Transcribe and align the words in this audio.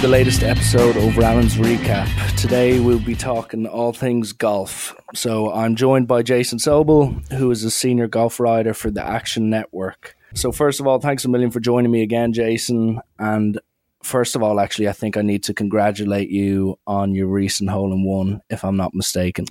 the 0.00 0.06
latest 0.06 0.44
episode 0.44 0.96
of 0.96 1.18
Alan's 1.18 1.56
Recap. 1.56 2.36
Today 2.36 2.78
we'll 2.78 3.00
be 3.00 3.16
talking 3.16 3.66
all 3.66 3.92
things 3.92 4.32
golf. 4.32 4.94
So 5.12 5.52
I'm 5.52 5.74
joined 5.74 6.06
by 6.06 6.22
Jason 6.22 6.60
Sobel, 6.60 7.28
who 7.32 7.50
is 7.50 7.64
a 7.64 7.70
senior 7.70 8.06
golf 8.06 8.38
writer 8.38 8.74
for 8.74 8.92
the 8.92 9.04
Action 9.04 9.50
Network. 9.50 10.14
So 10.34 10.52
first 10.52 10.78
of 10.78 10.86
all, 10.86 11.00
thanks 11.00 11.24
a 11.24 11.28
million 11.28 11.50
for 11.50 11.58
joining 11.58 11.90
me 11.90 12.02
again, 12.02 12.32
Jason. 12.32 13.00
And 13.18 13.58
first 14.04 14.36
of 14.36 14.42
all, 14.42 14.60
actually, 14.60 14.88
I 14.88 14.92
think 14.92 15.16
I 15.16 15.22
need 15.22 15.42
to 15.44 15.54
congratulate 15.54 16.30
you 16.30 16.78
on 16.86 17.16
your 17.16 17.26
recent 17.26 17.70
hole 17.70 17.92
in 17.92 18.04
one, 18.04 18.40
if 18.50 18.64
I'm 18.64 18.76
not 18.76 18.94
mistaken. 18.94 19.46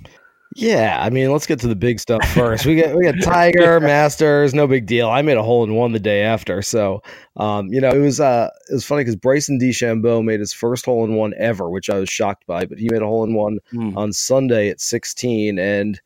Yeah, 0.56 0.98
I 1.00 1.10
mean, 1.10 1.30
let's 1.30 1.46
get 1.46 1.60
to 1.60 1.68
the 1.68 1.76
big 1.76 2.00
stuff 2.00 2.26
first. 2.34 2.66
We 2.66 2.76
got 2.76 2.96
we 2.96 3.04
got 3.04 3.20
Tiger 3.22 3.80
Masters, 3.80 4.54
no 4.54 4.66
big 4.66 4.86
deal. 4.86 5.08
I 5.08 5.22
made 5.22 5.36
a 5.36 5.42
hole 5.42 5.62
in 5.64 5.74
one 5.74 5.92
the 5.92 6.00
day 6.00 6.22
after, 6.22 6.62
so 6.62 7.02
um, 7.36 7.68
you 7.68 7.80
know 7.80 7.90
it 7.90 7.98
was 7.98 8.18
uh 8.18 8.48
it 8.70 8.74
was 8.74 8.84
funny 8.84 9.02
because 9.02 9.16
Bryson 9.16 9.58
DeChambeau 9.60 10.24
made 10.24 10.40
his 10.40 10.52
first 10.52 10.84
hole 10.86 11.04
in 11.04 11.14
one 11.14 11.34
ever, 11.38 11.68
which 11.68 11.90
I 11.90 11.98
was 11.98 12.08
shocked 12.08 12.46
by. 12.46 12.64
But 12.64 12.78
he 12.78 12.88
made 12.90 13.02
a 13.02 13.06
hole 13.06 13.24
in 13.24 13.34
one 13.34 13.58
mm. 13.72 13.96
on 13.96 14.12
Sunday 14.12 14.70
at 14.70 14.80
16, 14.80 15.58
and 15.58 16.00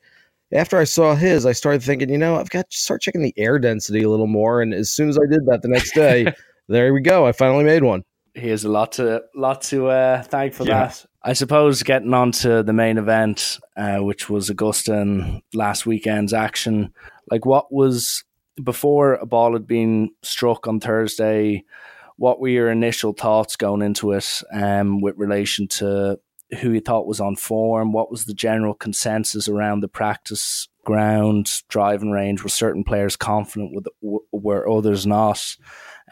after 0.53 0.77
I 0.77 0.83
saw 0.83 1.15
his, 1.15 1.45
I 1.45 1.51
started 1.51 1.81
thinking, 1.81 2.09
you 2.09 2.17
know, 2.17 2.35
I've 2.35 2.49
got 2.49 2.69
to 2.69 2.77
start 2.77 3.01
checking 3.01 3.23
the 3.23 3.33
air 3.37 3.59
density 3.59 4.03
a 4.03 4.09
little 4.09 4.27
more. 4.27 4.61
And 4.61 4.73
as 4.73 4.91
soon 4.91 5.09
as 5.09 5.17
I 5.17 5.25
did 5.29 5.45
that 5.47 5.61
the 5.61 5.67
next 5.67 5.93
day, 5.93 6.31
there 6.67 6.93
we 6.93 7.01
go. 7.01 7.25
I 7.25 7.31
finally 7.31 7.63
made 7.63 7.83
one. 7.83 8.03
He 8.35 8.49
has 8.49 8.63
a 8.63 8.69
lot 8.69 8.93
to 8.93 9.23
lot 9.35 9.61
to 9.63 9.87
uh, 9.87 10.23
thank 10.23 10.53
for 10.53 10.63
yeah. 10.63 10.87
that. 10.87 11.05
I 11.25 11.33
suppose 11.33 11.83
getting 11.83 12.13
on 12.13 12.33
to 12.33 12.63
the 12.63 12.73
main 12.73 12.97
event, 12.97 13.59
uh, 13.77 13.99
which 13.99 14.29
was 14.29 14.49
Augusta 14.49 14.99
and 14.99 15.41
last 15.53 15.85
weekend's 15.85 16.33
action, 16.33 16.93
like 17.31 17.45
what 17.45 17.71
was 17.71 18.25
before 18.61 19.13
a 19.15 19.25
ball 19.25 19.53
had 19.53 19.65
been 19.65 20.11
struck 20.21 20.67
on 20.67 20.81
Thursday, 20.81 21.63
what 22.17 22.39
were 22.39 22.49
your 22.49 22.69
initial 22.69 23.13
thoughts 23.13 23.55
going 23.55 23.81
into 23.81 24.11
it 24.11 24.41
um, 24.53 24.99
with 24.99 25.15
relation 25.17 25.67
to 25.67 26.19
who 26.59 26.71
you 26.71 26.81
thought 26.81 27.07
was 27.07 27.21
on 27.21 27.37
form? 27.37 27.93
What 27.93 28.11
was 28.11 28.25
the 28.25 28.33
general 28.33 28.73
consensus 28.73 29.47
around 29.47 29.79
the 29.79 29.87
practice 29.87 30.67
ground, 30.83 31.63
driving 31.69 32.11
range? 32.11 32.43
Were 32.43 32.49
certain 32.49 32.83
players 32.83 33.15
confident 33.15 33.73
with 33.73 33.87
were 34.01 34.69
others 34.69 35.07
not? 35.07 35.55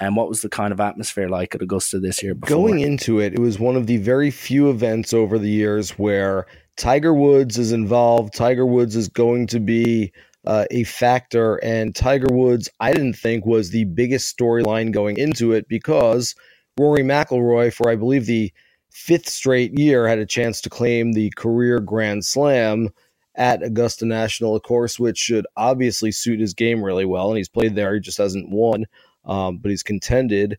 And 0.02 0.16
what 0.16 0.28
was 0.28 0.42
the 0.42 0.50
kind 0.50 0.74
of 0.74 0.80
atmosphere 0.80 1.30
like 1.30 1.54
at 1.54 1.62
Augusta 1.62 2.00
this 2.00 2.24
year? 2.24 2.34
Before? 2.34 2.58
Going 2.58 2.80
into 2.80 3.20
it, 3.20 3.34
it 3.34 3.40
was 3.40 3.60
one 3.60 3.76
of 3.76 3.86
the 3.86 3.98
very 3.98 4.32
few 4.32 4.72
events 4.72 5.14
over 5.14 5.38
the 5.38 5.50
years 5.50 5.92
where 5.92 6.48
Tiger 6.76 7.14
Woods 7.14 7.60
is 7.60 7.72
involved. 7.72 8.34
Tiger 8.34 8.66
Woods 8.66 8.96
is 8.96 9.08
going 9.08 9.46
to 9.48 9.60
be 9.60 10.12
uh, 10.48 10.66
a 10.72 10.86
factor, 10.86 11.58
and 11.58 11.96
Tiger 11.96 12.34
Woods, 12.34 12.68
I 12.80 12.94
didn't 12.94 13.14
think 13.14 13.46
was 13.46 13.70
the 13.70 13.86
biggest 13.86 14.36
storyline 14.36 14.92
going 14.92 15.18
into 15.18 15.52
it 15.52 15.68
because 15.68 16.34
Rory 16.80 17.04
McIlroy, 17.04 17.72
for 17.72 17.88
I 17.88 17.96
believe 17.96 18.26
the 18.26 18.52
fifth 18.90 19.30
straight 19.30 19.78
year, 19.78 20.08
had 20.08 20.18
a 20.18 20.26
chance 20.26 20.62
to 20.62 20.70
claim 20.72 21.14
the 21.14 21.32
career 21.38 21.80
Grand 21.80 22.26
Slam 22.26 22.90
at 23.36 23.62
Augusta 23.62 24.08
National, 24.08 24.56
a 24.56 24.60
course 24.60 25.00
which 25.00 25.20
should 25.20 25.46
obviously 25.58 26.12
suit 26.12 26.40
his 26.40 26.56
game 26.56 26.84
really 26.84 27.06
well, 27.06 27.30
and 27.30 27.38
he's 27.38 27.48
played 27.48 27.76
there. 27.76 27.94
He 27.94 28.00
just 28.00 28.18
hasn't 28.18 28.50
won 28.50 28.86
um, 29.26 29.58
but 29.58 29.70
he's 29.70 29.84
contended 29.84 30.58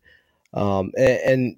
um, 0.53 0.91
and, 0.97 1.19
and, 1.25 1.55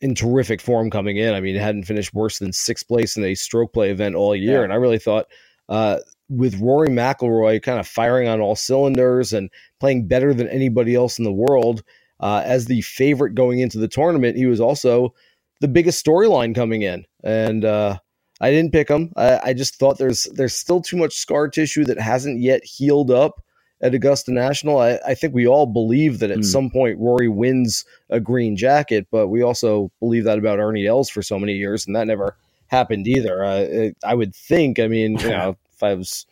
in 0.00 0.16
terrific 0.16 0.60
form 0.60 0.90
coming 0.90 1.16
in. 1.16 1.32
I 1.32 1.40
mean, 1.40 1.54
he 1.54 1.60
hadn't 1.60 1.84
finished 1.84 2.12
worse 2.12 2.40
than 2.40 2.52
sixth 2.52 2.88
place 2.88 3.16
in 3.16 3.22
a 3.22 3.36
stroke 3.36 3.72
play 3.72 3.90
event 3.90 4.16
all 4.16 4.34
year, 4.34 4.58
yeah. 4.58 4.64
and 4.64 4.72
I 4.72 4.76
really 4.76 4.98
thought. 4.98 5.26
Uh, 5.68 5.98
with 6.28 6.58
Rory 6.60 6.88
McIlroy 6.88 7.62
kind 7.62 7.78
of 7.78 7.86
firing 7.86 8.26
on 8.26 8.40
all 8.40 8.56
cylinders 8.56 9.32
and 9.32 9.50
playing 9.80 10.08
better 10.08 10.32
than 10.34 10.48
anybody 10.48 10.94
else 10.94 11.18
in 11.18 11.24
the 11.24 11.32
world, 11.32 11.82
uh, 12.20 12.42
as 12.44 12.66
the 12.66 12.80
favorite 12.82 13.34
going 13.34 13.58
into 13.58 13.78
the 13.78 13.88
tournament, 13.88 14.36
he 14.36 14.46
was 14.46 14.60
also 14.60 15.14
the 15.60 15.68
biggest 15.68 16.04
storyline 16.04 16.54
coming 16.54 16.82
in. 16.82 17.04
And 17.22 17.64
uh, 17.64 17.98
I 18.40 18.50
didn't 18.50 18.72
pick 18.72 18.88
him. 18.88 19.12
I, 19.16 19.40
I, 19.44 19.52
just 19.52 19.76
thought 19.76 19.98
there's 19.98 20.24
there's 20.34 20.54
still 20.54 20.80
too 20.80 20.96
much 20.96 21.14
scar 21.14 21.48
tissue 21.48 21.84
that 21.84 21.98
hasn't 21.98 22.40
yet 22.40 22.64
healed 22.64 23.10
up 23.10 23.42
at 23.82 23.94
Augusta 23.94 24.32
National. 24.32 24.78
I, 24.78 24.98
I 25.06 25.14
think 25.14 25.34
we 25.34 25.46
all 25.46 25.66
believe 25.66 26.20
that 26.20 26.30
at 26.30 26.38
mm. 26.38 26.44
some 26.44 26.70
point 26.70 26.98
Rory 26.98 27.28
wins 27.28 27.84
a 28.10 28.20
green 28.20 28.56
jacket, 28.56 29.06
but 29.10 29.28
we 29.28 29.42
also 29.42 29.90
believe 30.00 30.24
that 30.24 30.38
about 30.38 30.60
Ernie 30.60 30.86
Els 30.86 31.10
for 31.10 31.22
so 31.22 31.38
many 31.38 31.54
years, 31.54 31.86
and 31.86 31.94
that 31.96 32.06
never 32.06 32.36
happened 32.68 33.08
either. 33.08 33.44
Uh, 33.44 33.58
it, 33.58 33.96
I 34.04 34.14
would 34.14 34.34
think, 34.34 34.78
I 34.78 34.86
mean, 34.86 35.18
you 35.18 35.28
know, 35.30 35.56
if 35.72 35.82
I 35.82 35.94
was 35.94 36.26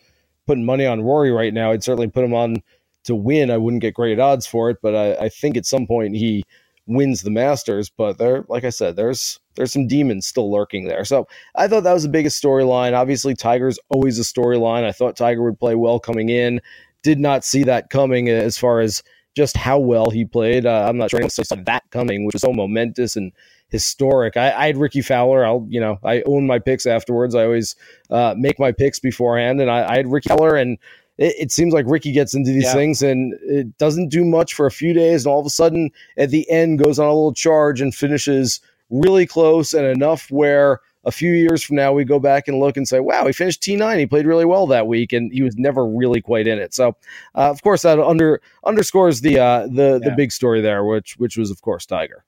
putting 0.47 0.65
money 0.65 0.85
on 0.85 1.01
Rory 1.01 1.31
right 1.31 1.53
now, 1.53 1.71
I'd 1.71 1.83
certainly 1.83 2.07
put 2.07 2.23
him 2.23 2.33
on 2.33 2.57
to 3.03 3.15
win. 3.15 3.51
I 3.51 3.57
wouldn't 3.57 3.81
get 3.81 3.93
great 3.93 4.19
odds 4.19 4.47
for 4.47 4.69
it, 4.69 4.77
but 4.81 4.95
I, 4.95 5.25
I 5.25 5.29
think 5.29 5.57
at 5.57 5.65
some 5.65 5.85
point 5.85 6.15
he 6.15 6.43
wins 6.87 7.21
the 7.21 7.31
Masters. 7.31 7.89
But 7.89 8.17
there, 8.17 8.45
like 8.47 8.63
I 8.63 8.69
said, 8.69 8.95
there's 8.95 9.39
there's 9.55 9.73
some 9.73 9.87
demons 9.87 10.25
still 10.25 10.51
lurking 10.51 10.85
there. 10.85 11.03
So 11.03 11.27
I 11.55 11.67
thought 11.67 11.83
that 11.83 11.93
was 11.93 12.03
the 12.03 12.09
biggest 12.09 12.41
storyline. 12.41 12.93
Obviously, 12.93 13.35
Tiger's 13.35 13.79
always 13.89 14.17
a 14.19 14.23
storyline. 14.23 14.83
I 14.83 14.91
thought 14.91 15.17
Tiger 15.17 15.43
would 15.43 15.59
play 15.59 15.75
well 15.75 15.99
coming 15.99 16.29
in 16.29 16.61
did 17.03 17.19
not 17.19 17.43
see 17.43 17.63
that 17.63 17.89
coming 17.89 18.29
as 18.29 18.57
far 18.57 18.79
as 18.79 19.03
just 19.35 19.55
how 19.55 19.79
well 19.79 20.09
he 20.09 20.25
played. 20.25 20.65
Uh, 20.65 20.85
I'm 20.87 20.97
not 20.97 21.09
sure 21.09 21.19
anyone 21.19 21.29
saw 21.29 21.55
that 21.55 21.83
coming, 21.89 22.25
which 22.25 22.33
was 22.33 22.41
so 22.41 22.53
momentous 22.53 23.15
and 23.15 23.31
historic. 23.69 24.35
I, 24.35 24.51
I, 24.51 24.67
had 24.67 24.77
Rickie 24.77 25.01
Fowler. 25.01 25.45
I'll, 25.45 25.65
you 25.69 25.79
know, 25.79 25.99
I 26.03 26.21
own 26.23 26.45
my 26.45 26.59
picks 26.59 26.85
afterwards. 26.85 27.33
I 27.33 27.45
always 27.45 27.75
uh, 28.09 28.35
make 28.37 28.59
my 28.59 28.73
picks 28.73 28.99
beforehand, 28.99 29.61
and 29.61 29.71
I, 29.71 29.89
I 29.89 29.95
had 29.97 30.11
Rickie 30.11 30.29
Fowler, 30.29 30.57
and 30.57 30.77
it, 31.17 31.35
it, 31.39 31.51
seems 31.51 31.73
like 31.73 31.85
Rickie 31.87 32.11
gets 32.11 32.33
into 32.33 32.51
these 32.51 32.65
yeah. 32.65 32.73
things 32.73 33.01
and 33.01 33.33
it 33.43 33.77
doesn't 33.77 34.09
do 34.09 34.25
much 34.25 34.53
for 34.53 34.65
a 34.65 34.71
few 34.71 34.93
days, 34.93 35.25
and 35.25 35.31
all 35.31 35.39
of 35.39 35.45
a 35.45 35.51
sudden 35.51 35.91
at 36.17 36.29
the 36.29 36.49
end 36.49 36.79
goes 36.79 36.99
on 36.99 37.05
a 37.05 37.13
little 37.13 37.33
charge 37.33 37.79
and 37.79 37.95
finishes 37.95 38.59
really 38.89 39.25
close 39.25 39.73
and 39.73 39.85
enough 39.85 40.29
where 40.29 40.81
a 41.03 41.11
few 41.11 41.31
years 41.31 41.63
from 41.63 41.77
now, 41.77 41.93
we 41.93 42.03
go 42.03 42.19
back 42.19 42.47
and 42.47 42.59
look 42.59 42.77
and 42.77 42.87
say, 42.87 42.99
wow, 42.99 43.25
he 43.25 43.33
finished 43.33 43.61
T9. 43.63 43.97
He 43.97 44.05
played 44.05 44.25
really 44.25 44.45
well 44.45 44.67
that 44.67 44.87
week, 44.87 45.13
and 45.13 45.31
he 45.33 45.41
was 45.41 45.55
never 45.57 45.85
really 45.85 46.21
quite 46.21 46.47
in 46.47 46.59
it. 46.59 46.73
So, 46.73 46.89
uh, 47.35 47.49
of 47.49 47.61
course, 47.63 47.81
that 47.81 47.99
under 47.99 48.41
underscores 48.65 49.21
the 49.21 49.39
uh, 49.39 49.67
the 49.67 49.99
yeah. 50.01 50.09
the 50.09 50.15
big 50.15 50.31
story 50.31 50.61
there, 50.61 50.83
which 50.83 51.17
which 51.17 51.37
was, 51.37 51.49
of 51.49 51.61
course, 51.61 51.85
Tiger. 51.85 52.23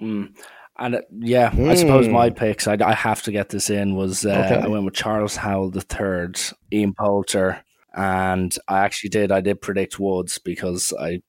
Mm. 0.00 0.36
And 0.78 0.96
uh, 0.96 1.00
yeah, 1.18 1.50
mm. 1.50 1.70
I 1.70 1.74
suppose 1.74 2.08
my 2.08 2.28
hmm. 2.28 2.34
picks, 2.34 2.66
I, 2.68 2.76
I, 2.84 2.92
have 2.92 3.22
to 3.22 3.32
get 3.32 3.48
this 3.48 3.70
in, 3.70 3.96
was 3.96 4.26
uh, 4.26 4.30
okay. 4.30 4.60
I 4.62 4.66
went 4.66 4.84
with 4.84 4.92
Charles 4.92 5.34
Howell 5.34 5.72
III, 5.74 6.34
Ian 6.70 6.92
Poulter, 6.92 7.64
and 7.94 8.54
I 8.68 8.80
actually 8.80 9.08
did, 9.08 9.32
I 9.32 9.40
did 9.40 9.62
predict 9.62 9.98
Woods 9.98 10.38
because 10.38 10.92
I 11.00 11.22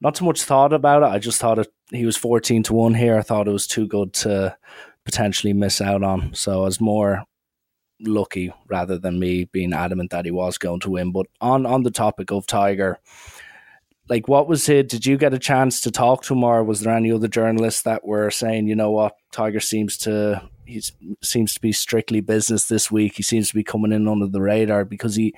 not 0.00 0.14
too 0.14 0.24
much 0.24 0.42
thought 0.42 0.72
about 0.72 1.02
it. 1.02 1.06
I 1.06 1.18
just 1.18 1.40
thought 1.40 1.58
it, 1.58 1.68
he 1.90 2.06
was 2.06 2.16
14 2.16 2.64
to 2.64 2.74
1 2.74 2.94
here. 2.94 3.18
I 3.18 3.22
thought 3.22 3.48
it 3.48 3.52
was 3.52 3.66
too 3.66 3.86
good 3.86 4.12
to 4.14 4.56
potentially 5.04 5.52
miss 5.52 5.80
out 5.80 6.02
on. 6.02 6.34
So 6.34 6.62
I 6.62 6.64
was 6.64 6.80
more 6.80 7.24
lucky 8.00 8.52
rather 8.68 8.98
than 8.98 9.20
me 9.20 9.44
being 9.44 9.72
adamant 9.72 10.10
that 10.10 10.24
he 10.24 10.30
was 10.30 10.58
going 10.58 10.80
to 10.80 10.90
win. 10.90 11.12
But 11.12 11.26
on 11.40 11.66
on 11.66 11.82
the 11.82 11.90
topic 11.90 12.30
of 12.30 12.46
Tiger, 12.46 12.98
like 14.08 14.28
what 14.28 14.48
was 14.48 14.68
it? 14.68 14.88
Did 14.88 15.06
you 15.06 15.16
get 15.16 15.34
a 15.34 15.38
chance 15.38 15.80
to 15.82 15.90
talk 15.90 16.22
to 16.24 16.34
him, 16.34 16.44
or 16.44 16.64
was 16.64 16.80
there 16.80 16.94
any 16.94 17.12
other 17.12 17.28
journalists 17.28 17.82
that 17.82 18.04
were 18.04 18.30
saying, 18.30 18.66
you 18.66 18.74
know 18.74 18.90
what, 18.90 19.16
Tiger 19.30 19.60
seems 19.60 19.96
to 19.98 20.42
he 20.64 20.82
seems 21.22 21.54
to 21.54 21.60
be 21.60 21.72
strictly 21.72 22.20
business 22.20 22.66
this 22.66 22.90
week. 22.90 23.14
He 23.16 23.22
seems 23.22 23.48
to 23.48 23.54
be 23.54 23.64
coming 23.64 23.92
in 23.92 24.08
under 24.08 24.26
the 24.26 24.40
radar 24.40 24.84
because 24.84 25.16
he 25.16 25.34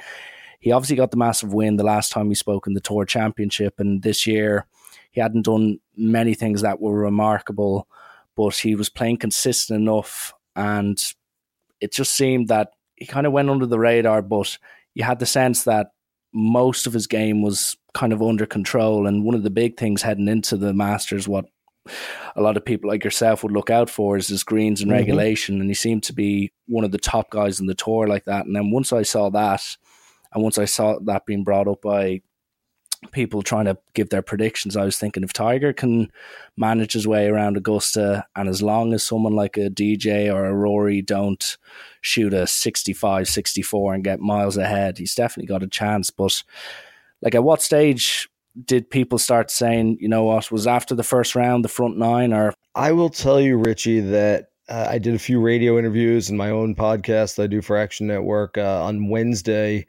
he 0.60 0.72
obviously 0.72 0.96
got 0.96 1.10
the 1.10 1.18
massive 1.18 1.52
win 1.52 1.76
the 1.76 1.84
last 1.84 2.10
time 2.10 2.28
he 2.28 2.34
spoke 2.34 2.66
in 2.66 2.74
the 2.74 2.80
Tour 2.80 3.04
Championship, 3.04 3.74
and 3.78 4.02
this 4.02 4.26
year 4.26 4.66
he 5.12 5.20
hadn't 5.20 5.44
done 5.44 5.78
many 5.96 6.34
things 6.34 6.62
that 6.62 6.80
were 6.80 6.98
remarkable 6.98 7.86
but 8.36 8.56
he 8.56 8.74
was 8.74 8.88
playing 8.88 9.18
consistent 9.18 9.80
enough, 9.80 10.32
and 10.56 10.98
it 11.80 11.92
just 11.92 12.12
seemed 12.12 12.48
that 12.48 12.70
he 12.96 13.06
kind 13.06 13.26
of 13.26 13.32
went 13.32 13.50
under 13.50 13.66
the 13.66 13.78
radar. 13.78 14.22
But 14.22 14.58
you 14.94 15.04
had 15.04 15.18
the 15.18 15.26
sense 15.26 15.64
that 15.64 15.88
most 16.32 16.86
of 16.86 16.92
his 16.92 17.06
game 17.06 17.42
was 17.42 17.76
kind 17.92 18.12
of 18.12 18.22
under 18.22 18.46
control, 18.46 19.06
and 19.06 19.24
one 19.24 19.34
of 19.34 19.42
the 19.42 19.50
big 19.50 19.76
things 19.76 20.02
heading 20.02 20.28
into 20.28 20.56
the 20.56 20.72
Masters, 20.72 21.28
what 21.28 21.46
a 22.34 22.40
lot 22.40 22.56
of 22.56 22.64
people 22.64 22.88
like 22.88 23.04
yourself 23.04 23.42
would 23.42 23.52
look 23.52 23.70
out 23.70 23.90
for 23.90 24.16
is 24.16 24.28
his 24.28 24.42
greens 24.42 24.80
and 24.80 24.90
mm-hmm. 24.90 24.98
regulation, 24.98 25.60
and 25.60 25.70
he 25.70 25.74
seemed 25.74 26.02
to 26.04 26.12
be 26.12 26.52
one 26.66 26.84
of 26.84 26.92
the 26.92 26.98
top 26.98 27.30
guys 27.30 27.60
in 27.60 27.66
the 27.66 27.74
tour 27.74 28.06
like 28.06 28.24
that. 28.24 28.46
And 28.46 28.56
then 28.56 28.70
once 28.70 28.92
I 28.92 29.02
saw 29.02 29.30
that, 29.30 29.62
and 30.32 30.42
once 30.42 30.58
I 30.58 30.64
saw 30.64 30.98
that 31.04 31.26
being 31.26 31.44
brought 31.44 31.68
up 31.68 31.82
by 31.82 32.22
people 33.12 33.42
trying 33.42 33.64
to 33.66 33.76
give 33.94 34.10
their 34.10 34.22
predictions, 34.22 34.76
I 34.76 34.84
was 34.84 34.98
thinking 34.98 35.22
if 35.22 35.32
Tiger 35.32 35.72
can 35.72 36.10
manage 36.56 36.92
his 36.92 37.06
way 37.06 37.26
around 37.26 37.56
Augusta, 37.56 38.26
and 38.36 38.48
as 38.48 38.62
long 38.62 38.92
as 38.92 39.02
someone 39.02 39.34
like 39.34 39.56
a 39.56 39.70
DJ 39.70 40.32
or 40.32 40.46
a 40.46 40.54
Rory 40.54 41.02
don't 41.02 41.56
shoot 42.00 42.34
a 42.34 42.46
65, 42.46 43.28
64 43.28 43.94
and 43.94 44.04
get 44.04 44.20
miles 44.20 44.56
ahead, 44.56 44.98
he's 44.98 45.14
definitely 45.14 45.48
got 45.48 45.62
a 45.62 45.68
chance. 45.68 46.10
But 46.10 46.42
like, 47.22 47.34
at 47.34 47.44
what 47.44 47.62
stage 47.62 48.28
did 48.64 48.90
people 48.90 49.18
start 49.18 49.50
saying, 49.50 49.98
you 50.00 50.08
know 50.08 50.24
what, 50.24 50.50
was 50.50 50.66
after 50.66 50.94
the 50.94 51.02
first 51.02 51.34
round, 51.34 51.64
the 51.64 51.68
front 51.68 51.96
nine, 51.96 52.32
or? 52.32 52.54
I 52.74 52.92
will 52.92 53.10
tell 53.10 53.40
you, 53.40 53.56
Richie, 53.56 54.00
that 54.00 54.50
uh, 54.68 54.86
I 54.88 54.98
did 54.98 55.14
a 55.14 55.18
few 55.18 55.40
radio 55.40 55.78
interviews 55.78 56.30
in 56.30 56.36
my 56.36 56.50
own 56.50 56.74
podcast 56.74 57.42
I 57.42 57.46
do 57.46 57.60
for 57.60 57.76
Action 57.76 58.06
Network 58.06 58.56
uh, 58.56 58.84
on 58.84 59.08
Wednesday. 59.08 59.86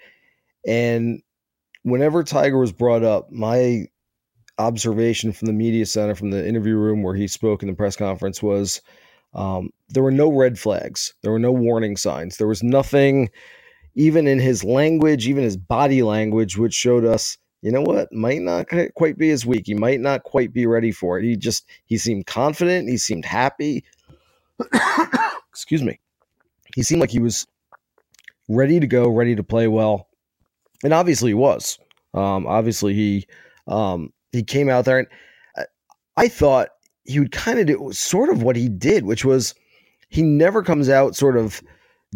And 0.67 1.21
whenever 1.85 2.23
Tiger 2.23 2.57
was 2.57 2.71
brought 2.71 3.03
up, 3.03 3.31
my 3.31 3.85
observation 4.57 5.31
from 5.31 5.45
the 5.45 5.53
media 5.53 5.85
center, 5.85 6.15
from 6.15 6.31
the 6.31 6.45
interview 6.45 6.75
room 6.75 7.03
where 7.03 7.13
he 7.13 7.27
spoke 7.27 7.61
in 7.61 7.69
the 7.69 7.75
press 7.75 7.95
conference 7.95 8.41
was 8.41 8.81
um, 9.35 9.69
there 9.89 10.01
were 10.01 10.11
no 10.11 10.31
red 10.31 10.57
flags, 10.57 11.13
there 11.21 11.31
were 11.31 11.39
no 11.39 11.51
warning 11.51 11.95
signs, 11.95 12.37
there 12.37 12.47
was 12.47 12.63
nothing, 12.63 13.29
even 13.93 14.27
in 14.27 14.39
his 14.39 14.63
language, 14.63 15.27
even 15.27 15.43
his 15.43 15.57
body 15.57 16.01
language, 16.01 16.57
which 16.57 16.73
showed 16.73 17.05
us. 17.05 17.37
You 17.61 17.71
know 17.71 17.81
what? 17.81 18.11
Might 18.11 18.41
not 18.41 18.67
quite 18.95 19.17
be 19.17 19.29
as 19.29 19.45
weak. 19.45 19.63
He 19.65 19.73
might 19.73 19.99
not 19.99 20.23
quite 20.23 20.53
be 20.53 20.67
ready 20.67 20.91
for 20.91 21.17
it. 21.17 21.25
He 21.25 21.35
just 21.35 21.67
he 21.85 21.97
seemed 21.97 22.27
confident. 22.27 22.89
He 22.89 22.97
seemed 22.97 23.25
happy. 23.25 23.83
Excuse 25.49 25.81
me. 25.81 25.99
He 26.75 26.83
seemed 26.83 27.01
like 27.01 27.09
he 27.09 27.19
was 27.19 27.47
ready 28.47 28.79
to 28.79 28.87
go, 28.87 29.09
ready 29.09 29.35
to 29.35 29.43
play 29.43 29.67
well, 29.67 30.07
and 30.83 30.93
obviously 30.93 31.31
he 31.31 31.35
was. 31.35 31.79
Um, 32.13 32.47
obviously 32.47 32.93
he 32.93 33.27
um, 33.67 34.11
he 34.31 34.43
came 34.43 34.69
out 34.69 34.85
there, 34.85 34.99
and 34.99 35.07
I 36.17 36.27
thought 36.27 36.69
he 37.03 37.19
would 37.19 37.31
kind 37.31 37.59
of 37.59 37.67
do 37.67 37.91
sort 37.91 38.29
of 38.29 38.41
what 38.41 38.55
he 38.55 38.69
did, 38.69 39.05
which 39.05 39.25
was 39.25 39.53
he 40.09 40.21
never 40.21 40.63
comes 40.63 40.89
out 40.89 41.15
sort 41.15 41.37
of 41.37 41.61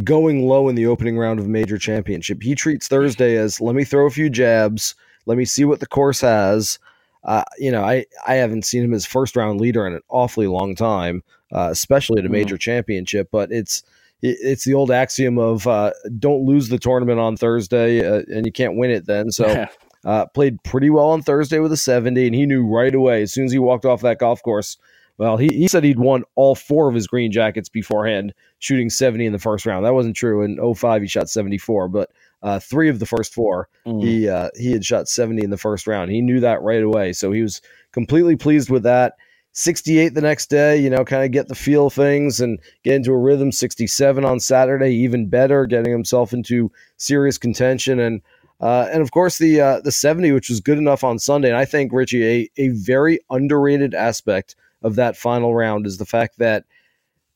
going 0.03 0.47
low 0.47 0.69
in 0.69 0.75
the 0.75 0.87
opening 0.87 1.17
round 1.17 1.39
of 1.39 1.45
a 1.45 1.49
major 1.49 1.77
championship. 1.77 2.41
He 2.41 2.55
treats 2.55 2.87
Thursday 2.87 3.35
as 3.35 3.59
let 3.59 3.75
me 3.75 3.83
throw 3.83 4.07
a 4.07 4.11
few 4.11 4.29
jabs, 4.29 4.95
let 5.25 5.37
me 5.37 5.45
see 5.45 5.65
what 5.65 5.79
the 5.79 5.87
course 5.87 6.21
has. 6.21 6.79
Uh, 7.23 7.43
you 7.57 7.69
know, 7.69 7.83
I, 7.83 8.05
I 8.25 8.35
haven't 8.35 8.65
seen 8.65 8.83
him 8.83 8.93
as 8.93 9.05
first 9.05 9.35
round 9.35 9.59
leader 9.59 9.85
in 9.85 9.93
an 9.93 10.01
awfully 10.07 10.47
long 10.47 10.75
time, 10.75 11.21
uh, 11.51 11.67
especially 11.69 12.19
at 12.19 12.25
a 12.25 12.27
mm-hmm. 12.27 12.33
major 12.33 12.55
mm. 12.55 12.61
championship. 12.61 13.29
But 13.31 13.51
it's 13.51 13.83
it's 14.21 14.65
the 14.65 14.73
old 14.73 14.91
axiom 14.91 15.37
of 15.37 15.67
uh, 15.67 15.91
don't 16.17 16.45
lose 16.45 16.69
the 16.69 16.77
tournament 16.77 17.19
on 17.19 17.37
Thursday, 17.37 18.05
uh, 18.05 18.23
and 18.27 18.45
you 18.45 18.51
can't 18.51 18.77
win 18.77 18.91
it 18.91 19.05
then. 19.05 19.31
So. 19.31 19.47
Yeah. 19.47 19.67
Uh, 20.05 20.25
played 20.27 20.63
pretty 20.63 20.89
well 20.89 21.09
on 21.09 21.21
Thursday 21.21 21.59
with 21.59 21.73
a 21.73 21.77
70, 21.77 22.27
and 22.27 22.33
he 22.33 22.45
knew 22.45 22.65
right 22.65 22.95
away 22.95 23.21
as 23.21 23.33
soon 23.33 23.43
as 23.43 23.51
he 23.51 23.59
walked 23.59 23.83
off 23.83 23.99
that 23.99 24.17
golf 24.17 24.41
course. 24.41 24.77
Well, 25.17 25.35
he, 25.35 25.49
he 25.49 25.67
said 25.67 25.83
he'd 25.83 25.99
won 25.99 26.23
all 26.35 26.55
four 26.55 26.87
of 26.87 26.95
his 26.95 27.05
green 27.05 27.33
jackets 27.33 27.67
beforehand, 27.67 28.33
shooting 28.59 28.89
70 28.89 29.25
in 29.25 29.33
the 29.33 29.39
first 29.39 29.65
round. 29.65 29.85
That 29.85 29.93
wasn't 29.93 30.15
true. 30.15 30.41
In 30.41 30.73
05, 30.73 31.01
he 31.01 31.07
shot 31.09 31.29
74, 31.29 31.89
but 31.89 32.09
uh, 32.41 32.59
three 32.59 32.87
of 32.87 32.99
the 32.99 33.05
first 33.05 33.33
four, 33.33 33.67
mm. 33.85 34.01
he 34.01 34.29
uh, 34.29 34.49
he 34.55 34.71
had 34.71 34.85
shot 34.85 35.09
70 35.09 35.43
in 35.43 35.49
the 35.49 35.57
first 35.57 35.87
round. 35.87 36.09
He 36.09 36.21
knew 36.21 36.39
that 36.39 36.61
right 36.61 36.81
away. 36.81 37.11
So 37.11 37.33
he 37.33 37.41
was 37.41 37.61
completely 37.91 38.37
pleased 38.37 38.69
with 38.69 38.83
that. 38.83 39.15
68 39.59 40.13
the 40.13 40.21
next 40.21 40.49
day, 40.49 40.77
you 40.77 40.89
know, 40.89 41.03
kind 41.03 41.25
of 41.25 41.31
get 41.31 41.49
the 41.49 41.55
feel 41.55 41.87
of 41.87 41.93
things 41.93 42.39
and 42.39 42.59
get 42.83 42.95
into 42.95 43.11
a 43.11 43.17
rhythm. 43.17 43.51
67 43.51 44.23
on 44.23 44.39
Saturday, 44.39 44.91
even 44.91 45.27
better, 45.27 45.65
getting 45.65 45.91
himself 45.91 46.31
into 46.31 46.71
serious 46.95 47.37
contention. 47.37 47.99
And 47.99 48.21
uh, 48.61 48.87
and 48.91 49.01
of 49.01 49.11
course 49.11 49.37
the 49.37 49.59
uh, 49.59 49.81
the 49.81 49.91
70, 49.91 50.31
which 50.31 50.49
was 50.49 50.61
good 50.61 50.77
enough 50.77 51.03
on 51.03 51.19
Sunday. 51.19 51.49
And 51.49 51.57
I 51.57 51.65
think 51.65 51.91
Richie, 51.91 52.25
a, 52.25 52.49
a 52.57 52.69
very 52.69 53.19
underrated 53.29 53.93
aspect 53.93 54.55
of 54.81 54.95
that 54.95 55.17
final 55.17 55.53
round 55.53 55.85
is 55.85 55.97
the 55.97 56.05
fact 56.05 56.39
that 56.39 56.63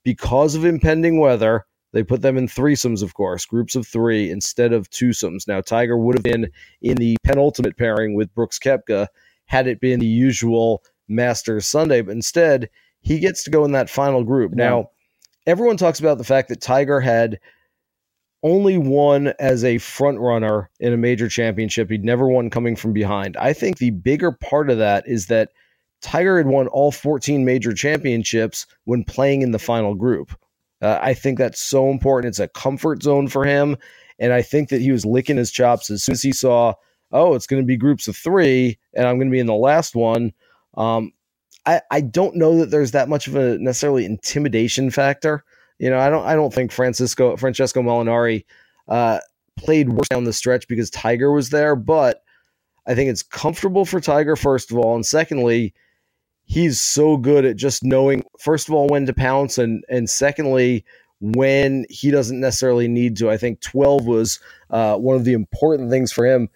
because 0.03 0.55
of 0.55 0.63
impending 0.63 1.19
weather, 1.19 1.65
they 1.91 2.03
put 2.03 2.21
them 2.21 2.37
in 2.37 2.47
threesomes, 2.47 3.03
of 3.03 3.13
course, 3.13 3.45
groups 3.45 3.75
of 3.75 3.85
three 3.85 4.31
instead 4.31 4.71
of 4.71 4.89
twosomes. 4.89 5.47
Now, 5.47 5.59
Tiger 5.59 5.97
would 5.97 6.15
have 6.15 6.23
been 6.23 6.49
in 6.81 6.95
the 6.95 7.17
penultimate 7.23 7.77
pairing 7.77 8.15
with 8.15 8.33
Brooks 8.33 8.59
Koepka 8.59 9.07
had 9.45 9.67
it 9.67 9.79
been 9.79 9.99
the 9.99 10.07
usual 10.07 10.83
Masters 11.13 11.67
Sunday, 11.67 12.01
but 12.01 12.11
instead 12.11 12.69
he 13.01 13.19
gets 13.19 13.43
to 13.43 13.51
go 13.51 13.65
in 13.65 13.71
that 13.73 13.89
final 13.89 14.23
group. 14.23 14.53
Yeah. 14.55 14.69
Now, 14.69 14.89
everyone 15.45 15.77
talks 15.77 15.99
about 15.99 16.17
the 16.17 16.23
fact 16.23 16.49
that 16.49 16.61
Tiger 16.61 16.99
had 16.99 17.39
only 18.43 18.77
won 18.77 19.33
as 19.39 19.63
a 19.63 19.77
front 19.77 20.19
runner 20.19 20.69
in 20.79 20.93
a 20.93 20.97
major 20.97 21.29
championship. 21.29 21.89
He'd 21.89 22.03
never 22.03 22.27
won 22.27 22.49
coming 22.49 22.75
from 22.75 22.91
behind. 22.91 23.37
I 23.37 23.53
think 23.53 23.77
the 23.77 23.91
bigger 23.91 24.31
part 24.31 24.69
of 24.69 24.77
that 24.77 25.07
is 25.07 25.27
that 25.27 25.49
Tiger 26.01 26.37
had 26.37 26.47
won 26.47 26.67
all 26.67 26.91
14 26.91 27.45
major 27.45 27.73
championships 27.73 28.67
when 28.83 29.05
playing 29.05 29.41
in 29.41 29.51
the 29.51 29.59
final 29.59 29.95
group. 29.95 30.37
Uh, 30.81 30.99
I 31.01 31.13
think 31.13 31.37
that's 31.37 31.61
so 31.61 31.89
important. 31.89 32.31
It's 32.31 32.39
a 32.39 32.49
comfort 32.49 33.01
zone 33.01 33.29
for 33.29 33.45
him. 33.45 33.77
And 34.19 34.33
I 34.33 34.41
think 34.41 34.67
that 34.69 34.81
he 34.81 34.91
was 34.91 35.05
licking 35.05 35.37
his 35.37 35.49
chops 35.49 35.89
as 35.89 36.03
soon 36.03 36.13
as 36.13 36.21
he 36.21 36.33
saw, 36.33 36.73
oh, 37.13 37.35
it's 37.35 37.47
going 37.47 37.61
to 37.61 37.65
be 37.65 37.77
groups 37.77 38.09
of 38.09 38.17
three, 38.17 38.77
and 38.93 39.07
I'm 39.07 39.17
going 39.17 39.29
to 39.29 39.33
be 39.33 39.39
in 39.39 39.45
the 39.45 39.53
last 39.53 39.95
one. 39.95 40.33
Um, 40.75 41.13
I, 41.65 41.81
I 41.91 42.01
don't 42.01 42.35
know 42.35 42.57
that 42.57 42.71
there's 42.71 42.91
that 42.91 43.09
much 43.09 43.27
of 43.27 43.35
a 43.35 43.57
necessarily 43.57 44.05
intimidation 44.05 44.89
factor. 44.89 45.43
You 45.79 45.89
know, 45.89 45.99
I 45.99 46.09
don't 46.09 46.25
I 46.25 46.35
don't 46.35 46.53
think 46.53 46.71
Francisco 46.71 47.35
Francesco 47.37 47.81
Molinari 47.81 48.45
uh, 48.87 49.19
played 49.57 49.89
worse 49.89 50.07
down 50.09 50.23
the 50.23 50.33
stretch 50.33 50.67
because 50.67 50.89
Tiger 50.89 51.31
was 51.31 51.49
there, 51.49 51.75
but 51.75 52.23
I 52.85 52.95
think 52.95 53.09
it's 53.09 53.23
comfortable 53.23 53.85
for 53.85 53.99
Tiger 53.99 54.35
first 54.35 54.71
of 54.71 54.77
all, 54.77 54.95
and 54.95 55.05
secondly, 55.05 55.73
he's 56.45 56.79
so 56.79 57.17
good 57.17 57.45
at 57.45 57.55
just 57.55 57.83
knowing 57.83 58.23
first 58.39 58.67
of 58.67 58.73
all 58.73 58.87
when 58.87 59.05
to 59.05 59.13
pounce 59.13 59.57
and 59.57 59.83
and 59.89 60.09
secondly 60.09 60.85
when 61.19 61.85
he 61.89 62.11
doesn't 62.11 62.41
necessarily 62.41 62.89
need 62.89 63.15
to. 63.17 63.29
I 63.29 63.37
think 63.37 63.61
12 63.61 64.05
was 64.05 64.39
uh, 64.69 64.97
one 64.97 65.15
of 65.15 65.23
the 65.23 65.31
important 65.31 65.89
things 65.89 66.11
for 66.11 66.25
him. 66.25 66.49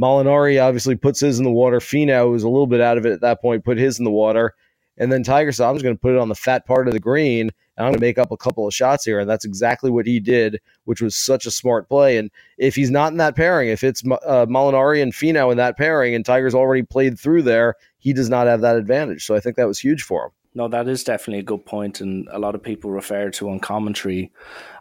Molinari 0.00 0.62
obviously 0.62 0.96
puts 0.96 1.20
his 1.20 1.38
in 1.38 1.44
the 1.44 1.50
water. 1.50 1.78
Finau 1.78 2.30
was 2.30 2.42
a 2.42 2.48
little 2.48 2.66
bit 2.66 2.80
out 2.80 2.98
of 2.98 3.06
it 3.06 3.12
at 3.12 3.20
that 3.20 3.40
point, 3.40 3.64
put 3.64 3.78
his 3.78 3.98
in 3.98 4.04
the 4.04 4.10
water. 4.10 4.54
And 4.96 5.10
then 5.10 5.22
Tiger 5.22 5.50
said, 5.50 5.66
I'm 5.66 5.74
just 5.74 5.82
going 5.84 5.96
to 5.96 6.00
put 6.00 6.14
it 6.14 6.18
on 6.18 6.28
the 6.28 6.34
fat 6.34 6.66
part 6.66 6.86
of 6.86 6.92
the 6.92 7.00
green 7.00 7.50
and 7.76 7.86
I'm 7.86 7.92
going 7.92 8.00
to 8.00 8.06
make 8.06 8.18
up 8.18 8.30
a 8.30 8.36
couple 8.36 8.66
of 8.66 8.74
shots 8.74 9.04
here. 9.04 9.18
And 9.18 9.28
that's 9.28 9.46
exactly 9.46 9.90
what 9.90 10.06
he 10.06 10.20
did, 10.20 10.60
which 10.84 11.00
was 11.00 11.16
such 11.16 11.46
a 11.46 11.50
smart 11.50 11.88
play. 11.88 12.18
And 12.18 12.30
if 12.58 12.74
he's 12.74 12.90
not 12.90 13.10
in 13.10 13.16
that 13.18 13.34
pairing, 13.34 13.70
if 13.70 13.82
it's 13.82 14.02
uh, 14.04 14.44
Molinari 14.46 15.02
and 15.02 15.14
Finau 15.14 15.50
in 15.50 15.56
that 15.56 15.78
pairing 15.78 16.14
and 16.14 16.24
Tiger's 16.24 16.54
already 16.54 16.82
played 16.82 17.18
through 17.18 17.42
there, 17.42 17.76
he 17.98 18.12
does 18.12 18.28
not 18.28 18.46
have 18.46 18.60
that 18.60 18.76
advantage. 18.76 19.24
So 19.24 19.34
I 19.34 19.40
think 19.40 19.56
that 19.56 19.66
was 19.66 19.78
huge 19.78 20.02
for 20.02 20.26
him. 20.26 20.30
No, 20.52 20.68
that 20.68 20.88
is 20.88 21.04
definitely 21.04 21.38
a 21.38 21.44
good 21.44 21.64
point, 21.64 22.00
and 22.00 22.28
a 22.32 22.38
lot 22.40 22.56
of 22.56 22.62
people 22.62 22.90
refer 22.90 23.30
to 23.30 23.50
on 23.50 23.60
commentary 23.60 24.32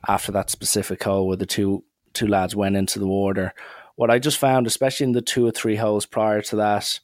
after 0.08 0.32
that 0.32 0.50
specific 0.50 1.04
hole 1.04 1.28
where 1.28 1.38
the 1.38 1.46
two 1.46 1.84
two 2.14 2.26
lads 2.26 2.56
went 2.56 2.76
into 2.76 2.98
the 2.98 3.08
water. 3.08 3.54
What 4.00 4.10
I 4.10 4.18
just 4.18 4.38
found, 4.38 4.66
especially 4.66 5.08
in 5.08 5.12
the 5.12 5.22
two 5.22 5.46
or 5.46 5.52
three 5.52 5.76
holes 5.76 6.06
prior 6.06 6.42
to 6.44 6.56
that, 6.56 7.02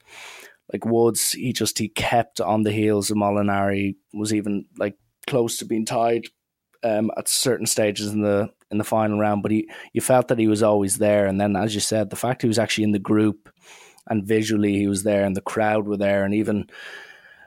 like 0.71 0.85
Woods, 0.85 1.33
he 1.33 1.51
just 1.51 1.77
he 1.77 1.89
kept 1.89 2.39
on 2.39 2.63
the 2.63 2.71
heels 2.71 3.11
of 3.11 3.17
Molinari, 3.17 3.97
was 4.13 4.33
even 4.33 4.67
like 4.77 4.95
close 5.27 5.57
to 5.57 5.65
being 5.65 5.85
tied 5.85 6.27
um, 6.85 7.11
at 7.17 7.27
certain 7.27 7.65
stages 7.65 8.13
in 8.13 8.21
the 8.21 8.49
in 8.71 8.77
the 8.77 8.85
final 8.85 9.19
round. 9.19 9.43
But 9.43 9.51
he, 9.51 9.69
you 9.91 9.99
felt 9.99 10.29
that 10.29 10.39
he 10.39 10.47
was 10.47 10.63
always 10.63 10.97
there, 10.97 11.25
and 11.25 11.37
then 11.37 11.57
as 11.57 11.75
you 11.75 11.81
said, 11.81 12.11
the 12.11 12.15
fact 12.15 12.43
he 12.43 12.47
was 12.47 12.59
actually 12.59 12.85
in 12.85 12.93
the 12.93 12.99
group 12.99 13.49
and 14.07 14.25
visually 14.25 14.77
he 14.77 14.87
was 14.87 15.03
there 15.03 15.25
and 15.25 15.35
the 15.35 15.41
crowd 15.41 15.85
were 15.85 15.97
there 15.97 16.23
and 16.23 16.33
even 16.33 16.69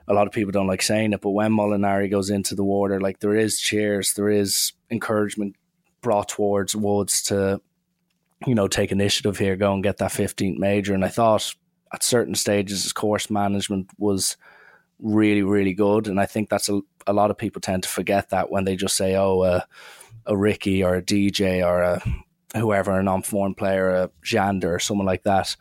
a 0.09 0.13
lot 0.13 0.27
of 0.27 0.35
people 0.35 0.53
don't 0.53 0.67
like 0.67 0.83
saying 0.83 1.15
it, 1.15 1.23
but 1.23 1.31
when 1.31 1.53
Molinari 1.53 2.11
goes 2.11 2.29
into 2.29 2.55
the 2.55 2.65
water, 2.65 3.01
like 3.01 3.21
there 3.21 3.35
is 3.35 3.59
cheers, 3.59 4.13
there 4.13 4.29
is 4.29 4.75
encouragement 4.91 5.57
brought 6.03 6.29
towards 6.29 6.77
Woods 6.77 7.23
to, 7.23 7.63
you 8.47 8.55
know, 8.55 8.69
take 8.69 8.93
initiative 8.93 9.39
here, 9.39 9.57
go 9.57 9.73
and 9.73 9.83
get 9.83 9.99
that 9.99 10.13
15th 10.13 10.59
major. 10.59 10.95
And 10.95 11.05
I 11.05 11.09
thought 11.09 11.55
at 11.93 12.03
certain 12.03 12.35
stages 12.35 12.85
his 12.85 12.93
course 12.93 13.31
management 13.31 13.91
was 13.99 14.37
really, 14.99 15.43
really 15.43 15.75
good. 15.75 16.09
And 16.09 16.21
I 16.21 16.27
think 16.27 16.49
that's 16.49 16.69
a, 16.69 16.81
a 17.07 17.13
lot 17.13 17.31
of 17.31 17.39
people 17.39 17.61
tend 17.61 17.85
to 17.85 17.89
forget 17.89 18.31
that 18.31 18.51
when 18.51 18.65
they 18.65 18.77
just 18.77 18.97
say, 18.97 19.17
oh, 19.17 19.41
uh, 19.41 19.61
a 20.27 20.37
Rickie 20.37 20.85
or 20.85 20.97
a 20.97 21.03
DJ 21.03 21.67
or 21.67 21.83
a 21.83 22.03
whoever, 22.59 22.99
a 22.99 23.03
non-foreign 23.03 23.55
player, 23.55 23.91
a 23.91 24.11
Xander 24.25 24.75
or 24.75 24.79
someone 24.79 25.07
like 25.07 25.23
that 25.25 25.57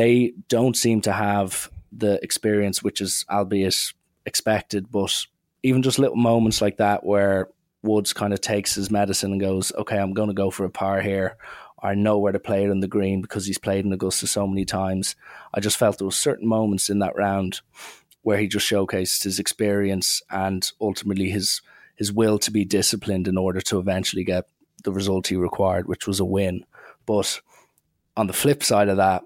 they 0.00 0.32
don't 0.48 0.78
seem 0.78 1.02
to 1.02 1.12
have 1.12 1.70
the 1.92 2.18
experience, 2.22 2.82
which 2.82 3.02
is 3.02 3.26
albeit 3.30 3.92
expected, 4.24 4.90
but 4.90 5.26
even 5.62 5.82
just 5.82 5.98
little 5.98 6.16
moments 6.16 6.62
like 6.62 6.78
that 6.78 7.04
where 7.04 7.48
Woods 7.82 8.14
kind 8.14 8.32
of 8.32 8.40
takes 8.40 8.74
his 8.74 8.90
medicine 8.90 9.32
and 9.32 9.40
goes, 9.40 9.72
okay, 9.76 9.98
I'm 9.98 10.14
going 10.14 10.28
to 10.28 10.34
go 10.34 10.50
for 10.50 10.64
a 10.64 10.70
par 10.70 11.02
here. 11.02 11.36
I 11.82 11.94
know 11.94 12.18
where 12.18 12.32
to 12.32 12.38
play 12.38 12.64
it 12.64 12.70
on 12.70 12.80
the 12.80 12.88
green 12.88 13.22
because 13.22 13.46
he's 13.46 13.58
played 13.58 13.84
in 13.84 13.92
Augusta 13.92 14.26
so 14.26 14.46
many 14.46 14.64
times. 14.64 15.16
I 15.54 15.60
just 15.60 15.76
felt 15.76 15.98
there 15.98 16.06
were 16.06 16.12
certain 16.12 16.46
moments 16.46 16.90
in 16.90 16.98
that 16.98 17.16
round 17.16 17.60
where 18.22 18.38
he 18.38 18.48
just 18.48 18.68
showcased 18.68 19.24
his 19.24 19.38
experience 19.38 20.22
and 20.30 20.70
ultimately 20.80 21.30
his 21.30 21.62
his 21.96 22.12
will 22.12 22.38
to 22.38 22.50
be 22.50 22.64
disciplined 22.64 23.28
in 23.28 23.36
order 23.36 23.60
to 23.60 23.78
eventually 23.78 24.24
get 24.24 24.46
the 24.84 24.92
result 24.92 25.26
he 25.26 25.36
required, 25.36 25.86
which 25.86 26.06
was 26.06 26.18
a 26.18 26.24
win. 26.24 26.64
But 27.04 27.40
on 28.16 28.26
the 28.26 28.32
flip 28.32 28.62
side 28.62 28.88
of 28.88 28.96
that, 28.96 29.22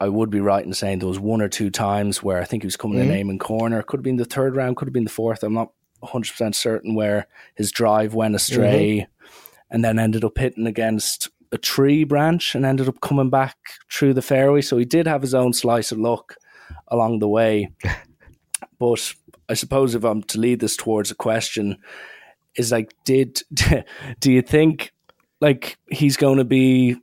I 0.00 0.08
would 0.08 0.28
be 0.28 0.40
right 0.40 0.64
in 0.64 0.72
saying 0.72 0.98
there 0.98 1.08
was 1.08 1.20
one 1.20 1.40
or 1.40 1.48
two 1.48 1.70
times 1.70 2.20
where 2.22 2.40
I 2.40 2.44
think 2.44 2.62
he 2.64 2.66
was 2.66 2.76
coming 2.76 2.98
mm-hmm. 2.98 3.10
in 3.10 3.16
Amen 3.16 3.38
Corner. 3.38 3.82
Could 3.82 3.98
have 3.98 4.04
been 4.04 4.16
the 4.16 4.24
third 4.24 4.56
round, 4.56 4.76
could 4.76 4.88
have 4.88 4.92
been 4.92 5.04
the 5.04 5.10
fourth. 5.10 5.44
I'm 5.44 5.54
not 5.54 5.72
100% 6.02 6.54
certain 6.54 6.94
where 6.94 7.28
his 7.54 7.70
drive 7.70 8.14
went 8.14 8.34
astray 8.34 9.06
mm-hmm. 9.06 9.34
and 9.70 9.84
then 9.84 9.98
ended 9.98 10.24
up 10.24 10.38
hitting 10.38 10.66
against 10.66 11.28
a 11.52 11.58
tree 11.58 12.04
branch 12.04 12.54
and 12.54 12.64
ended 12.64 12.88
up 12.88 13.00
coming 13.00 13.30
back 13.30 13.56
through 13.92 14.14
the 14.14 14.22
fairway. 14.22 14.60
So 14.60 14.76
he 14.76 14.84
did 14.84 15.06
have 15.06 15.22
his 15.22 15.34
own 15.34 15.52
slice 15.52 15.92
of 15.92 15.98
luck 15.98 16.36
along 16.88 17.18
the 17.18 17.28
way. 17.28 17.72
but 18.78 19.14
I 19.48 19.54
suppose 19.54 19.94
if 19.94 20.04
I'm 20.04 20.22
to 20.24 20.38
lead 20.38 20.60
this 20.60 20.76
towards 20.76 21.10
a 21.10 21.16
question, 21.16 21.78
is 22.56 22.72
like, 22.72 22.92
did 23.04 23.40
do 24.20 24.32
you 24.32 24.42
think 24.42 24.92
like 25.40 25.78
he's 25.90 26.16
going 26.16 26.38
to 26.38 26.44
be 26.44 26.96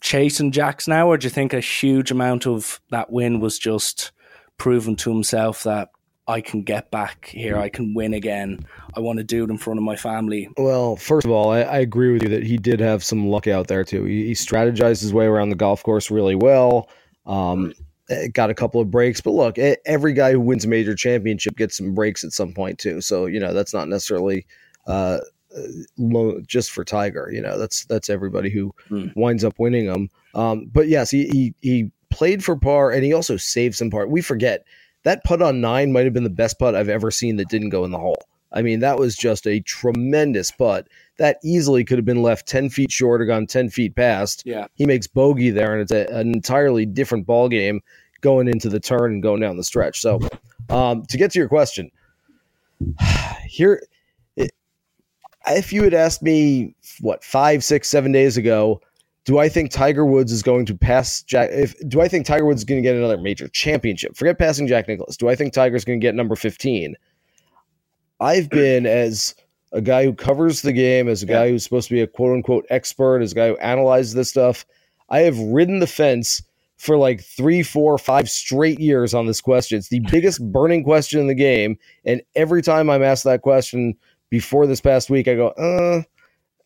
chasing 0.00 0.52
Jacks 0.52 0.86
now, 0.86 1.08
or 1.08 1.16
do 1.16 1.26
you 1.26 1.30
think 1.30 1.52
a 1.52 1.60
huge 1.60 2.10
amount 2.10 2.46
of 2.46 2.80
that 2.90 3.10
win 3.10 3.40
was 3.40 3.58
just 3.58 4.12
proven 4.58 4.96
to 4.96 5.10
himself 5.10 5.62
that 5.62 5.88
I 6.28 6.40
can 6.40 6.62
get 6.62 6.90
back 6.90 7.26
here. 7.26 7.58
I 7.58 7.68
can 7.68 7.94
win 7.94 8.14
again. 8.14 8.64
I 8.96 9.00
want 9.00 9.18
to 9.18 9.24
do 9.24 9.44
it 9.44 9.50
in 9.50 9.58
front 9.58 9.78
of 9.78 9.84
my 9.84 9.96
family. 9.96 10.48
Well, 10.56 10.96
first 10.96 11.24
of 11.24 11.32
all, 11.32 11.50
I, 11.50 11.62
I 11.62 11.78
agree 11.78 12.12
with 12.12 12.22
you 12.22 12.28
that 12.28 12.44
he 12.44 12.56
did 12.56 12.78
have 12.80 13.02
some 13.02 13.28
luck 13.28 13.48
out 13.48 13.66
there 13.66 13.82
too. 13.82 14.04
He, 14.04 14.26
he 14.26 14.32
strategized 14.32 15.00
his 15.00 15.12
way 15.12 15.26
around 15.26 15.48
the 15.48 15.56
golf 15.56 15.82
course 15.82 16.10
really 16.10 16.36
well. 16.36 16.88
Um, 17.26 17.74
eh, 18.08 18.28
got 18.28 18.50
a 18.50 18.54
couple 18.54 18.80
of 18.80 18.90
breaks, 18.90 19.20
but 19.20 19.32
look, 19.32 19.58
every 19.58 20.12
guy 20.12 20.32
who 20.32 20.40
wins 20.40 20.64
a 20.64 20.68
major 20.68 20.94
championship 20.94 21.56
gets 21.56 21.76
some 21.76 21.92
breaks 21.92 22.22
at 22.22 22.32
some 22.32 22.52
point 22.52 22.78
too. 22.78 23.00
So 23.00 23.26
you 23.26 23.40
know 23.40 23.52
that's 23.52 23.74
not 23.74 23.88
necessarily 23.88 24.46
uh, 24.86 25.18
just 26.46 26.70
for 26.70 26.84
Tiger. 26.84 27.30
You 27.32 27.40
know 27.42 27.58
that's 27.58 27.84
that's 27.86 28.08
everybody 28.08 28.50
who 28.50 28.72
mm. 28.90 29.12
winds 29.16 29.44
up 29.44 29.58
winning 29.58 29.86
them. 29.86 30.08
Um, 30.36 30.70
but 30.72 30.86
yes, 30.86 31.10
he, 31.10 31.26
he 31.28 31.54
he 31.60 31.90
played 32.10 32.44
for 32.44 32.56
par 32.56 32.92
and 32.92 33.04
he 33.04 33.12
also 33.12 33.36
saved 33.36 33.74
some 33.74 33.90
par. 33.90 34.06
We 34.06 34.20
forget 34.20 34.64
that 35.04 35.24
putt 35.24 35.42
on 35.42 35.60
nine 35.60 35.92
might 35.92 36.04
have 36.04 36.12
been 36.12 36.24
the 36.24 36.30
best 36.30 36.58
putt 36.58 36.74
I've 36.74 36.88
ever 36.88 37.10
seen 37.10 37.36
that 37.36 37.48
didn't 37.48 37.70
go 37.70 37.84
in 37.84 37.90
the 37.90 37.98
hole. 37.98 38.22
I 38.52 38.62
mean, 38.62 38.80
that 38.80 38.98
was 38.98 39.16
just 39.16 39.46
a 39.46 39.60
tremendous 39.60 40.50
putt. 40.50 40.88
That 41.18 41.38
easily 41.42 41.84
could 41.84 41.98
have 41.98 42.04
been 42.04 42.22
left 42.22 42.46
10 42.46 42.68
feet 42.68 42.92
short 42.92 43.22
or 43.22 43.24
gone 43.24 43.46
10 43.46 43.70
feet 43.70 43.96
past. 43.96 44.42
Yeah. 44.44 44.66
He 44.74 44.86
makes 44.86 45.06
bogey 45.06 45.50
there, 45.50 45.72
and 45.72 45.80
it's 45.80 45.92
a, 45.92 46.06
an 46.14 46.32
entirely 46.34 46.84
different 46.84 47.26
ball 47.26 47.48
game 47.48 47.80
going 48.20 48.48
into 48.48 48.68
the 48.68 48.80
turn 48.80 49.12
and 49.12 49.22
going 49.22 49.40
down 49.40 49.56
the 49.56 49.64
stretch. 49.64 50.00
So, 50.00 50.20
um, 50.68 51.04
to 51.06 51.16
get 51.16 51.30
to 51.32 51.38
your 51.38 51.48
question, 51.48 51.90
here, 53.46 53.82
if 55.46 55.72
you 55.72 55.82
had 55.82 55.94
asked 55.94 56.22
me, 56.22 56.74
what, 57.00 57.24
five, 57.24 57.64
six, 57.64 57.88
seven 57.88 58.12
days 58.12 58.36
ago, 58.36 58.80
do 59.24 59.38
I 59.38 59.48
think 59.48 59.70
Tiger 59.70 60.04
Woods 60.04 60.32
is 60.32 60.42
going 60.42 60.66
to 60.66 60.76
pass 60.76 61.22
Jack? 61.22 61.50
If 61.52 61.74
do 61.88 62.00
I 62.00 62.08
think 62.08 62.26
Tiger 62.26 62.44
Woods 62.44 62.60
is 62.60 62.64
going 62.64 62.82
to 62.82 62.86
get 62.86 62.96
another 62.96 63.18
major 63.18 63.48
championship? 63.48 64.16
Forget 64.16 64.38
passing 64.38 64.66
Jack 64.66 64.88
Nicklaus. 64.88 65.16
Do 65.16 65.28
I 65.28 65.36
think 65.36 65.52
Tiger's 65.52 65.84
going 65.84 66.00
to 66.00 66.04
get 66.04 66.14
number 66.14 66.34
fifteen? 66.34 66.96
I've 68.20 68.50
been 68.50 68.86
as 68.86 69.34
a 69.72 69.80
guy 69.80 70.04
who 70.04 70.12
covers 70.12 70.62
the 70.62 70.72
game, 70.72 71.08
as 71.08 71.22
a 71.22 71.26
guy 71.26 71.48
who's 71.48 71.64
supposed 71.64 71.88
to 71.88 71.94
be 71.94 72.00
a 72.00 72.06
quote 72.06 72.34
unquote 72.34 72.66
expert, 72.68 73.22
as 73.22 73.32
a 73.32 73.34
guy 73.34 73.48
who 73.48 73.56
analyzes 73.58 74.14
this 74.14 74.30
stuff. 74.30 74.66
I 75.08 75.20
have 75.20 75.38
ridden 75.38 75.78
the 75.78 75.86
fence 75.86 76.42
for 76.76 76.96
like 76.96 77.22
three, 77.22 77.62
four, 77.62 77.96
five 77.98 78.28
straight 78.28 78.80
years 78.80 79.14
on 79.14 79.26
this 79.26 79.40
question. 79.40 79.78
It's 79.78 79.88
the 79.88 80.00
biggest 80.10 80.42
burning 80.50 80.82
question 80.82 81.20
in 81.20 81.28
the 81.28 81.34
game, 81.34 81.78
and 82.04 82.22
every 82.34 82.60
time 82.60 82.90
I'm 82.90 83.04
asked 83.04 83.24
that 83.24 83.42
question 83.42 83.94
before 84.30 84.66
this 84.66 84.80
past 84.80 85.10
week, 85.10 85.28
I 85.28 85.34
go, 85.36 85.48
uh 85.48 86.02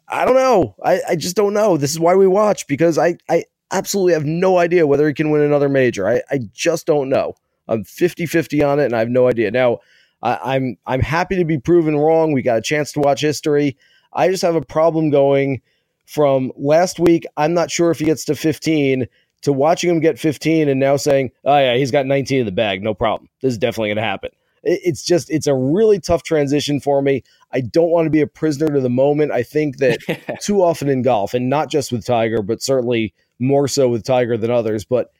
I 0.08 0.24
don't 0.24 0.34
know. 0.36 0.76
I, 0.84 1.00
I 1.10 1.16
just 1.16 1.36
don't 1.36 1.54
know. 1.54 1.76
This 1.76 1.90
is 1.90 2.00
why 2.00 2.14
we 2.14 2.26
watch 2.26 2.66
because 2.66 2.98
I, 2.98 3.16
I 3.28 3.44
absolutely 3.72 4.12
have 4.12 4.24
no 4.24 4.58
idea 4.58 4.86
whether 4.86 5.06
he 5.08 5.14
can 5.14 5.30
win 5.30 5.42
another 5.42 5.68
major. 5.68 6.08
I, 6.08 6.22
I 6.30 6.40
just 6.52 6.86
don't 6.86 7.08
know. 7.08 7.34
I'm 7.68 7.84
50 7.84 8.26
50 8.26 8.62
on 8.62 8.78
it 8.78 8.86
and 8.86 8.94
I 8.94 9.00
have 9.00 9.08
no 9.08 9.28
idea. 9.28 9.50
Now, 9.50 9.78
I, 10.22 10.38
I'm 10.54 10.76
I'm 10.86 11.00
happy 11.00 11.36
to 11.36 11.44
be 11.44 11.58
proven 11.58 11.96
wrong. 11.96 12.32
We 12.32 12.42
got 12.42 12.58
a 12.58 12.62
chance 12.62 12.92
to 12.92 13.00
watch 13.00 13.20
history. 13.20 13.76
I 14.12 14.28
just 14.28 14.42
have 14.42 14.54
a 14.54 14.62
problem 14.62 15.10
going 15.10 15.60
from 16.06 16.52
last 16.56 17.00
week. 17.00 17.26
I'm 17.36 17.54
not 17.54 17.70
sure 17.70 17.90
if 17.90 17.98
he 17.98 18.04
gets 18.04 18.24
to 18.26 18.36
15 18.36 19.06
to 19.42 19.52
watching 19.52 19.90
him 19.90 20.00
get 20.00 20.18
15 20.18 20.68
and 20.68 20.80
now 20.80 20.96
saying, 20.96 21.30
oh, 21.44 21.58
yeah, 21.58 21.76
he's 21.76 21.90
got 21.90 22.06
19 22.06 22.40
in 22.40 22.46
the 22.46 22.52
bag. 22.52 22.82
No 22.82 22.94
problem. 22.94 23.28
This 23.42 23.52
is 23.52 23.58
definitely 23.58 23.88
going 23.90 23.96
to 23.96 24.02
happen 24.02 24.30
it's 24.66 25.04
just 25.04 25.30
it's 25.30 25.46
a 25.46 25.54
really 25.54 26.00
tough 26.00 26.22
transition 26.22 26.80
for 26.80 27.00
me. 27.00 27.22
I 27.52 27.60
don't 27.60 27.90
want 27.90 28.06
to 28.06 28.10
be 28.10 28.20
a 28.20 28.26
prisoner 28.26 28.66
to 28.74 28.80
the 28.80 28.90
moment. 28.90 29.32
I 29.32 29.42
think 29.42 29.78
that 29.78 29.98
too 30.42 30.62
often 30.62 30.88
in 30.88 31.02
golf, 31.02 31.34
and 31.34 31.48
not 31.48 31.70
just 31.70 31.92
with 31.92 32.04
Tiger, 32.04 32.42
but 32.42 32.60
certainly 32.60 33.14
more 33.38 33.68
so 33.68 33.88
with 33.88 34.04
Tiger 34.04 34.36
than 34.36 34.50
others, 34.50 34.84
but 34.84 35.12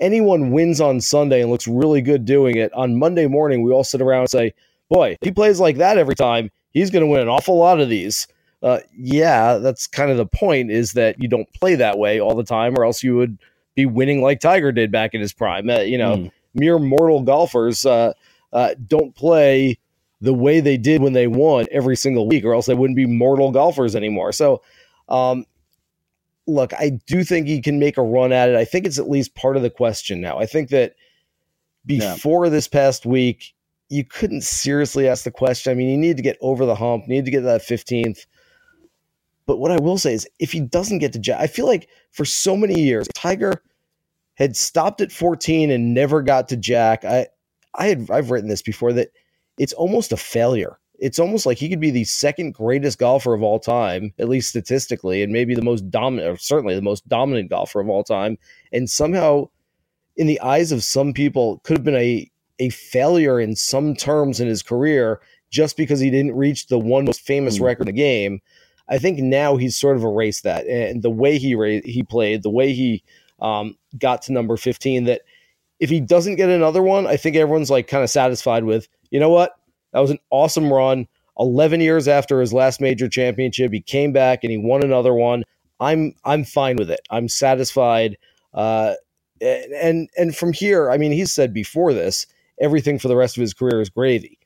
anyone 0.00 0.50
wins 0.50 0.80
on 0.80 1.00
Sunday 1.00 1.42
and 1.42 1.50
looks 1.50 1.68
really 1.68 2.00
good 2.00 2.24
doing 2.24 2.56
it, 2.56 2.72
on 2.72 2.98
Monday 2.98 3.26
morning 3.26 3.62
we 3.62 3.72
all 3.72 3.84
sit 3.84 4.00
around 4.00 4.20
and 4.20 4.30
say, 4.30 4.54
"Boy, 4.88 5.16
he 5.20 5.30
plays 5.30 5.60
like 5.60 5.76
that 5.76 5.98
every 5.98 6.14
time, 6.14 6.50
he's 6.72 6.90
going 6.90 7.04
to 7.04 7.10
win 7.10 7.20
an 7.20 7.28
awful 7.28 7.58
lot 7.58 7.80
of 7.80 7.88
these." 7.88 8.26
Uh, 8.62 8.80
yeah, 8.96 9.58
that's 9.58 9.86
kind 9.86 10.10
of 10.10 10.16
the 10.16 10.24
point 10.24 10.70
is 10.70 10.94
that 10.94 11.20
you 11.22 11.28
don't 11.28 11.52
play 11.52 11.74
that 11.74 11.98
way 11.98 12.18
all 12.18 12.34
the 12.34 12.42
time, 12.42 12.74
or 12.78 12.84
else 12.86 13.02
you 13.02 13.14
would 13.14 13.38
be 13.74 13.84
winning 13.84 14.22
like 14.22 14.40
Tiger 14.40 14.72
did 14.72 14.90
back 14.90 15.12
in 15.12 15.20
his 15.20 15.34
prime. 15.34 15.68
Uh, 15.68 15.80
you 15.80 15.98
know, 15.98 16.16
mm. 16.16 16.30
mere 16.54 16.78
mortal 16.78 17.20
golfers. 17.20 17.84
Uh, 17.84 18.14
uh, 18.54 18.74
don't 18.86 19.14
play 19.14 19.78
the 20.20 20.32
way 20.32 20.60
they 20.60 20.78
did 20.78 21.02
when 21.02 21.12
they 21.12 21.26
won 21.26 21.66
every 21.70 21.96
single 21.96 22.26
week, 22.26 22.44
or 22.44 22.54
else 22.54 22.66
they 22.66 22.74
wouldn't 22.74 22.96
be 22.96 23.06
mortal 23.06 23.50
golfers 23.50 23.94
anymore. 23.94 24.32
So, 24.32 24.62
um, 25.08 25.44
look, 26.46 26.72
I 26.72 26.98
do 27.06 27.24
think 27.24 27.46
he 27.46 27.60
can 27.60 27.78
make 27.78 27.98
a 27.98 28.02
run 28.02 28.32
at 28.32 28.48
it. 28.48 28.56
I 28.56 28.64
think 28.64 28.86
it's 28.86 28.98
at 28.98 29.10
least 29.10 29.34
part 29.34 29.56
of 29.56 29.62
the 29.62 29.70
question 29.70 30.20
now. 30.20 30.38
I 30.38 30.46
think 30.46 30.70
that 30.70 30.94
before 31.84 32.46
yeah. 32.46 32.50
this 32.50 32.68
past 32.68 33.04
week, 33.04 33.54
you 33.90 34.04
couldn't 34.04 34.42
seriously 34.42 35.08
ask 35.08 35.24
the 35.24 35.30
question. 35.30 35.70
I 35.70 35.74
mean, 35.74 35.90
you 35.90 35.98
need 35.98 36.16
to 36.16 36.22
get 36.22 36.38
over 36.40 36.64
the 36.64 36.74
hump, 36.74 37.06
need 37.06 37.26
to 37.26 37.30
get 37.30 37.42
that 37.42 37.62
15th. 37.62 38.26
But 39.46 39.58
what 39.58 39.70
I 39.70 39.76
will 39.76 39.98
say 39.98 40.14
is, 40.14 40.26
if 40.38 40.52
he 40.52 40.60
doesn't 40.60 41.00
get 41.00 41.12
to 41.12 41.18
Jack, 41.18 41.40
I 41.40 41.48
feel 41.48 41.66
like 41.66 41.88
for 42.12 42.24
so 42.24 42.56
many 42.56 42.80
years, 42.80 43.06
Tiger 43.14 43.62
had 44.36 44.56
stopped 44.56 45.00
at 45.00 45.12
14 45.12 45.70
and 45.70 45.92
never 45.92 46.22
got 46.22 46.48
to 46.48 46.56
Jack. 46.56 47.04
I, 47.04 47.26
I 47.76 47.86
had 47.86 48.10
I've 48.10 48.30
written 48.30 48.48
this 48.48 48.62
before 48.62 48.92
that 48.94 49.08
it's 49.58 49.72
almost 49.72 50.12
a 50.12 50.16
failure. 50.16 50.78
It's 51.00 51.18
almost 51.18 51.44
like 51.44 51.58
he 51.58 51.68
could 51.68 51.80
be 51.80 51.90
the 51.90 52.04
second 52.04 52.54
greatest 52.54 52.98
golfer 52.98 53.34
of 53.34 53.42
all 53.42 53.58
time, 53.58 54.12
at 54.18 54.28
least 54.28 54.48
statistically, 54.48 55.22
and 55.22 55.32
maybe 55.32 55.54
the 55.54 55.62
most 55.62 55.90
dominant, 55.90 56.28
or 56.28 56.36
certainly 56.36 56.76
the 56.76 56.82
most 56.82 57.06
dominant 57.08 57.50
golfer 57.50 57.80
of 57.80 57.88
all 57.88 58.04
time. 58.04 58.38
And 58.72 58.88
somehow, 58.88 59.48
in 60.16 60.28
the 60.28 60.40
eyes 60.40 60.70
of 60.70 60.84
some 60.84 61.12
people, 61.12 61.60
could 61.64 61.76
have 61.78 61.84
been 61.84 61.96
a 61.96 62.30
a 62.60 62.68
failure 62.68 63.40
in 63.40 63.56
some 63.56 63.96
terms 63.96 64.40
in 64.40 64.46
his 64.46 64.62
career 64.62 65.20
just 65.50 65.76
because 65.76 65.98
he 65.98 66.10
didn't 66.10 66.36
reach 66.36 66.68
the 66.68 66.78
one 66.78 67.04
most 67.04 67.20
famous 67.20 67.58
mm. 67.58 67.62
record 67.62 67.88
in 67.88 67.94
the 67.94 68.00
game. 68.00 68.40
I 68.88 68.98
think 68.98 69.18
now 69.18 69.56
he's 69.56 69.76
sort 69.76 69.96
of 69.96 70.04
erased 70.04 70.44
that, 70.44 70.66
and 70.66 71.02
the 71.02 71.10
way 71.10 71.38
he 71.38 71.54
ra- 71.54 71.80
he 71.84 72.04
played, 72.04 72.42
the 72.42 72.50
way 72.50 72.72
he 72.72 73.02
um, 73.40 73.76
got 73.98 74.22
to 74.22 74.32
number 74.32 74.56
fifteen, 74.56 75.04
that 75.04 75.22
if 75.84 75.90
he 75.90 76.00
doesn't 76.00 76.36
get 76.36 76.48
another 76.48 76.82
one, 76.82 77.06
I 77.06 77.18
think 77.18 77.36
everyone's 77.36 77.70
like 77.70 77.88
kind 77.88 78.02
of 78.02 78.08
satisfied 78.08 78.64
with, 78.64 78.88
you 79.10 79.20
know 79.20 79.28
what? 79.28 79.52
That 79.92 80.00
was 80.00 80.10
an 80.10 80.18
awesome 80.30 80.72
run. 80.72 81.06
11 81.38 81.82
years 81.82 82.08
after 82.08 82.40
his 82.40 82.54
last 82.54 82.80
major 82.80 83.06
championship, 83.06 83.70
he 83.70 83.82
came 83.82 84.10
back 84.10 84.42
and 84.42 84.50
he 84.50 84.56
won 84.56 84.82
another 84.82 85.12
one. 85.12 85.44
I'm 85.80 86.14
I'm 86.24 86.44
fine 86.44 86.76
with 86.76 86.90
it. 86.90 87.00
I'm 87.10 87.28
satisfied. 87.28 88.16
Uh, 88.54 88.94
and 89.42 90.08
and 90.16 90.34
from 90.34 90.54
here, 90.54 90.90
I 90.90 90.96
mean, 90.96 91.12
he's 91.12 91.34
said 91.34 91.52
before 91.52 91.92
this, 91.92 92.26
everything 92.58 92.98
for 92.98 93.08
the 93.08 93.16
rest 93.16 93.36
of 93.36 93.42
his 93.42 93.52
career 93.52 93.82
is 93.82 93.90
gravy. 93.90 94.38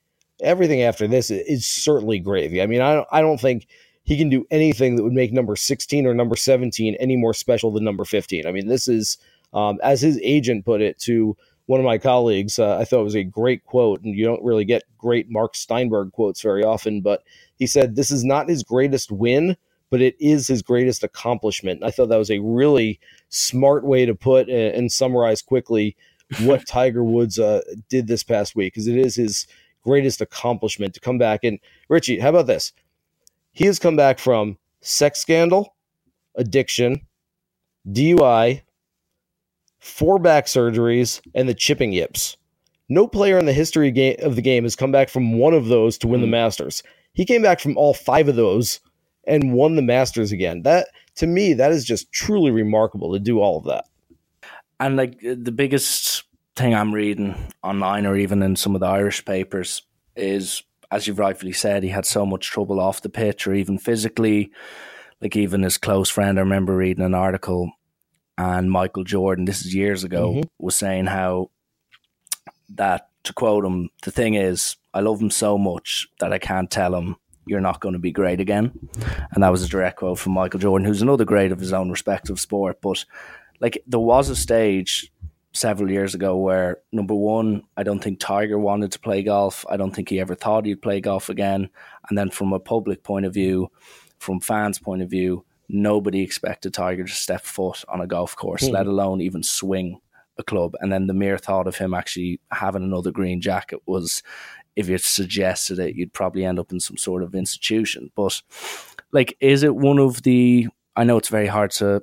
Everything 0.43 0.83
after 0.83 1.07
this 1.07 1.31
is 1.31 1.69
certainly 1.69 2.19
gravy. 2.19 2.61
I 2.61 2.67
mean, 2.67 2.81
I 2.81 2.95
don't 2.95 3.09
I 3.13 3.21
don't 3.21 3.41
think 3.41 3.69
he 4.03 4.19
can 4.19 4.29
do 4.29 4.45
anything 4.51 4.97
that 4.97 5.05
would 5.05 5.13
make 5.13 5.33
number 5.33 5.55
16 5.55 6.05
or 6.05 6.15
number 6.15 6.35
17 6.35 6.97
any 6.99 7.15
more 7.15 7.35
special 7.35 7.71
than 7.71 7.85
number 7.85 8.05
15. 8.05 8.45
I 8.45 8.51
mean, 8.51 8.67
this 8.67 8.89
is 8.89 9.19
um, 9.53 9.79
as 9.83 10.01
his 10.01 10.19
agent 10.23 10.65
put 10.65 10.81
it 10.81 10.99
to 11.01 11.37
one 11.67 11.81
of 11.81 11.87
my 11.87 11.99
colleagues, 11.99 12.59
uh, 12.59 12.79
I 12.79 12.85
thought 12.85 13.01
it 13.01 13.05
was 13.05 13.17
a 13.17 13.25
great 13.25 13.65
quote, 13.65 14.03
and 14.03 14.15
you 14.15 14.25
don't 14.25 14.43
really 14.43 14.65
get 14.65 14.85
great 14.97 15.31
Mark 15.31 15.55
Steinberg 15.55 16.13
quotes 16.13 16.41
very 16.41 16.65
often, 16.65 17.03
but 17.03 17.23
he 17.57 17.67
said, 17.67 17.95
This 17.95 18.11
is 18.11 18.25
not 18.25 18.49
his 18.49 18.63
greatest 18.63 19.13
win, 19.13 19.57
but 19.91 20.01
it 20.01 20.17
is 20.19 20.49
his 20.49 20.63
greatest 20.63 21.05
accomplishment. 21.05 21.85
I 21.85 21.91
thought 21.91 22.09
that 22.09 22.17
was 22.17 22.31
a 22.31 22.39
really 22.41 22.99
smart 23.29 23.85
way 23.85 24.07
to 24.07 24.15
put 24.15 24.49
and, 24.49 24.75
and 24.75 24.93
summarize 24.93 25.43
quickly 25.43 25.95
what 26.41 26.67
Tiger 26.67 27.05
Woods 27.05 27.39
uh, 27.39 27.61
did 27.89 28.07
this 28.07 28.23
past 28.23 28.57
week, 28.57 28.73
because 28.73 28.89
it 28.89 28.97
is 28.97 29.17
his 29.17 29.47
greatest 29.83 30.21
accomplishment 30.21 30.95
to 30.95 31.01
come 31.01 31.19
back. 31.19 31.45
And 31.45 31.59
Richie, 31.89 32.19
how 32.19 32.31
about 32.31 32.47
this? 32.47 32.73
He 33.53 33.67
has 33.67 33.79
come 33.79 33.97
back 33.97 34.19
from 34.19 34.57
sex 34.81 35.21
scandal, 35.21 35.75
addiction, 36.35 37.07
DUI, 37.87 38.63
four 39.81 40.19
back 40.19 40.47
surgeries, 40.47 41.21
and 41.35 41.49
the 41.49 41.55
chipping 41.55 41.93
yips. 41.93 42.37
No 42.89 43.07
player 43.07 43.39
in 43.39 43.47
the 43.47 43.53
history 43.53 44.17
of 44.21 44.37
the 44.37 44.43
game 44.43 44.65
has 44.65 44.77
come 44.77 44.93
back 44.93 45.09
from 45.09 45.39
one 45.39 45.55
of 45.55 45.67
those 45.67 45.99
to 45.99 46.09
win 46.09 46.21
the 46.21 46.27
hmm. 46.27 46.33
Masters. 46.33 46.83
He 47.13 47.25
came 47.25 47.43
back 47.43 47.61
from 47.61 47.77
all 47.77 47.95
five 47.95 48.29
of 48.29 48.37
those 48.37 48.81
and 49.27 49.53
won 49.53 49.77
the 49.77 49.83
Masters 49.83 50.33
again. 50.33 50.63
That 50.63 50.89
to 51.17 51.27
me, 51.27 51.53
that 51.55 51.73
is 51.73 51.85
just 51.85 52.11
truly 52.13 52.51
remarkable 52.51 53.13
to 53.13 53.19
do 53.19 53.41
all 53.41 53.59
of 53.59 53.65
that. 53.65 53.85
And 54.81 54.97
like 54.97 55.21
the 55.21 55.53
biggest 55.53 56.25
thing 56.57 56.75
I'm 56.75 56.95
reading 56.95 57.35
online 57.63 58.07
or 58.07 58.17
even 58.17 58.43
in 58.43 58.57
some 58.57 58.75
of 58.75 58.81
the 58.81 58.87
Irish 58.87 59.25
papers 59.25 59.83
is, 60.17 60.63
as 60.91 61.07
you've 61.07 61.19
rightfully 61.19 61.53
said, 61.53 61.83
he 61.83 61.89
had 61.89 62.07
so 62.07 62.25
much 62.25 62.47
trouble 62.47 62.81
off 62.81 63.03
the 63.03 63.09
pitch 63.09 63.47
or 63.47 63.55
even 63.55 63.79
physically. 63.79 64.51
Like 65.21 65.37
even 65.37 65.63
his 65.63 65.79
close 65.79 66.09
friend, 66.09 66.39
I 66.39 66.43
remember 66.43 66.77
reading 66.77 67.05
an 67.05 67.15
article 67.15 67.73
and 68.39 68.71
Michael 68.71 69.05
Jordan, 69.05 69.45
this 69.45 69.67
is 69.67 69.75
years 69.75 70.05
ago, 70.05 70.31
mm-hmm. 70.31 70.65
was 70.65 70.77
saying 70.77 71.07
how 71.07 71.51
that 72.71 73.09
to 73.25 73.33
quote 73.33 73.65
him, 73.65 73.91
the 74.05 74.13
thing 74.13 74.35
is, 74.35 74.77
I 74.95 75.01
love 75.01 75.21
him 75.21 75.31
so 75.31 75.59
much 75.59 76.07
that 76.21 76.33
I 76.33 76.39
can't 76.39 76.71
tell 76.71 76.95
him 76.95 77.17
you're 77.47 77.61
not 77.61 77.81
going 77.81 77.95
to 77.95 77.99
be 77.99 78.13
great 78.13 78.41
again. 78.41 78.73
And 79.33 79.43
that 79.43 79.51
was 79.51 79.65
a 79.65 79.69
direct 79.69 79.97
quote 79.97 80.19
from 80.19 80.33
Michael 80.33 80.61
Jordan, 80.61 80.87
who's 80.87 81.03
another 81.03 81.25
great 81.25 81.51
of 81.51 81.59
his 81.59 81.73
own 81.73 81.91
respective 81.91 82.39
sport. 82.39 82.81
But 82.81 83.05
like 83.61 83.83
there 83.87 84.01
was 84.01 84.31
a 84.31 84.37
stage 84.37 85.13
several 85.53 85.91
years 85.91 86.15
ago 86.15 86.37
where 86.37 86.79
number 86.93 87.15
one, 87.15 87.65
I 87.77 87.83
don't 87.83 88.03
think 88.03 88.21
Tiger 88.21 88.59
wanted 88.59 88.93
to 88.93 89.01
play 89.01 89.23
golf. 89.23 89.67
I 89.69 89.77
don't 89.77 89.93
think 89.93 90.11
he 90.11 90.21
ever 90.21 90.37
thought 90.37 90.67
he'd 90.67 90.83
play 90.83 91.01
golf 91.01 91.29
again. 91.29 91.71
And 92.09 92.17
then 92.17 92.31
from 92.31 92.53
a 92.53 92.61
public 92.61 93.03
point 93.03 93.27
of 93.27 93.35
view, 93.35 93.71
from 94.19 94.41
fans' 94.41 94.79
point 94.79 95.03
of 95.03 95.11
view, 95.11 95.45
nobody 95.69 96.23
expected 96.23 96.75
Tiger 96.75 97.05
to 97.05 97.13
step 97.13 97.43
foot 97.43 97.85
on 97.89 98.01
a 98.01 98.07
golf 98.07 98.35
course, 98.37 98.65
mm. 98.65 98.73
let 98.73 98.87
alone 98.87 99.21
even 99.21 99.43
swing 99.43 100.01
a 100.39 100.43
club. 100.43 100.75
And 100.81 100.93
then 100.93 101.07
the 101.07 101.15
mere 101.15 101.39
thought 101.39 101.67
of 101.67 101.77
him 101.77 101.95
actually 101.95 102.41
having 102.51 102.83
another 102.83 103.11
green 103.11 103.41
jacket 103.41 103.81
was, 103.87 104.23
if 104.77 104.89
you 104.89 104.99
suggested 104.99 105.79
it, 105.79 105.97
you'd 105.97 106.13
probably 106.13 106.45
end 106.45 106.59
up 106.59 106.73
in 106.73 106.81
some 106.81 106.97
sort 106.97 107.23
of 107.23 107.35
institution. 107.35 108.11
But 108.15 108.41
like, 109.13 109.37
is 109.41 109.63
it 109.63 109.75
one 109.75 109.99
of 109.99 110.23
the? 110.23 110.69
I 110.97 111.05
know 111.05 111.19
it's 111.19 111.29
very 111.29 111.47
hard 111.47 111.71
to 111.73 112.03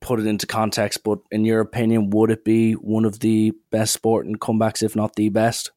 put 0.00 0.18
it 0.18 0.26
into 0.26 0.46
context, 0.46 1.04
but 1.04 1.18
in 1.30 1.44
your 1.44 1.60
opinion, 1.60 2.10
would 2.10 2.30
it 2.30 2.44
be 2.44 2.72
one 2.72 3.04
of 3.04 3.20
the 3.20 3.52
best 3.70 3.92
sporting 3.92 4.36
comebacks, 4.36 4.82
if 4.82 4.96
not 4.96 5.14
the 5.14 5.28
best? 5.28 5.70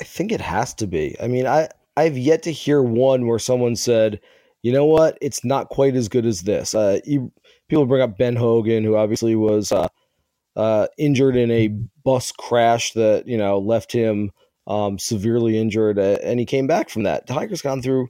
I 0.00 0.04
think 0.04 0.30
it 0.30 0.40
has 0.40 0.74
to 0.74 0.86
be. 0.86 1.16
I 1.20 1.26
mean, 1.26 1.46
I 1.46 1.68
I've 1.96 2.18
yet 2.18 2.42
to 2.44 2.52
hear 2.52 2.82
one 2.82 3.26
where 3.26 3.38
someone 3.38 3.74
said, 3.74 4.20
"You 4.66 4.72
know 4.72 4.84
what? 4.84 5.16
It's 5.20 5.44
not 5.44 5.68
quite 5.68 5.94
as 5.94 6.08
good 6.08 6.26
as 6.26 6.42
this." 6.42 6.74
Uh, 6.74 6.98
you, 7.04 7.32
people 7.68 7.86
bring 7.86 8.02
up 8.02 8.18
Ben 8.18 8.36
Hogan, 8.36 8.84
who 8.84 8.96
obviously 8.96 9.36
was 9.36 9.70
uh, 9.70 9.88
uh, 10.56 10.88
injured 10.98 11.36
in 11.36 11.50
a 11.50 11.68
bus 12.04 12.32
crash 12.32 12.92
that 12.94 13.28
you 13.28 13.38
know 13.38 13.58
left 13.58 13.92
him 13.92 14.32
um, 14.66 14.98
severely 14.98 15.58
injured, 15.58 15.98
uh, 15.98 16.18
and 16.22 16.40
he 16.40 16.46
came 16.46 16.66
back 16.66 16.90
from 16.90 17.04
that. 17.04 17.26
Tiger's 17.26 17.62
gone 17.62 17.82
through 17.82 18.08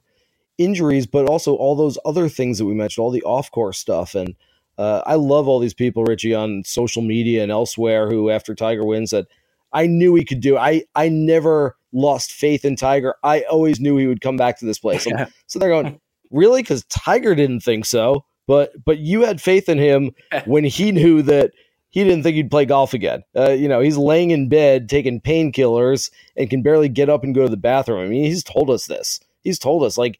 injuries, 0.57 1.05
but 1.05 1.29
also 1.29 1.55
all 1.55 1.75
those 1.75 1.99
other 2.05 2.27
things 2.27 2.57
that 2.57 2.65
we 2.65 2.73
mentioned, 2.73 3.03
all 3.03 3.11
the 3.11 3.23
off 3.23 3.51
course 3.51 3.77
stuff, 3.77 4.15
and 4.15 4.35
uh, 4.77 5.03
I 5.05 5.15
love 5.15 5.47
all 5.47 5.59
these 5.59 5.73
people, 5.73 6.03
Richie, 6.03 6.35
on 6.35 6.63
social 6.65 7.01
media 7.01 7.43
and 7.43 7.51
elsewhere 7.51 8.09
who, 8.09 8.29
after 8.29 8.55
Tiger 8.55 8.85
wins, 8.85 9.11
said, 9.11 9.25
I 9.73 9.87
knew 9.87 10.15
he 10.15 10.25
could 10.25 10.41
do. 10.41 10.55
It. 10.55 10.59
I 10.59 10.83
I 10.95 11.09
never 11.09 11.75
lost 11.91 12.31
faith 12.31 12.63
in 12.65 12.75
Tiger. 12.75 13.15
I 13.23 13.41
always 13.41 13.79
knew 13.79 13.97
he 13.97 14.07
would 14.07 14.21
come 14.21 14.37
back 14.37 14.59
to 14.59 14.65
this 14.65 14.79
place. 14.79 15.05
Yeah. 15.17 15.27
So 15.47 15.59
they're 15.59 15.69
going, 15.69 15.99
really? 16.31 16.61
Because 16.61 16.83
Tiger 16.85 17.35
didn't 17.35 17.61
think 17.61 17.85
so, 17.85 18.25
but 18.47 18.71
but 18.83 18.99
you 18.99 19.23
had 19.23 19.41
faith 19.41 19.69
in 19.69 19.77
him 19.77 20.11
when 20.45 20.63
he 20.63 20.91
knew 20.91 21.21
that 21.23 21.51
he 21.89 22.03
didn't 22.03 22.23
think 22.23 22.35
he'd 22.35 22.51
play 22.51 22.65
golf 22.65 22.93
again. 22.93 23.23
Uh, 23.35 23.51
you 23.51 23.67
know, 23.67 23.79
he's 23.79 23.97
laying 23.97 24.31
in 24.31 24.49
bed 24.49 24.89
taking 24.89 25.21
painkillers 25.21 26.11
and 26.35 26.49
can 26.49 26.61
barely 26.61 26.89
get 26.89 27.09
up 27.09 27.23
and 27.23 27.33
go 27.33 27.43
to 27.43 27.49
the 27.49 27.57
bathroom. 27.57 28.03
I 28.03 28.07
mean, 28.07 28.23
he's 28.23 28.43
told 28.43 28.69
us 28.69 28.85
this. 28.85 29.19
He's 29.41 29.59
told 29.59 29.83
us 29.83 29.97
like 29.97 30.19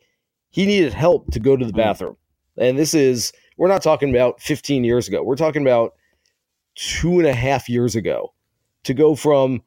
he 0.49 0.65
needed 0.65 0.93
help 0.93 1.31
to 1.31 1.39
go 1.39 1.57
to 1.57 1.65
the 1.65 1.73
mm. 1.73 1.77
bathroom, 1.77 2.17
and 2.57 2.77
this 2.77 2.93
is 2.93 3.33
we're 3.57 3.67
not 3.67 3.81
talking 3.81 4.09
about 4.09 4.41
15 4.41 4.83
years 4.83 5.07
ago. 5.07 5.23
We're 5.23 5.35
talking 5.35 5.61
about 5.61 5.93
two 6.75 7.17
and 7.17 7.27
a 7.27 7.33
half 7.33 7.67
years 7.67 7.95
ago 7.95 8.33
to 8.83 8.93
go 8.93 9.15
from 9.15 9.61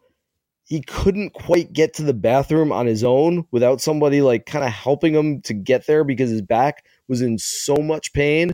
he 0.71 0.81
couldn't 0.81 1.35
quite 1.35 1.73
get 1.73 1.93
to 1.95 2.03
the 2.03 2.15
bathroom 2.15 2.73
on 2.73 2.87
his 2.87 3.05
own 3.05 3.45
without 3.51 3.83
somebody 3.83 4.23
like 4.23 4.47
kind 4.47 4.65
of 4.65 4.71
helping 4.71 5.15
him 5.15 5.43
to 5.43 5.53
get 5.53 5.87
there 5.87 6.05
because 6.05 6.31
his 6.31 6.43
back 6.43 6.87
was 7.09 7.21
in 7.21 7.37
so 7.37 7.77
much 7.77 8.15
pain 8.15 8.53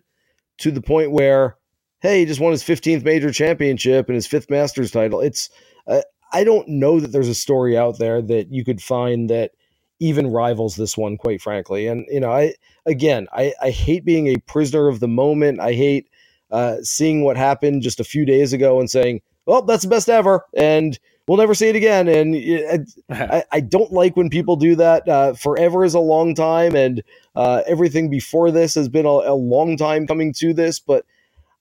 to 0.59 0.73
the 0.73 0.83
point 0.83 1.13
where 1.13 1.57
hey 2.01 2.21
he 2.21 2.27
just 2.27 2.41
won 2.41 2.53
his 2.53 2.65
15th 2.65 3.05
major 3.05 3.31
championship 3.31 4.09
and 4.09 4.17
his 4.17 4.27
fifth 4.27 4.51
masters 4.51 4.91
title 4.91 5.21
it's 5.21 5.49
uh, 5.87 6.03
i 6.33 6.43
don't 6.43 6.67
know 6.67 6.99
that 6.99 7.13
there's 7.13 7.29
a 7.29 7.35
story 7.35 7.79
out 7.79 7.99
there 7.99 8.21
that 8.21 8.53
you 8.53 8.65
could 8.65 8.83
find 8.83 9.31
that 9.31 9.53
even 10.01 10.27
rivals 10.27 10.77
this 10.77 10.97
one, 10.97 11.17
quite 11.17 11.41
frankly. 11.41 11.87
And 11.87 12.07
you 12.11 12.21
know, 12.21 12.31
I 12.31 12.55
again, 12.85 13.27
I, 13.33 13.53
I 13.63 13.71
hate 13.71 14.05
being 14.05 14.29
a 14.29 14.37
prisoner 14.47 14.89
of 14.89 15.01
the 15.01 15.09
moment. 15.09 15.61
I 15.61 15.73
hate 15.73 16.09
uh, 16.51 16.77
seeing 16.83 17.23
what 17.23 17.37
happened 17.37 17.83
just 17.83 18.01
a 18.01 18.05
few 18.05 18.25
days 18.25 18.53
ago 18.53 18.79
and 18.79 18.91
saying, 18.91 19.23
"Well, 19.47 19.63
that's 19.63 19.85
the 19.85 19.91
best 19.91 20.09
ever," 20.09 20.45
and 20.55 20.99
we'll 21.27 21.39
never 21.39 21.55
see 21.55 21.69
it 21.69 21.77
again. 21.77 22.09
And 22.09 22.87
I, 23.11 23.45
I 23.53 23.61
don't 23.61 23.93
like 23.93 24.17
when 24.17 24.31
people 24.31 24.57
do 24.57 24.75
that. 24.77 25.09
Uh, 25.09 25.33
forever 25.35 25.85
is 25.85 25.95
a 25.95 26.01
long 26.01 26.35
time, 26.35 26.75
and 26.75 27.03
uh, 27.35 27.63
everything 27.67 28.11
before 28.11 28.51
this 28.51 28.75
has 28.75 28.89
been 28.89 29.07
a, 29.07 29.09
a, 29.09 29.35
long 29.35 29.77
time 29.77 30.07
coming 30.07 30.33
to 30.35 30.55
this. 30.55 30.79
But 30.81 31.05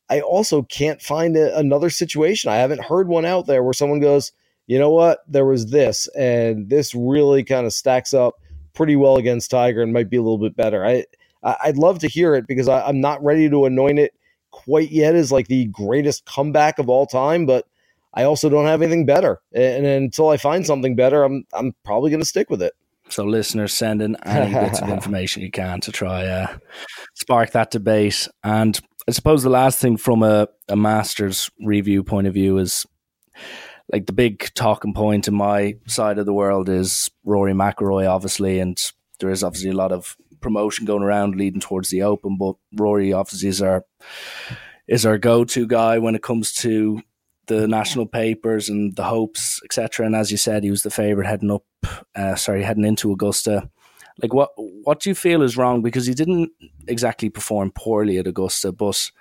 I 0.09 0.21
also 0.21 0.63
can't 0.63 1.01
find 1.01 1.35
a, 1.35 1.57
another 1.57 1.89
situation. 1.89 2.51
I 2.51 2.57
haven't 2.57 2.85
heard 2.85 3.07
one 3.07 3.25
out 3.25 3.47
there 3.47 3.63
where 3.63 3.73
someone 3.73 3.99
goes, 3.99 4.31
you 4.67 4.79
know 4.79 4.89
what? 4.89 5.19
There 5.27 5.45
was 5.45 5.67
this, 5.67 6.07
and 6.17 6.69
this 6.69 6.95
really 6.95 7.43
kind 7.43 7.65
of 7.65 7.73
stacks 7.73 8.13
up 8.13 8.35
pretty 8.73 8.95
well 8.95 9.17
against 9.17 9.51
Tiger 9.51 9.81
and 9.81 9.93
might 9.93 10.09
be 10.09 10.17
a 10.17 10.21
little 10.21 10.39
bit 10.39 10.55
better. 10.55 10.85
I, 10.85 11.05
I'd 11.43 11.77
love 11.77 11.99
to 11.99 12.07
hear 12.07 12.35
it 12.35 12.47
because 12.47 12.67
I, 12.67 12.89
am 12.89 12.99
not 12.99 13.23
ready 13.23 13.49
to 13.49 13.65
anoint 13.65 13.99
it 13.99 14.13
quite 14.51 14.89
yet 14.89 15.15
as 15.15 15.31
like 15.31 15.47
the 15.47 15.65
greatest 15.65 16.25
comeback 16.25 16.79
of 16.79 16.89
all 16.89 17.05
time, 17.05 17.45
but 17.45 17.67
I 18.15 18.23
also 18.23 18.49
don't 18.49 18.65
have 18.65 18.81
anything 18.81 19.05
better. 19.05 19.41
And, 19.53 19.85
and 19.85 20.05
until 20.05 20.29
I 20.29 20.37
find 20.37 20.65
something 20.65 20.95
better, 20.95 21.23
I'm 21.23 21.45
I'm 21.53 21.73
probably 21.83 22.09
going 22.11 22.21
to 22.21 22.25
stick 22.25 22.49
with 22.49 22.61
it. 22.61 22.73
So, 23.09 23.23
listeners, 23.23 23.73
send 23.73 24.01
in 24.01 24.15
any 24.25 24.53
bits 24.53 24.81
of 24.81 24.89
information 24.97 25.43
you 25.43 25.51
can 25.51 25.79
to 25.81 25.91
try 25.91 26.25
uh, 26.25 26.57
spark 27.13 27.51
that 27.51 27.71
debate. 27.71 28.27
And 28.43 28.79
I 29.07 29.11
suppose 29.11 29.43
the 29.43 29.49
last 29.49 29.79
thing 29.79 29.97
from 29.97 30.23
a, 30.23 30.47
a 30.67 30.75
master's 30.75 31.49
review 31.63 32.03
point 32.03 32.27
of 32.27 32.33
view 32.33 32.57
is 32.57 32.85
like 33.91 34.07
the 34.07 34.13
big 34.13 34.51
talking 34.55 34.93
point 34.93 35.27
in 35.27 35.35
my 35.35 35.75
side 35.87 36.17
of 36.17 36.25
the 36.25 36.33
world 36.33 36.69
is 36.69 37.11
Rory 37.23 37.53
McIlroy, 37.53 38.09
obviously, 38.09 38.59
and 38.59 38.79
there 39.19 39.29
is 39.29 39.43
obviously 39.43 39.69
a 39.69 39.75
lot 39.75 39.91
of 39.91 40.17
promotion 40.41 40.85
going 40.85 41.03
around 41.03 41.35
leading 41.35 41.61
towards 41.61 41.89
the 41.89 42.01
Open. 42.01 42.37
But 42.37 42.55
Rory 42.75 43.13
obviously 43.13 43.49
is 43.49 43.61
our 43.61 43.85
is 44.87 45.05
our 45.05 45.17
go 45.17 45.45
to 45.45 45.67
guy 45.67 45.99
when 45.99 46.15
it 46.15 46.23
comes 46.23 46.53
to 46.53 47.01
the 47.47 47.67
national 47.67 48.05
papers 48.05 48.69
and 48.69 48.95
the 48.95 49.03
hopes, 49.03 49.61
etc. 49.63 50.05
And 50.05 50.15
as 50.15 50.31
you 50.31 50.37
said, 50.37 50.63
he 50.63 50.71
was 50.71 50.83
the 50.83 50.89
favorite 50.89 51.27
heading 51.27 51.51
up, 51.51 51.65
uh, 52.15 52.35
sorry, 52.35 52.63
heading 52.63 52.85
into 52.85 53.11
Augusta. 53.11 53.69
Like 54.21 54.33
what 54.33 54.51
what 54.55 55.01
do 55.01 55.09
you 55.09 55.15
feel 55.15 55.41
is 55.41 55.57
wrong? 55.57 55.81
Because 55.81 56.05
he 56.05 56.13
didn't 56.13 56.51
exactly 56.87 57.29
perform 57.29 57.71
poorly 57.71 58.17
at 58.17 58.27
Augusta, 58.27 58.71
but 58.71 59.11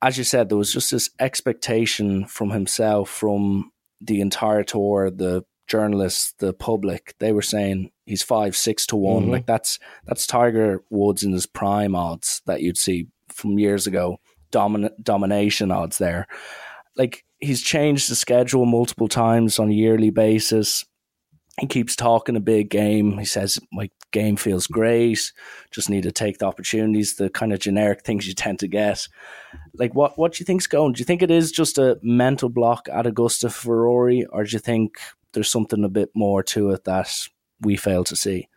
as 0.00 0.16
you 0.16 0.24
said, 0.24 0.48
there 0.48 0.58
was 0.58 0.72
just 0.72 0.90
this 0.90 1.10
expectation 1.18 2.24
from 2.26 2.50
himself, 2.50 3.10
from 3.10 3.72
the 4.00 4.20
entire 4.20 4.62
tour, 4.62 5.10
the 5.10 5.44
journalists, 5.66 6.34
the 6.38 6.52
public, 6.52 7.14
they 7.18 7.32
were 7.32 7.42
saying 7.42 7.90
he's 8.06 8.22
five, 8.22 8.56
six 8.56 8.86
to 8.86 8.96
one. 8.96 9.24
Mm-hmm. 9.24 9.32
Like 9.32 9.46
that's 9.46 9.78
that's 10.06 10.26
Tiger 10.26 10.82
Woods 10.90 11.22
in 11.22 11.32
his 11.32 11.46
prime 11.46 11.94
odds 11.94 12.42
that 12.46 12.62
you'd 12.62 12.78
see 12.78 13.08
from 13.28 13.58
years 13.58 13.86
ago. 13.86 14.18
Domin- 14.50 14.94
domination 15.02 15.70
odds 15.70 15.98
there. 15.98 16.26
Like 16.96 17.24
he's 17.40 17.62
changed 17.62 18.10
the 18.10 18.14
schedule 18.14 18.66
multiple 18.66 19.08
times 19.08 19.58
on 19.58 19.70
a 19.70 19.74
yearly 19.74 20.10
basis. 20.10 20.84
He 21.60 21.66
keeps 21.66 21.96
talking 21.96 22.36
a 22.36 22.40
big 22.40 22.70
game. 22.70 23.18
He 23.18 23.24
says 23.24 23.58
my 23.72 23.90
game 24.12 24.36
feels 24.36 24.66
great. 24.66 25.32
Just 25.70 25.90
need 25.90 26.04
to 26.04 26.12
take 26.12 26.38
the 26.38 26.46
opportunities, 26.46 27.16
the 27.16 27.30
kind 27.30 27.52
of 27.52 27.58
generic 27.58 28.04
things 28.04 28.28
you 28.28 28.34
tend 28.34 28.60
to 28.60 28.68
get. 28.68 29.08
Like 29.74 29.94
what 29.94 30.18
what 30.18 30.32
do 30.32 30.40
you 30.40 30.46
think's 30.46 30.66
going? 30.66 30.92
Do 30.92 31.00
you 31.00 31.04
think 31.04 31.22
it 31.22 31.30
is 31.30 31.50
just 31.50 31.78
a 31.78 31.98
mental 32.02 32.48
block 32.48 32.88
at 32.92 33.06
Augusta 33.06 33.50
for 33.50 33.82
Rory, 33.82 34.24
or 34.26 34.44
do 34.44 34.50
you 34.52 34.60
think 34.60 34.98
there's 35.32 35.50
something 35.50 35.84
a 35.84 35.88
bit 35.88 36.10
more 36.14 36.42
to 36.42 36.70
it 36.70 36.84
that 36.84 37.10
we 37.60 37.76
fail 37.76 38.04
to 38.04 38.16
see? 38.16 38.48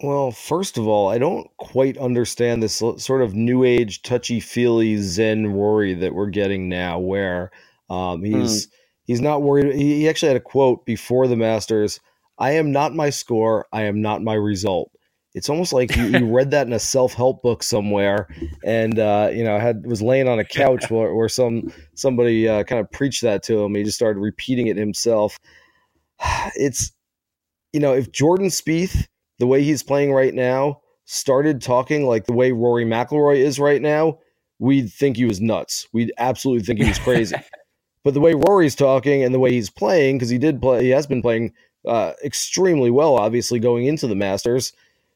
Well, 0.00 0.32
first 0.32 0.76
of 0.76 0.88
all, 0.88 1.08
I 1.08 1.18
don't 1.18 1.48
quite 1.56 1.96
understand 1.98 2.62
this 2.62 2.74
sort 2.74 3.22
of 3.22 3.34
new 3.34 3.62
age 3.64 4.02
touchy 4.02 4.40
feely 4.40 4.96
Zen 4.96 5.46
Rory 5.46 5.94
that 5.94 6.14
we're 6.14 6.30
getting 6.30 6.68
now, 6.68 6.98
where 6.98 7.52
um, 7.90 8.22
he's 8.22 8.66
mm. 8.66 8.70
he's 9.04 9.20
not 9.20 9.42
worried. 9.42 9.74
He 9.74 10.08
actually 10.08 10.28
had 10.28 10.36
a 10.36 10.40
quote 10.40 10.84
before 10.86 11.26
the 11.26 11.36
Masters 11.36 12.00
I 12.38 12.52
am 12.52 12.72
not 12.72 12.94
my 12.94 13.10
score. 13.10 13.66
I 13.72 13.82
am 13.82 14.02
not 14.02 14.22
my 14.22 14.34
result. 14.34 14.90
It's 15.34 15.48
almost 15.48 15.72
like 15.72 15.94
you, 15.96 16.04
you 16.04 16.32
read 16.32 16.52
that 16.52 16.66
in 16.66 16.72
a 16.72 16.78
self 16.78 17.14
help 17.14 17.42
book 17.42 17.62
somewhere, 17.62 18.28
and 18.64 18.98
uh, 18.98 19.30
you 19.32 19.42
know 19.42 19.58
had 19.58 19.84
was 19.84 20.00
laying 20.00 20.28
on 20.28 20.38
a 20.38 20.44
couch 20.44 20.90
where, 20.90 21.14
where 21.14 21.28
some 21.28 21.72
somebody 21.94 22.48
uh, 22.48 22.62
kind 22.64 22.80
of 22.80 22.90
preached 22.92 23.22
that 23.22 23.42
to 23.44 23.60
him. 23.60 23.74
He 23.74 23.82
just 23.82 23.96
started 23.96 24.20
repeating 24.20 24.68
it 24.68 24.76
himself. 24.76 25.38
It's 26.56 26.92
you 27.72 27.80
know 27.80 27.92
if 27.92 28.12
Jordan 28.12 28.46
Spieth, 28.46 29.08
the 29.38 29.46
way 29.46 29.62
he's 29.62 29.82
playing 29.82 30.12
right 30.12 30.32
now, 30.32 30.80
started 31.04 31.60
talking 31.60 32.06
like 32.06 32.26
the 32.26 32.32
way 32.32 32.52
Rory 32.52 32.84
McIlroy 32.84 33.38
is 33.38 33.58
right 33.58 33.82
now, 33.82 34.18
we'd 34.60 34.92
think 34.92 35.16
he 35.16 35.24
was 35.24 35.40
nuts. 35.40 35.88
We'd 35.92 36.12
absolutely 36.18 36.64
think 36.64 36.80
he 36.80 36.88
was 36.88 36.98
crazy. 36.98 37.36
but 38.04 38.14
the 38.14 38.20
way 38.20 38.34
Rory's 38.34 38.76
talking 38.76 39.24
and 39.24 39.34
the 39.34 39.40
way 39.40 39.50
he's 39.50 39.70
playing, 39.70 40.18
because 40.18 40.30
he 40.30 40.38
did 40.38 40.60
play, 40.60 40.84
he 40.84 40.90
has 40.90 41.06
been 41.06 41.22
playing 41.22 41.52
uh, 41.86 42.12
extremely 42.22 42.90
well, 42.90 43.16
obviously, 43.16 43.58
going 43.58 43.86
into 43.86 44.06
the 44.06 44.14
Masters. 44.14 44.72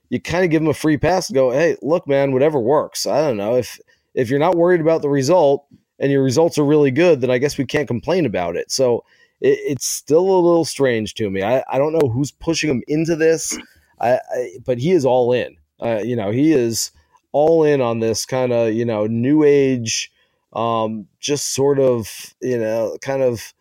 You 0.08 0.20
kind 0.20 0.44
of 0.44 0.50
give 0.50 0.62
him 0.62 0.68
a 0.68 0.74
free 0.74 0.96
pass 0.96 1.28
and 1.28 1.34
go, 1.34 1.50
hey, 1.50 1.76
look, 1.82 2.08
man, 2.08 2.32
whatever 2.32 2.58
works. 2.58 3.06
I 3.06 3.20
don't 3.20 3.36
know. 3.36 3.56
If 3.56 3.78
if 4.14 4.30
you're 4.30 4.38
not 4.38 4.56
worried 4.56 4.80
about 4.80 5.02
the 5.02 5.10
result 5.10 5.66
and 5.98 6.10
your 6.10 6.22
results 6.22 6.58
are 6.58 6.64
really 6.64 6.90
good, 6.90 7.20
then 7.20 7.30
I 7.30 7.38
guess 7.38 7.58
we 7.58 7.66
can't 7.66 7.86
complain 7.86 8.24
about 8.24 8.56
it. 8.56 8.70
So 8.70 9.04
it, 9.40 9.58
it's 9.60 9.86
still 9.86 10.22
a 10.22 10.40
little 10.40 10.64
strange 10.64 11.14
to 11.14 11.30
me. 11.30 11.42
I, 11.42 11.62
I 11.70 11.78
don't 11.78 11.92
know 11.92 12.08
who's 12.08 12.30
pushing 12.30 12.70
him 12.70 12.82
into 12.88 13.16
this, 13.16 13.56
I, 14.00 14.14
I 14.14 14.50
but 14.64 14.78
he 14.78 14.92
is 14.92 15.04
all 15.04 15.32
in. 15.32 15.56
Uh, 15.80 16.00
you 16.02 16.16
know, 16.16 16.30
he 16.30 16.52
is 16.52 16.90
all 17.32 17.64
in 17.64 17.82
on 17.82 18.00
this 18.00 18.24
kind 18.24 18.52
of, 18.52 18.72
you 18.72 18.84
know, 18.84 19.06
new 19.06 19.44
age 19.44 20.10
um, 20.52 21.06
just 21.20 21.54
sort 21.54 21.78
of, 21.78 22.34
you 22.40 22.58
know, 22.58 22.96
kind 23.02 23.22
of 23.22 23.52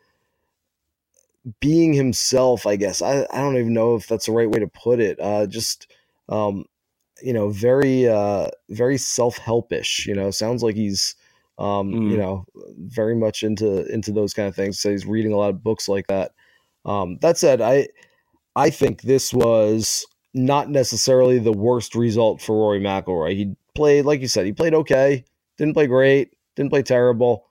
being 1.60 1.94
himself, 1.94 2.66
I 2.66 2.76
guess. 2.76 3.02
I, 3.02 3.26
I 3.32 3.38
don't 3.40 3.58
even 3.58 3.74
know 3.74 3.96
if 3.96 4.08
that's 4.08 4.26
the 4.26 4.32
right 4.32 4.50
way 4.50 4.60
to 4.60 4.68
put 4.68 5.00
it. 5.00 5.20
Uh, 5.20 5.48
just, 5.48 5.92
um, 6.30 6.66
you 7.22 7.34
know, 7.34 7.50
very, 7.50 8.08
uh, 8.08 8.48
very 8.70 8.98
self 8.98 9.38
helpish, 9.38 10.06
you 10.06 10.16
know, 10.16 10.32
sounds 10.32 10.64
like 10.64 10.76
he's, 10.76 11.16
um, 11.58 11.92
mm. 11.92 12.12
you 12.12 12.18
know, 12.18 12.46
very 12.78 13.16
much 13.16 13.44
into, 13.44 13.86
into 13.92 14.12
those 14.12 14.34
kind 14.34 14.48
of 14.48 14.56
things. 14.56 14.80
So 14.80 14.92
he's 14.92 15.06
reading 15.06 15.34
a 15.34 15.38
lot 15.38 15.50
of 15.50 15.64
books 15.64 15.90
like 15.90 16.08
that. 16.08 16.32
Um, 16.86 17.18
that 17.22 17.38
said, 17.38 17.62
I, 17.62 17.88
I 18.56 18.70
think 18.70 19.02
this 19.02 19.34
was 19.34 20.06
not 20.34 20.70
necessarily 20.70 21.40
the 21.40 21.52
worst 21.52 21.96
result 21.96 22.42
for 22.42 22.56
Rory 22.56 22.80
McIlroy. 22.80 23.36
He 23.36 23.56
played, 23.76 24.06
like 24.06 24.22
you 24.22 24.28
said, 24.28 24.46
he 24.46 24.54
played 24.54 24.74
okay, 24.74 25.26
didn't 25.58 25.74
play 25.74 25.88
great, 25.88 26.34
didn't 26.58 26.72
play 26.72 26.84
terrible. 26.84 27.46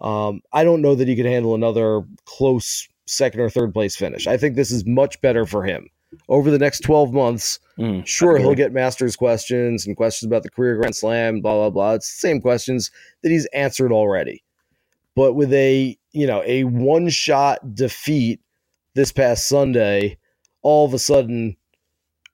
Um, 0.00 0.40
I 0.52 0.64
don't 0.64 0.80
know 0.80 0.94
that 0.94 1.08
he 1.08 1.16
could 1.16 1.26
handle 1.26 1.54
another 1.54 2.02
close 2.24 2.88
second 3.06 3.40
or 3.40 3.50
third 3.50 3.74
place 3.74 3.96
finish. 3.96 4.26
I 4.26 4.36
think 4.36 4.56
this 4.56 4.70
is 4.70 4.86
much 4.86 5.20
better 5.20 5.44
for 5.44 5.64
him. 5.64 5.88
Over 6.28 6.50
the 6.50 6.58
next 6.58 6.80
12 6.80 7.12
months, 7.12 7.58
mm, 7.78 8.06
sure, 8.06 8.38
he'll 8.38 8.54
get 8.54 8.72
Masters 8.72 9.16
questions 9.16 9.86
and 9.86 9.96
questions 9.96 10.26
about 10.26 10.44
the 10.44 10.50
career 10.50 10.76
Grand 10.76 10.96
Slam, 10.96 11.40
blah, 11.40 11.54
blah, 11.54 11.70
blah. 11.70 11.94
It's 11.94 12.14
the 12.14 12.28
same 12.28 12.40
questions 12.40 12.90
that 13.22 13.30
he's 13.30 13.46
answered 13.46 13.92
already. 13.92 14.42
But 15.14 15.34
with 15.34 15.52
a, 15.52 15.98
you 16.12 16.26
know, 16.26 16.42
a 16.46 16.64
one 16.64 17.08
shot 17.08 17.74
defeat 17.74 18.40
this 18.94 19.12
past 19.12 19.48
Sunday, 19.48 20.18
all 20.62 20.86
of 20.86 20.94
a 20.94 20.98
sudden, 20.98 21.56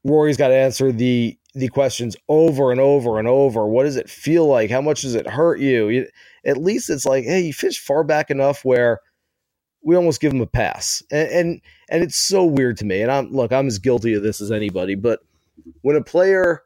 Rory's 0.05 0.37
got 0.37 0.49
to 0.49 0.55
answer 0.55 0.93
the 0.93 1.39
the 1.55 1.69
questions 1.69 2.17
over 2.29 2.71
and 2.71 2.81
over 2.81 3.19
and 3.19 3.29
over. 3.29 3.67
What 3.67 3.85
does 3.85 3.97
it 3.97 4.09
feel 4.09 4.47
like? 4.47 4.71
How 4.71 4.81
much 4.81 5.03
does 5.03 5.15
it 5.15 5.27
hurt 5.27 5.61
you? 5.61 5.89
you 5.89 6.07
at 6.45 6.57
least 6.57 6.91
it's 6.91 7.07
like, 7.07 7.25
hey, 7.25 7.41
you 7.41 7.53
fish 7.53 7.79
far 7.79 8.05
back 8.05 8.31
enough 8.31 8.65
where 8.65 9.01
we 9.83 9.97
almost 9.97 10.21
give 10.21 10.33
them 10.33 10.41
a 10.41 10.47
pass. 10.47 11.03
And, 11.11 11.29
and 11.29 11.61
and 11.91 12.03
it's 12.03 12.17
so 12.17 12.45
weird 12.45 12.77
to 12.79 12.85
me. 12.85 13.03
And 13.03 13.11
I'm 13.11 13.31
look, 13.31 13.53
I'm 13.53 13.67
as 13.67 13.79
guilty 13.79 14.15
of 14.15 14.23
this 14.23 14.41
as 14.41 14.51
anybody, 14.51 14.95
but 14.95 15.21
when 15.83 15.97
a 15.97 16.03
player 16.03 16.63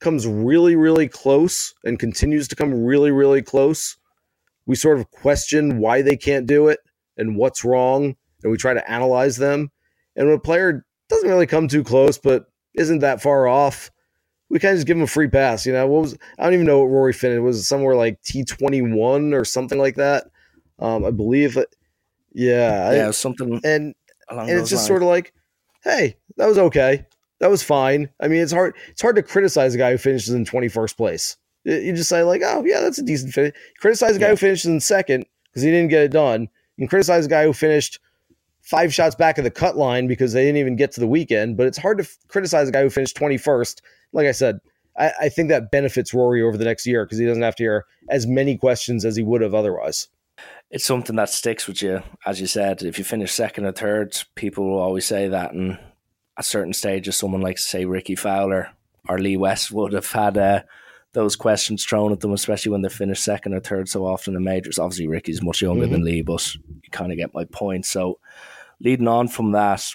comes 0.00 0.26
really, 0.26 0.76
really 0.76 1.08
close 1.08 1.74
and 1.84 1.98
continues 1.98 2.48
to 2.48 2.56
come 2.56 2.84
really, 2.84 3.10
really 3.10 3.42
close, 3.42 3.96
we 4.66 4.74
sort 4.74 4.98
of 4.98 5.10
question 5.10 5.78
why 5.78 6.02
they 6.02 6.16
can't 6.16 6.46
do 6.46 6.68
it 6.68 6.80
and 7.16 7.36
what's 7.36 7.64
wrong, 7.64 8.16
and 8.42 8.50
we 8.50 8.56
try 8.56 8.74
to 8.74 8.90
analyze 8.90 9.36
them. 9.36 9.70
And 10.16 10.26
when 10.26 10.36
a 10.36 10.40
player 10.40 10.84
doesn't 11.08 11.28
really 11.28 11.46
come 11.46 11.68
too 11.68 11.84
close, 11.84 12.18
but 12.18 12.46
isn't 12.74 13.00
that 13.00 13.22
far 13.22 13.46
off, 13.46 13.90
we 14.52 14.58
kind 14.58 14.72
of 14.72 14.76
just 14.76 14.86
give 14.86 14.98
him 14.98 15.02
a 15.02 15.06
free 15.06 15.28
pass. 15.28 15.64
You 15.64 15.72
know, 15.72 15.86
what 15.86 16.02
was 16.02 16.18
I 16.38 16.44
don't 16.44 16.52
even 16.52 16.66
know 16.66 16.80
what 16.80 16.90
Rory 16.90 17.14
finished. 17.14 17.38
It 17.38 17.40
was 17.40 17.66
somewhere 17.66 17.96
like 17.96 18.22
T 18.22 18.44
twenty 18.44 18.82
one 18.82 19.32
or 19.32 19.46
something 19.46 19.78
like 19.78 19.96
that. 19.96 20.24
Um, 20.78 21.06
I 21.06 21.10
believe. 21.10 21.56
It, 21.56 21.74
yeah, 22.34 22.92
yeah, 22.92 23.08
I, 23.08 23.10
something. 23.12 23.60
And 23.64 23.94
and 24.28 24.50
it's 24.50 24.68
just 24.68 24.80
lines. 24.80 24.86
sort 24.86 25.02
of 25.02 25.08
like, 25.08 25.32
hey, 25.82 26.16
that 26.36 26.46
was 26.46 26.58
okay. 26.58 27.06
That 27.40 27.50
was 27.50 27.62
fine. 27.62 28.10
I 28.20 28.28
mean, 28.28 28.42
it's 28.42 28.52
hard. 28.52 28.76
It's 28.88 29.00
hard 29.00 29.16
to 29.16 29.22
criticize 29.22 29.74
a 29.74 29.78
guy 29.78 29.90
who 29.90 29.98
finishes 29.98 30.34
in 30.34 30.44
twenty 30.44 30.68
first 30.68 30.98
place. 30.98 31.38
You 31.64 31.94
just 31.94 32.10
say 32.10 32.22
like, 32.22 32.42
oh 32.44 32.62
yeah, 32.66 32.80
that's 32.80 32.98
a 32.98 33.02
decent 33.02 33.32
finish. 33.32 33.54
Criticize 33.80 34.16
a 34.16 34.18
guy 34.18 34.26
yeah. 34.26 34.30
who 34.32 34.36
finishes 34.36 34.66
in 34.66 34.80
second 34.80 35.24
because 35.46 35.62
he 35.62 35.70
didn't 35.70 35.88
get 35.88 36.02
it 36.02 36.12
done. 36.12 36.42
You 36.42 36.82
can 36.82 36.88
criticize 36.88 37.24
a 37.24 37.30
guy 37.30 37.44
who 37.44 37.54
finished 37.54 38.00
five 38.60 38.92
shots 38.92 39.14
back 39.14 39.38
of 39.38 39.44
the 39.44 39.50
cut 39.50 39.78
line 39.78 40.06
because 40.06 40.34
they 40.34 40.44
didn't 40.44 40.58
even 40.58 40.76
get 40.76 40.92
to 40.92 41.00
the 41.00 41.06
weekend. 41.06 41.56
But 41.56 41.66
it's 41.68 41.78
hard 41.78 41.98
to 41.98 42.04
f- 42.04 42.18
criticize 42.28 42.68
a 42.68 42.72
guy 42.72 42.82
who 42.82 42.90
finished 42.90 43.16
21st. 43.16 43.80
Like 44.12 44.26
I 44.26 44.32
said, 44.32 44.58
I, 44.98 45.12
I 45.22 45.28
think 45.28 45.48
that 45.48 45.70
benefits 45.70 46.14
Rory 46.14 46.42
over 46.42 46.56
the 46.56 46.64
next 46.64 46.86
year 46.86 47.04
because 47.04 47.18
he 47.18 47.26
doesn't 47.26 47.42
have 47.42 47.56
to 47.56 47.62
hear 47.62 47.86
as 48.08 48.26
many 48.26 48.56
questions 48.56 49.04
as 49.04 49.16
he 49.16 49.22
would 49.22 49.40
have 49.40 49.54
otherwise. 49.54 50.08
It's 50.70 50.84
something 50.84 51.16
that 51.16 51.28
sticks 51.28 51.66
with 51.66 51.82
you, 51.82 52.02
as 52.26 52.40
you 52.40 52.46
said. 52.46 52.82
If 52.82 52.98
you 52.98 53.04
finish 53.04 53.32
second 53.32 53.66
or 53.66 53.72
third, 53.72 54.16
people 54.34 54.68
will 54.68 54.78
always 54.80 55.06
say 55.06 55.28
that. 55.28 55.52
And 55.52 55.78
at 56.38 56.44
certain 56.44 56.72
stages, 56.72 57.16
someone 57.16 57.42
like 57.42 57.58
say 57.58 57.84
Rickie 57.84 58.16
Fowler 58.16 58.70
or 59.08 59.18
Lee 59.18 59.36
West 59.36 59.70
would 59.70 59.92
have 59.92 60.10
had 60.10 60.38
uh, 60.38 60.62
those 61.12 61.36
questions 61.36 61.84
thrown 61.84 62.12
at 62.12 62.20
them, 62.20 62.32
especially 62.32 62.72
when 62.72 62.82
they 62.82 62.88
finish 62.88 63.20
second 63.20 63.52
or 63.52 63.60
third 63.60 63.88
so 63.88 64.06
often 64.06 64.34
in 64.34 64.42
majors. 64.42 64.78
Obviously, 64.78 65.08
Rickie's 65.08 65.42
much 65.42 65.60
younger 65.60 65.84
mm-hmm. 65.84 65.92
than 65.92 66.04
Lee, 66.04 66.22
but 66.22 66.54
you 66.54 66.90
kind 66.90 67.12
of 67.12 67.18
get 67.18 67.34
my 67.34 67.44
point. 67.44 67.84
So 67.84 68.18
leading 68.80 69.08
on 69.08 69.28
from 69.28 69.52
that, 69.52 69.94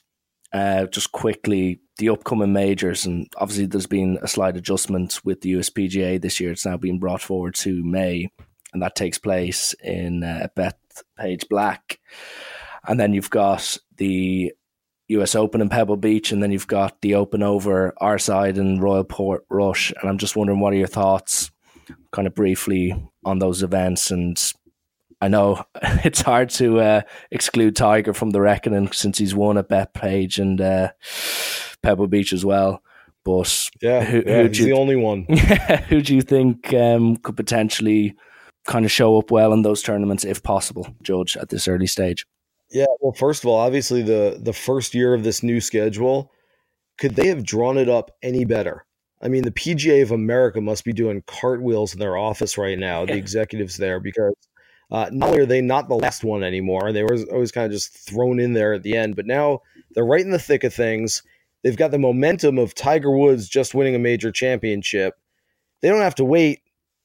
uh, 0.54 0.86
just 0.88 1.12
quickly, 1.12 1.80
the 1.98 2.10
upcoming 2.10 2.54
majors, 2.54 3.06
and 3.06 3.28
obviously 3.38 3.66
there's 3.66 3.88
been 3.88 4.20
a 4.22 4.28
slight 4.28 4.56
adjustment 4.56 5.20
with 5.24 5.42
the 5.42 5.54
USPGA 5.54 6.22
this 6.22 6.40
year. 6.40 6.52
It's 6.52 6.66
now 6.66 6.78
being 6.78 7.00
brought 7.00 7.22
forward 7.22 7.56
to 7.56 7.84
May, 7.84 8.30
and 8.74 8.82
that 8.82 8.96
takes 8.96 9.18
place 9.18 9.74
in 9.84 10.24
uh, 10.24 10.48
Bethpage 10.56 11.50
Black. 11.50 12.00
And 12.88 13.00
then 13.00 13.14
you've 13.14 13.30
got 13.30 13.78
the 13.98 14.54
US 15.10 15.36
Open 15.36 15.62
in 15.62 15.70
Pebble 15.70 15.98
Beach, 15.98 16.32
and 16.32 16.42
then 16.42 16.52
you've 16.52 16.68
got 16.68 17.02
the 17.02 17.16
Open 17.16 17.44
over 17.44 17.94
our 17.98 18.20
side 18.20 18.58
in 18.58 18.80
Royal 18.80 19.04
Portrush. 19.04 19.92
And 20.00 20.10
I'm 20.10 20.18
just 20.18 20.36
wondering, 20.36 20.60
what 20.60 20.74
are 20.74 20.78
your 20.78 20.88
thoughts, 20.88 21.52
kind 22.12 22.28
of 22.28 22.36
briefly, 22.36 22.94
on 23.26 23.40
those 23.40 23.64
events 23.64 24.12
and 24.12 24.38
I 25.22 25.28
know 25.28 25.64
it's 26.04 26.22
hard 26.22 26.50
to 26.52 26.80
uh, 26.80 27.02
exclude 27.32 27.76
Tiger 27.76 28.14
from 28.14 28.32
the 28.32 28.42
reckoning 28.42 28.92
since 28.92 29.18
he's 29.18 29.36
won 29.36 29.58
at 29.58 29.70
Bethpage 29.70 30.40
and 30.40 30.62
uh, 30.62 30.92
Pebble 31.82 32.08
Beach 32.08 32.34
as 32.34 32.46
well. 32.46 32.82
But 33.24 33.70
yeah, 33.82 34.04
who, 34.04 34.24
yeah 34.26 34.42
who 34.44 34.48
he's 34.48 34.60
you, 34.60 34.66
the 34.66 34.74
only 34.74 34.96
one. 34.96 35.24
who 35.90 36.02
do 36.02 36.16
you 36.16 36.22
think 36.22 36.74
um, 36.74 37.18
could 37.18 37.36
potentially 37.36 38.16
kind 38.66 38.86
of 38.86 38.92
show 38.92 39.18
up 39.18 39.32
well 39.32 39.54
in 39.54 39.64
those 39.64 39.82
tournaments 39.82 40.24
if 40.24 40.44
possible, 40.44 40.88
Judge, 41.02 41.36
at 41.36 41.50
this 41.50 41.68
early 41.68 41.88
stage? 41.88 42.26
Yeah, 42.70 42.86
well, 43.00 43.14
first 43.14 43.44
of 43.44 43.50
all, 43.50 43.58
obviously 43.58 44.02
the 44.02 44.40
the 44.42 44.54
first 44.54 44.94
year 44.94 45.14
of 45.14 45.24
this 45.24 45.42
new 45.42 45.60
schedule, 45.60 46.32
could 46.98 47.16
they 47.16 47.28
have 47.28 47.46
drawn 47.46 47.78
it 47.78 47.90
up 47.90 48.12
any 48.22 48.46
better? 48.46 48.86
I 49.22 49.30
mean, 49.30 49.44
the 49.44 49.52
PGA 49.52 50.04
of 50.04 50.12
America 50.12 50.62
must 50.62 50.86
be 50.86 50.94
doing 50.94 51.24
cartwheels 51.26 51.94
in 51.94 52.00
their 52.00 52.18
office 52.18 52.58
right 52.58 52.78
now, 52.78 53.06
the 53.06 53.16
executives 53.16 53.78
there, 53.78 54.00
because 54.00 54.36
uh, 54.90 55.10
not 55.12 55.30
only 55.30 55.42
are 55.42 55.46
they 55.46 55.62
not 55.62 55.90
the 55.90 55.96
last 55.96 56.24
one 56.24 56.44
anymore, 56.44 56.92
they 56.92 57.04
were 57.04 57.18
always 57.32 57.52
kind 57.52 57.66
of 57.66 57.72
just 57.72 57.98
thrown 57.98 58.40
in 58.40 58.54
there 58.54 58.74
at 58.74 58.84
the 58.84 58.96
end, 58.96 59.16
but 59.16 59.26
now 59.26 59.62
they're 59.92 60.06
right 60.06 60.22
in 60.22 60.32
the 60.32 60.40
thick 60.40 60.64
of 60.64 60.74
things. 60.74 61.24
They've 61.64 61.76
got 61.76 61.92
the 61.92 62.00
momentum 62.00 62.58
of 62.58 62.74
Tiger 62.74 63.12
Woods 63.12 63.50
just 63.50 63.76
winning 63.76 63.96
a 63.96 64.00
major 64.00 64.32
championship. 64.32 65.16
They 65.82 65.90
don't 65.90 66.02
have 66.02 66.16
to 66.16 66.26
wait 66.26 66.62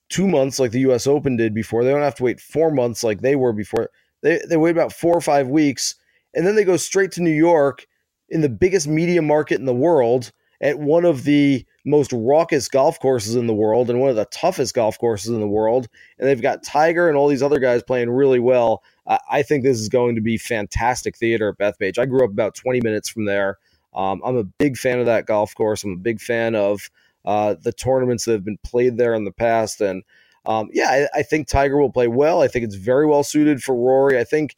two 0.09 0.29
months 0.29 0.59
like 0.59 0.71
the 0.71 0.81
U.S. 0.81 1.07
Open 1.07 1.37
did 1.37 1.55
before. 1.55 1.83
They 1.83 1.91
don't 1.91 2.03
have 2.03 2.15
to 2.17 2.23
wait 2.23 2.41
four 2.41 2.71
months 2.71 3.03
like 3.03 3.21
they 3.21 3.35
were 3.35 3.53
before. 3.53 3.89
They 4.23 4.41
they 4.49 4.57
wait 4.57 4.71
about 4.71 4.93
four 4.93 5.17
or 5.17 5.21
five 5.21 5.49
weeks, 5.49 5.97
and 6.35 6.47
then 6.47 6.55
they 6.55 6.65
go 6.65 6.77
straight 6.77 7.11
to 7.13 7.23
New 7.23 7.31
York 7.31 7.87
in 8.29 8.41
the 8.41 8.49
biggest 8.49 8.87
media 8.87 9.23
market 9.23 9.59
in 9.59 9.67
the 9.67 9.75
world 9.75 10.33
at 10.63 10.79
one 10.79 11.05
of 11.05 11.25
the 11.25 11.67
most 11.85 12.13
raucous 12.13 12.69
golf 12.69 13.01
courses 13.01 13.35
in 13.35 13.49
the 13.49 13.55
world 13.55 13.91
and 13.91 14.01
one 14.01 14.09
of 14.09 14.17
the 14.17 14.25
toughest 14.27 14.75
golf 14.75 14.97
courses 14.99 15.31
in 15.31 15.41
the 15.41 15.49
world. 15.49 15.89
And 16.19 16.29
they've 16.29 16.41
got 16.41 16.63
Tiger 16.63 17.09
and 17.09 17.19
all 17.19 17.27
these 17.27 17.43
other 17.43 17.59
guys 17.59 17.83
playing 17.83 18.09
really 18.09 18.39
well. 18.39 18.85
Uh, 19.07 19.19
I 19.29 19.43
think 19.43 19.65
this 19.65 19.81
is 19.81 19.89
going 19.89 20.15
to 20.15 20.21
be 20.21 20.39
fantastic 20.39 21.17
theater 21.17 21.49
at 21.49 21.59
Bethpage. 21.59 21.99
I 21.99 22.07
grew 22.07 22.25
up 22.25 22.31
about 22.31 22.55
20 22.55 22.81
minutes 22.81 23.09
from 23.09 23.25
there. 23.25 23.59
Um, 23.95 24.23
I'm 24.25 24.37
a 24.37 24.45
big 24.45 24.77
fan 24.77 25.01
of 25.01 25.07
that 25.07 25.27
golf 25.27 25.55
course. 25.55 25.83
I'm 25.83 25.93
a 25.93 25.97
big 25.97 26.21
fan 26.21 26.55
of 26.55 26.89
uh, 27.25 27.57
the 27.61 27.73
tournaments 27.73 28.25
that 28.25 28.33
have 28.33 28.45
been 28.45 28.59
played 28.63 28.97
there 28.97 29.15
in 29.15 29.25
the 29.25 29.33
past. 29.33 29.81
And 29.81 30.05
um, 30.47 30.69
yeah, 30.73 31.09
I, 31.15 31.19
I 31.19 31.23
think 31.23 31.49
Tiger 31.49 31.77
will 31.77 31.91
play 31.91 32.07
well. 32.07 32.41
I 32.41 32.49
think 32.49 32.65
it's 32.65 32.77
very 32.77 33.07
well 33.07 33.25
suited 33.25 33.63
for 33.63 33.75
Rory. 33.75 34.19
I 34.19 34.25
think 34.25 34.57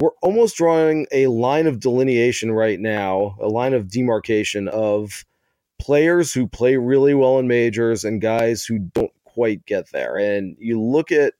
we're 0.00 0.10
almost 0.22 0.56
drawing 0.56 1.06
a 1.12 1.26
line 1.26 1.66
of 1.66 1.78
delineation 1.78 2.50
right 2.52 2.80
now, 2.80 3.36
a 3.38 3.48
line 3.48 3.74
of 3.74 3.90
demarcation 3.90 4.66
of 4.68 5.24
players 5.78 6.32
who 6.32 6.48
play 6.48 6.76
really 6.76 7.14
well 7.14 7.38
in 7.38 7.46
majors 7.46 8.02
and 8.02 8.20
guys 8.20 8.64
who 8.64 8.78
don't 8.78 9.12
quite 9.24 9.64
get 9.66 9.90
there. 9.92 10.16
And 10.16 10.56
you 10.58 10.80
look 10.80 11.12
at 11.12 11.34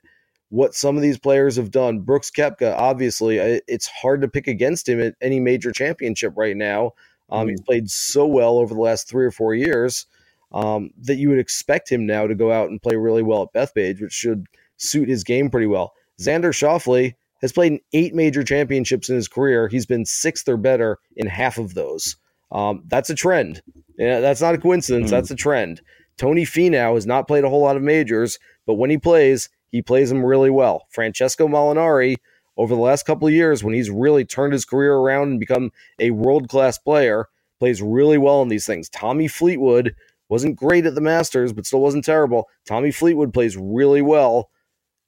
what 0.51 0.75
some 0.75 0.97
of 0.97 1.03
these 1.03 1.19
players 1.19 1.57
have 1.57 1.71
done. 1.71 2.01
Brooks 2.01 2.31
Koepka, 2.31 2.77
obviously, 2.77 3.39
it's 3.39 3.87
hard 3.87 4.21
to 4.21 4.29
pick 4.29 4.47
against 4.47 4.89
him 4.89 5.01
at 5.01 5.15
any 5.23 5.41
major 5.41 5.73
championship 5.73 6.35
right 6.37 6.57
now. 6.57 6.93
Um, 7.31 7.47
mm 7.47 7.51
He's 7.51 7.61
played 7.63 7.91
so 7.91 8.27
well 8.27 8.59
over 8.59 8.75
the 8.75 8.81
last 8.81 9.09
three 9.09 9.25
or 9.25 9.31
four 9.31 9.55
years 9.55 10.07
um, 10.53 10.91
that 11.03 11.17
you 11.17 11.29
would 11.31 11.39
expect 11.39 11.91
him 11.91 12.05
now 12.05 12.27
to 12.27 12.35
go 12.35 12.53
out 12.53 12.69
and 12.69 12.83
play 12.83 12.97
really 12.97 13.23
well 13.23 13.43
at 13.43 13.53
Bethpage, 13.53 14.03
which 14.03 14.13
should 14.13 14.47
suit 14.77 15.09
his 15.09 15.25
game 15.25 15.49
pretty 15.49 15.69
well. 15.69 15.95
Xander 16.21 16.53
Schauffele 16.53 17.15
has 17.41 17.53
played 17.53 17.73
in 17.73 17.81
eight 17.93 18.15
major 18.15 18.43
championships 18.43 19.09
in 19.09 19.17
his 19.17 19.29
career. 19.29 19.69
He's 19.69 19.87
been 19.87 20.05
sixth 20.05 20.49
or 20.49 20.57
better 20.57 20.99
in 21.17 21.27
half 21.27 21.59
of 21.59 21.75
those. 21.75 22.17
Um, 22.53 22.83
that's 22.87 23.11
a 23.11 23.15
trend. 23.15 23.63
Yeah, 23.99 24.21
that's 24.21 24.41
not 24.41 24.55
a 24.55 24.59
coincidence. 24.59 25.09
Mm. 25.09 25.11
That's 25.11 25.31
a 25.31 25.37
trend. 25.37 25.81
Tony 26.17 26.45
Finau 26.45 26.95
has 26.95 27.07
not 27.07 27.27
played 27.27 27.45
a 27.45 27.49
whole 27.49 27.63
lot 27.63 27.77
of 27.77 27.83
majors, 27.83 28.39
but 28.67 28.75
when 28.75 28.91
he 28.91 28.99
plays, 28.99 29.49
he 29.71 29.83
plays 29.83 30.11
them 30.11 30.25
really 30.25 30.51
well. 30.51 30.87
Francesco 30.91 31.49
Molinari, 31.49 32.17
over 32.57 32.75
the 32.75 32.81
last 32.81 33.07
couple 33.07 33.27
of 33.27 33.33
years, 33.33 33.65
when 33.65 33.75
he's 33.75 33.91
really 33.91 34.25
turned 34.25 34.53
his 34.53 34.65
career 34.65 34.95
around 34.95 35.31
and 35.31 35.41
become 35.41 35.71
a 35.99 36.11
world 36.11 36.49
class 36.49 36.77
player, 36.77 37.27
plays 37.59 37.81
really 37.81 38.19
well 38.19 38.43
in 38.43 38.49
these 38.49 38.67
things. 38.67 38.89
Tommy 38.89 39.29
Fleetwood 39.29 39.95
wasn't 40.29 40.57
great 40.57 40.87
at 40.87 40.95
the 40.95 41.01
Masters, 41.01 41.53
but 41.53 41.67
still 41.67 41.81
wasn't 41.81 42.05
terrible. 42.05 42.49
Tommy 42.67 42.91
Fleetwood 42.91 43.33
plays 43.33 43.57
really 43.57 44.03
well 44.03 44.51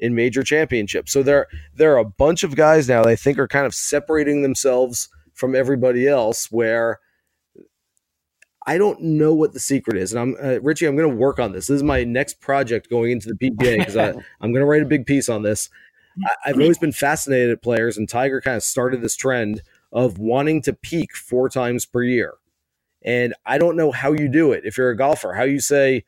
in 0.03 0.17
major 0.17 0.43
championships. 0.43 1.12
So 1.12 1.23
there 1.23 1.47
there 1.77 1.95
are 1.95 1.99
a 1.99 2.05
bunch 2.05 2.43
of 2.43 2.57
guys 2.57 2.88
now 2.88 3.05
I 3.05 3.17
think 3.17 3.38
are 3.38 3.49
kind 3.49 3.65
of 3.65 3.75
separating 3.75 4.43
themselves 4.43 5.09
from 5.33 5.55
everybody 5.55 6.07
else 6.07 6.51
where 6.51 6.99
I 8.67 8.79
don't 8.79 9.01
know 9.01 9.33
what 9.33 9.55
the 9.55 9.61
secret 9.61 9.97
is, 9.97 10.12
and 10.12 10.21
I'm 10.21 10.37
uh, 10.45 10.61
Richie. 10.61 10.87
I'm 10.87 10.97
going 10.97 11.09
to 11.09 11.17
work 11.17 11.38
on 11.38 11.53
this. 11.53 11.69
This 11.69 11.77
is 11.77 11.83
my 11.83 12.05
next 12.05 12.41
project 12.41 12.91
going 12.91 13.12
into 13.12 13.29
the 13.29 13.35
PGA 13.35 13.79
because 13.79 13.97
I'm 14.41 14.53
going 14.53 14.62
to 14.62 14.67
write 14.67 14.83
a 14.83 14.87
big 14.87 15.07
piece 15.07 15.29
on 15.29 15.43
this. 15.43 15.71
I, 16.45 16.49
have 16.49 16.61
always 16.61 16.79
been 16.79 16.93
fascinated 16.93 17.51
at 17.51 17.62
players, 17.62 17.97
and 17.97 18.09
Tiger 18.09 18.41
kind 18.41 18.57
of 18.57 18.62
started 18.62 19.01
this 19.01 19.17
trend 19.17 19.62
of 19.93 20.19
wanting 20.19 20.62
to 20.62 20.73
peak 20.73 21.15
four 21.15 21.49
times 21.49 21.87
per 21.87 22.03
year. 22.03 22.35
And 23.05 23.35
I 23.47 23.59
don't 23.59 23.77
know 23.77 23.91
how 23.91 24.12
you 24.12 24.29
do 24.29 24.53
it 24.53 24.65
if 24.65 24.77
you're 24.77 24.91
a 24.91 24.97
golfer. 24.97 25.33
How 25.33 25.45
you 25.45 25.61
say, 25.61 26.05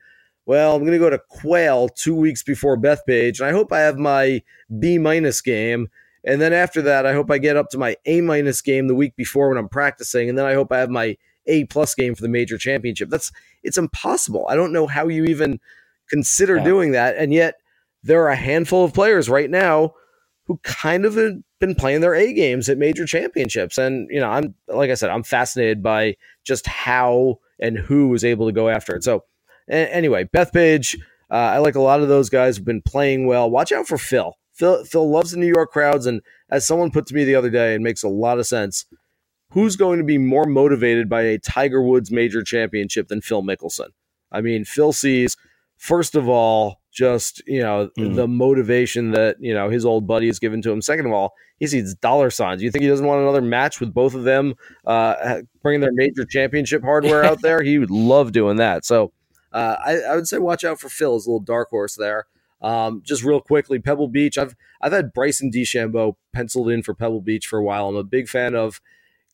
well, 0.46 0.74
I'm 0.74 0.82
going 0.82 0.92
to 0.92 0.98
go 0.98 1.10
to 1.10 1.20
Quail 1.28 1.88
two 1.88 2.14
weeks 2.14 2.42
before 2.42 2.76
Bethpage, 2.76 3.40
and 3.40 3.48
I 3.48 3.52
hope 3.52 3.72
I 3.72 3.80
have 3.80 3.98
my 3.98 4.42
B 4.78 4.98
minus 4.98 5.40
game. 5.40 5.88
And 6.26 6.40
then 6.40 6.52
after 6.52 6.80
that, 6.82 7.06
I 7.06 7.12
hope 7.12 7.30
I 7.30 7.38
get 7.38 7.56
up 7.56 7.68
to 7.70 7.78
my 7.78 7.96
A 8.06 8.20
minus 8.20 8.62
game 8.62 8.88
the 8.88 8.94
week 8.94 9.14
before 9.16 9.48
when 9.48 9.58
I'm 9.58 9.68
practicing, 9.68 10.28
and 10.28 10.38
then 10.38 10.46
I 10.46 10.54
hope 10.54 10.72
I 10.72 10.78
have 10.78 10.90
my 10.90 11.16
A 11.46 11.64
plus 11.64 11.94
game 11.94 12.14
for 12.14 12.22
the 12.22 12.28
major 12.28 12.58
championship. 12.58 13.10
That's 13.10 13.30
it's 13.62 13.78
impossible. 13.78 14.46
I 14.48 14.56
don't 14.56 14.72
know 14.72 14.86
how 14.86 15.08
you 15.08 15.24
even 15.24 15.60
consider 16.08 16.56
yeah. 16.56 16.64
doing 16.64 16.92
that, 16.92 17.16
and 17.16 17.32
yet 17.32 17.56
there 18.02 18.22
are 18.22 18.30
a 18.30 18.36
handful 18.36 18.84
of 18.84 18.92
players 18.92 19.28
right 19.28 19.50
now 19.50 19.94
who 20.46 20.60
kind 20.62 21.06
of 21.06 21.14
have 21.14 21.36
been 21.58 21.74
playing 21.74 22.02
their 22.02 22.14
A 22.14 22.32
games 22.34 22.68
at 22.68 22.76
major 22.76 23.06
championships. 23.06 23.78
And, 23.78 24.08
you 24.10 24.20
know, 24.20 24.28
I'm, 24.28 24.54
like 24.68 24.90
I 24.90 24.94
said, 24.94 25.08
I'm 25.08 25.22
fascinated 25.22 25.82
by 25.82 26.16
just 26.44 26.66
how 26.66 27.38
and 27.58 27.78
who 27.78 28.08
was 28.08 28.24
able 28.24 28.46
to 28.46 28.52
go 28.52 28.68
after 28.68 28.94
it. 28.94 29.04
So, 29.04 29.24
anyway, 29.68 30.24
Bethpage, 30.24 30.96
uh, 31.30 31.34
I 31.34 31.58
like 31.58 31.74
a 31.74 31.80
lot 31.80 32.00
of 32.00 32.08
those 32.08 32.30
guys 32.30 32.56
who've 32.56 32.66
been 32.66 32.82
playing 32.82 33.26
well. 33.26 33.50
Watch 33.50 33.72
out 33.72 33.86
for 33.86 33.98
Phil. 33.98 34.36
Phil, 34.52 34.84
Phil 34.84 35.10
loves 35.10 35.32
the 35.32 35.38
New 35.38 35.52
York 35.52 35.72
crowds. 35.72 36.06
And 36.06 36.20
as 36.50 36.66
someone 36.66 36.90
put 36.90 37.06
to 37.06 37.14
me 37.14 37.24
the 37.24 37.34
other 37.34 37.50
day, 37.50 37.74
it 37.74 37.80
makes 37.80 38.02
a 38.02 38.08
lot 38.08 38.38
of 38.38 38.46
sense. 38.46 38.86
Who's 39.50 39.76
going 39.76 39.98
to 39.98 40.04
be 40.04 40.18
more 40.18 40.46
motivated 40.46 41.08
by 41.08 41.22
a 41.22 41.38
Tiger 41.38 41.82
Woods 41.82 42.10
major 42.10 42.42
championship 42.42 43.08
than 43.08 43.20
Phil 43.20 43.42
Mickelson? 43.42 43.88
I 44.32 44.40
mean, 44.40 44.64
Phil 44.64 44.92
sees, 44.92 45.36
first 45.76 46.14
of 46.14 46.28
all, 46.28 46.80
just 46.94 47.42
you 47.46 47.60
know 47.60 47.90
mm. 47.98 48.14
the 48.14 48.28
motivation 48.28 49.10
that 49.10 49.36
you 49.40 49.52
know 49.52 49.68
his 49.68 49.84
old 49.84 50.06
buddy 50.06 50.26
has 50.28 50.38
given 50.38 50.62
to 50.62 50.70
him. 50.70 50.80
Second 50.80 51.06
of 51.06 51.12
all, 51.12 51.34
he 51.58 51.66
sees 51.66 51.94
dollar 51.96 52.30
signs. 52.30 52.62
You 52.62 52.70
think 52.70 52.82
he 52.82 52.88
doesn't 52.88 53.06
want 53.06 53.20
another 53.20 53.42
match 53.42 53.80
with 53.80 53.92
both 53.92 54.14
of 54.14 54.24
them, 54.24 54.54
uh, 54.86 55.40
bringing 55.62 55.80
their 55.80 55.92
major 55.92 56.24
championship 56.24 56.82
hardware 56.82 57.24
out 57.24 57.42
there? 57.42 57.62
He 57.62 57.78
would 57.78 57.90
love 57.90 58.32
doing 58.32 58.56
that. 58.56 58.84
So 58.84 59.12
uh, 59.54 59.76
I, 59.84 59.98
I, 60.00 60.16
would 60.16 60.26
say 60.26 60.38
watch 60.38 60.64
out 60.64 60.80
for 60.80 60.88
Phil, 60.88 61.14
his 61.14 61.26
little 61.26 61.40
dark 61.40 61.70
horse 61.70 61.94
there. 61.94 62.26
Um, 62.60 63.02
just 63.04 63.22
real 63.22 63.40
quickly, 63.40 63.78
Pebble 63.78 64.08
Beach. 64.08 64.36
I've 64.36 64.56
I've 64.82 64.92
had 64.92 65.12
Bryson 65.12 65.50
DeChambeau 65.50 66.16
penciled 66.32 66.70
in 66.70 66.82
for 66.82 66.92
Pebble 66.92 67.20
Beach 67.20 67.46
for 67.46 67.58
a 67.58 67.64
while. 67.64 67.88
I'm 67.88 67.96
a 67.96 68.02
big 68.02 68.28
fan 68.28 68.54
of 68.56 68.80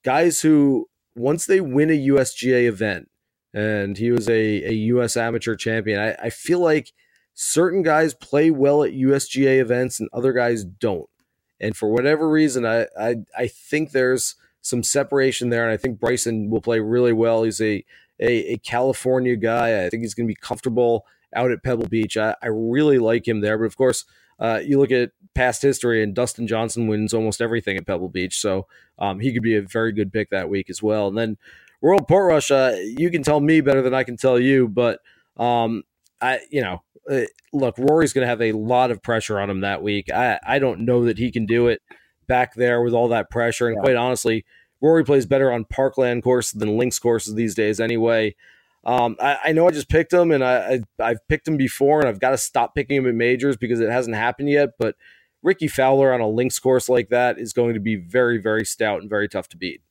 guys 0.05 0.43
who 0.43 0.89
once 1.17 1.47
they 1.47 1.61
win 1.61 1.91
a 1.91 2.07
USGA 2.09 2.67
event, 2.67 3.09
and 3.55 3.97
he 3.97 4.11
was 4.11 4.29
a, 4.29 4.65
a 4.65 4.73
U.S. 4.73 5.17
amateur 5.17 5.57
champion. 5.57 5.99
I, 5.99 6.13
I 6.15 6.31
feel 6.31 6.61
like 6.61 6.93
certain 7.35 7.83
guys 7.83 8.13
play 8.13 8.51
well 8.51 8.85
at 8.85 8.93
USGA 8.93 9.61
events 9.61 9.99
and 9.99 10.09
other 10.13 10.35
guys 10.35 10.65
don't. 10.65 11.09
And 11.61 11.77
for 11.77 11.91
whatever 11.91 12.29
reason, 12.29 12.67
I, 12.67 12.87
I, 12.99 13.17
I 13.37 13.47
think 13.47 13.93
there's 13.93 14.35
some 14.61 14.83
separation 14.83 15.49
there. 15.49 15.63
And 15.63 15.73
I 15.73 15.77
think 15.77 15.99
Bryson 15.99 16.51
will 16.51 16.61
play 16.61 16.81
really 16.81 17.13
well. 17.13 17.45
He's 17.45 17.61
a, 17.61 17.85
a, 18.21 18.53
a 18.53 18.59
California 18.59 19.37
guy. 19.37 19.85
I 19.85 19.89
think 19.89 20.03
he's 20.03 20.15
going 20.15 20.27
to 20.27 20.33
be 20.33 20.39
comfortable 20.41 21.07
out 21.35 21.51
at 21.51 21.63
Pebble 21.63 21.89
Beach. 21.89 22.17
I, 22.17 22.35
I 22.43 22.49
really 22.49 22.99
like 22.99 23.27
him 23.27 23.41
there. 23.41 23.59
But 23.59 23.65
of 23.65 23.77
course, 23.77 24.05
uh, 24.39 24.61
you 24.65 24.79
look 24.79 24.91
at 24.91 25.13
past 25.35 25.63
history, 25.63 26.03
and 26.03 26.15
Dustin 26.15 26.47
Johnson 26.47 26.87
wins 26.87 27.15
almost 27.15 27.41
everything 27.41 27.77
at 27.77 27.87
Pebble 27.87 28.09
Beach. 28.09 28.39
So 28.39 28.67
um, 28.99 29.21
he 29.21 29.33
could 29.33 29.43
be 29.43 29.57
a 29.57 29.63
very 29.63 29.93
good 29.93 30.13
pick 30.13 30.31
that 30.31 30.49
week 30.49 30.71
as 30.71 30.83
well. 30.83 31.09
And 31.09 31.17
then 31.17 31.39
Royal 31.83 32.01
Portrush, 32.01 32.51
uh, 32.51 32.77
you 32.79 33.11
can 33.11 33.23
tell 33.23 33.41
me 33.41 33.61
better 33.61 33.83
than 33.83 33.95
I 33.95 34.05
can 34.05 34.17
tell 34.17 34.39
you, 34.39 34.69
but 34.69 35.01
um, 35.37 35.83
I, 36.21 36.41
you 36.51 36.61
know, 36.61 36.83
uh, 37.11 37.23
look, 37.53 37.77
Rory's 37.79 38.13
going 38.13 38.25
to 38.25 38.29
have 38.29 38.43
a 38.43 38.53
lot 38.53 38.91
of 38.91 39.03
pressure 39.03 39.41
on 39.41 39.49
him 39.49 39.61
that 39.61 39.83
week. 39.83 40.11
I, 40.13 40.39
I 40.47 40.59
don't 40.59 40.81
know 40.81 41.05
that 41.05 41.19
he 41.19 41.31
can 41.31 41.47
do 41.47 41.69
it 41.69 41.81
back 42.27 42.55
there 42.55 42.83
with 42.83 42.93
all 42.93 43.09
that 43.09 43.31
pressure. 43.31 43.67
And 43.67 43.77
yeah. 43.77 43.83
quite 43.83 43.97
honestly, 43.97 44.45
Rory 44.81 45.05
plays 45.05 45.27
better 45.27 45.53
on 45.53 45.65
parkland 45.65 46.23
courses 46.23 46.59
than 46.59 46.77
links 46.77 46.99
courses 46.99 47.35
these 47.35 47.55
days 47.55 47.81
anyway. 47.81 48.35
Um, 48.85 49.17
I, 49.21 49.39
I, 49.45 49.53
know 49.53 49.69
I 49.69 49.73
just 49.73 49.91
picked 49.91 50.13
him 50.13 50.31
and 50.33 50.43
I, 50.43 50.81
I, 50.99 51.09
have 51.09 51.29
picked 51.29 51.47
him 51.47 51.59
before 51.59 52.01
and 52.01 52.09
I've 52.09 52.19
got 52.19 52.31
to 52.31 52.39
stop 52.39 52.75
picking 52.75 52.97
him 52.97 53.07
at 53.07 53.15
majors 53.15 53.59
because 53.59 53.79
it 53.79 53.91
hasn't 53.91 54.17
happened 54.17 54.49
yet. 54.49 54.71
But 54.79 54.97
Rickie 55.43 55.69
Fowler 55.69 56.15
on 56.15 56.23
a 56.23 56.29
links 56.29 56.59
course 56.59 56.89
like 56.89 57.11
that 57.11 57.39
is 57.39 57.53
going 57.53 57.75
to 57.75 57.81
be 57.81 57.97
very, 57.97 58.39
very 58.39 58.65
stout 58.65 59.01
and 59.01 59.11
very 59.11 59.29
tough 59.29 59.49
to 59.51 59.59
beat. 59.59 59.83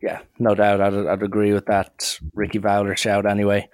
Yeah, 0.00 0.20
no 0.38 0.54
doubt. 0.54 0.80
I'd, 0.80 0.94
I'd 0.94 1.22
agree 1.22 1.52
with 1.52 1.66
that 1.66 2.18
Rickie 2.34 2.58
Fowler 2.58 2.94
shout 2.94 3.26
anyway. 3.26 3.68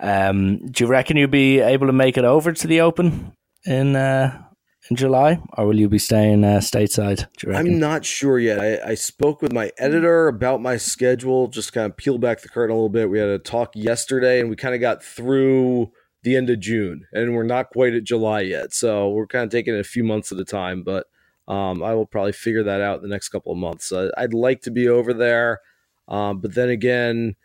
Um, 0.00 0.66
do 0.66 0.84
you 0.84 0.90
reckon 0.90 1.16
you'll 1.16 1.28
be 1.28 1.60
able 1.60 1.88
to 1.88 1.92
make 1.92 2.16
it 2.16 2.24
over 2.24 2.52
to 2.52 2.66
the 2.66 2.80
Open 2.80 3.32
in 3.66 3.96
uh, 3.96 4.42
in 4.90 4.96
July, 4.96 5.40
or 5.56 5.66
will 5.66 5.78
you 5.78 5.88
be 5.88 5.98
staying 5.98 6.44
uh, 6.44 6.58
stateside? 6.58 7.26
I'm 7.52 7.78
not 7.78 8.04
sure 8.04 8.38
yet. 8.38 8.60
I, 8.60 8.90
I, 8.90 8.94
spoke 8.94 9.40
with 9.40 9.52
my 9.52 9.70
editor 9.78 10.28
about 10.28 10.60
my 10.60 10.76
schedule, 10.76 11.48
just 11.48 11.72
kind 11.72 11.86
of 11.86 11.96
peel 11.96 12.18
back 12.18 12.40
the 12.40 12.48
curtain 12.48 12.72
a 12.72 12.74
little 12.74 12.88
bit. 12.88 13.08
We 13.08 13.18
had 13.18 13.28
a 13.28 13.38
talk 13.38 13.72
yesterday, 13.74 14.40
and 14.40 14.50
we 14.50 14.56
kind 14.56 14.74
of 14.74 14.80
got 14.80 15.02
through 15.02 15.92
the 16.22 16.36
end 16.36 16.50
of 16.50 16.60
June, 16.60 17.06
and 17.12 17.34
we're 17.34 17.42
not 17.42 17.70
quite 17.70 17.94
at 17.94 18.04
July 18.04 18.40
yet. 18.40 18.72
So 18.72 19.10
we're 19.10 19.26
kind 19.26 19.44
of 19.44 19.50
taking 19.50 19.74
it 19.74 19.80
a 19.80 19.84
few 19.84 20.04
months 20.04 20.32
at 20.32 20.38
a 20.38 20.44
time, 20.44 20.82
but 20.82 21.06
um, 21.48 21.82
I 21.82 21.94
will 21.94 22.06
probably 22.06 22.32
figure 22.32 22.62
that 22.64 22.80
out 22.80 22.96
in 22.96 23.02
the 23.02 23.08
next 23.08 23.28
couple 23.28 23.52
of 23.52 23.58
months. 23.58 23.92
Uh, 23.92 24.10
I'd 24.16 24.34
like 24.34 24.62
to 24.62 24.70
be 24.70 24.88
over 24.88 25.12
there. 25.12 25.60
Um, 26.08 26.40
but 26.40 26.54
then 26.54 26.68
again, 26.68 27.36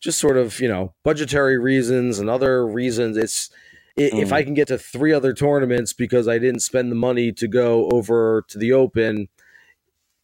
just 0.00 0.18
sort 0.18 0.36
of 0.36 0.60
you 0.60 0.68
know 0.68 0.94
budgetary 1.04 1.58
reasons 1.58 2.18
and 2.18 2.30
other 2.30 2.66
reasons. 2.66 3.16
It's 3.16 3.50
mm. 3.98 4.22
if 4.22 4.32
I 4.32 4.42
can 4.42 4.54
get 4.54 4.68
to 4.68 4.78
three 4.78 5.12
other 5.12 5.32
tournaments 5.32 5.92
because 5.92 6.28
I 6.28 6.38
didn't 6.38 6.60
spend 6.60 6.90
the 6.90 6.96
money 6.96 7.32
to 7.32 7.48
go 7.48 7.88
over 7.90 8.44
to 8.48 8.58
the 8.58 8.72
Open, 8.72 9.28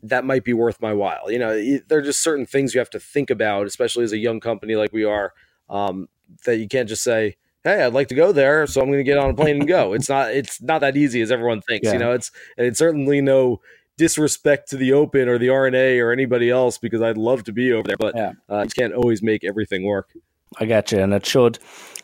that 0.03 0.25
might 0.25 0.45
be 0.45 0.53
worth 0.53 0.81
my 0.81 0.93
while. 0.93 1.31
You 1.31 1.39
know, 1.39 1.79
there 1.89 1.99
are 1.99 2.03
just 2.03 2.23
certain 2.23 2.47
things 2.47 2.75
you 2.75 2.79
have 2.79 2.91
to 2.91 3.01
think 3.01 3.31
about, 3.31 3.67
especially 3.67 4.05
as 4.05 4.13
a 4.13 4.19
young 4.19 4.41
company 4.41 4.77
like 4.77 4.93
we 4.93 5.05
are, 5.05 5.33
um, 5.69 6.09
that 6.45 6.59
you 6.59 6.69
can't 6.69 6.89
just 6.89 7.03
say, 7.03 7.37
"Hey, 7.65 7.83
I'd 7.83 7.95
like 7.95 8.09
to 8.09 8.15
go 8.15 8.31
there, 8.33 8.67
so 8.67 8.81
I'm 8.81 8.89
going 8.89 8.99
to 8.99 9.05
get 9.05 9.19
on 9.19 9.31
a 9.31 9.35
plane 9.35 9.57
and 9.57 9.69
go." 9.69 9.93
it's 9.95 10.09
not 10.09 10.33
it's 10.33 10.63
not 10.63 10.81
that 10.83 10.97
easy 10.97 11.21
as 11.23 11.33
everyone 11.33 11.63
thinks. 11.63 11.87
Yeah. 11.87 11.95
You 11.95 11.99
know, 11.99 12.13
it's 12.13 12.31
it's 12.57 12.79
certainly 12.79 13.21
no 13.21 13.61
disrespect 13.97 14.69
to 14.71 14.77
the 14.77 14.93
Open 14.93 15.29
or 15.29 15.39
the 15.39 15.49
R&A 15.49 16.01
or 16.01 16.11
anybody 16.11 16.51
else 16.51 16.79
because 16.79 17.01
I'd 17.01 17.17
love 17.17 17.45
to 17.45 17.53
be 17.53 17.73
over 17.73 17.87
there, 17.87 17.97
but 17.97 18.15
yeah. 18.17 18.33
uh, 18.51 18.63
you 18.63 18.71
can't 18.71 18.93
always 18.93 19.23
make 19.23 19.45
everything 19.45 19.85
work. 19.85 20.11
I 20.59 20.67
get 20.67 20.93
you, 20.93 20.99
and 20.99 21.15
it 21.15 21.25
should 21.25 21.59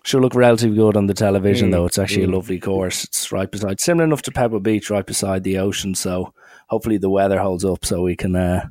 should 0.04 0.22
look 0.22 0.34
relatively 0.34 0.76
good 0.76 0.96
on 0.96 1.06
the 1.06 1.14
television. 1.14 1.68
Mm. 1.68 1.72
Though 1.72 1.86
it's 1.86 1.98
actually 1.98 2.26
mm. 2.26 2.32
a 2.32 2.36
lovely 2.36 2.58
course. 2.58 3.04
It's 3.04 3.32
right 3.32 3.50
beside, 3.50 3.80
similar 3.80 4.04
enough 4.04 4.22
to 4.22 4.32
Pebble 4.32 4.60
Beach, 4.60 4.90
right 4.90 5.06
beside 5.06 5.44
the 5.44 5.58
ocean. 5.58 5.94
So 5.94 6.32
hopefully 6.68 6.98
the 6.98 7.10
weather 7.10 7.40
holds 7.40 7.64
up, 7.64 7.84
so 7.84 8.02
we 8.02 8.16
can 8.16 8.36
uh, 8.36 8.68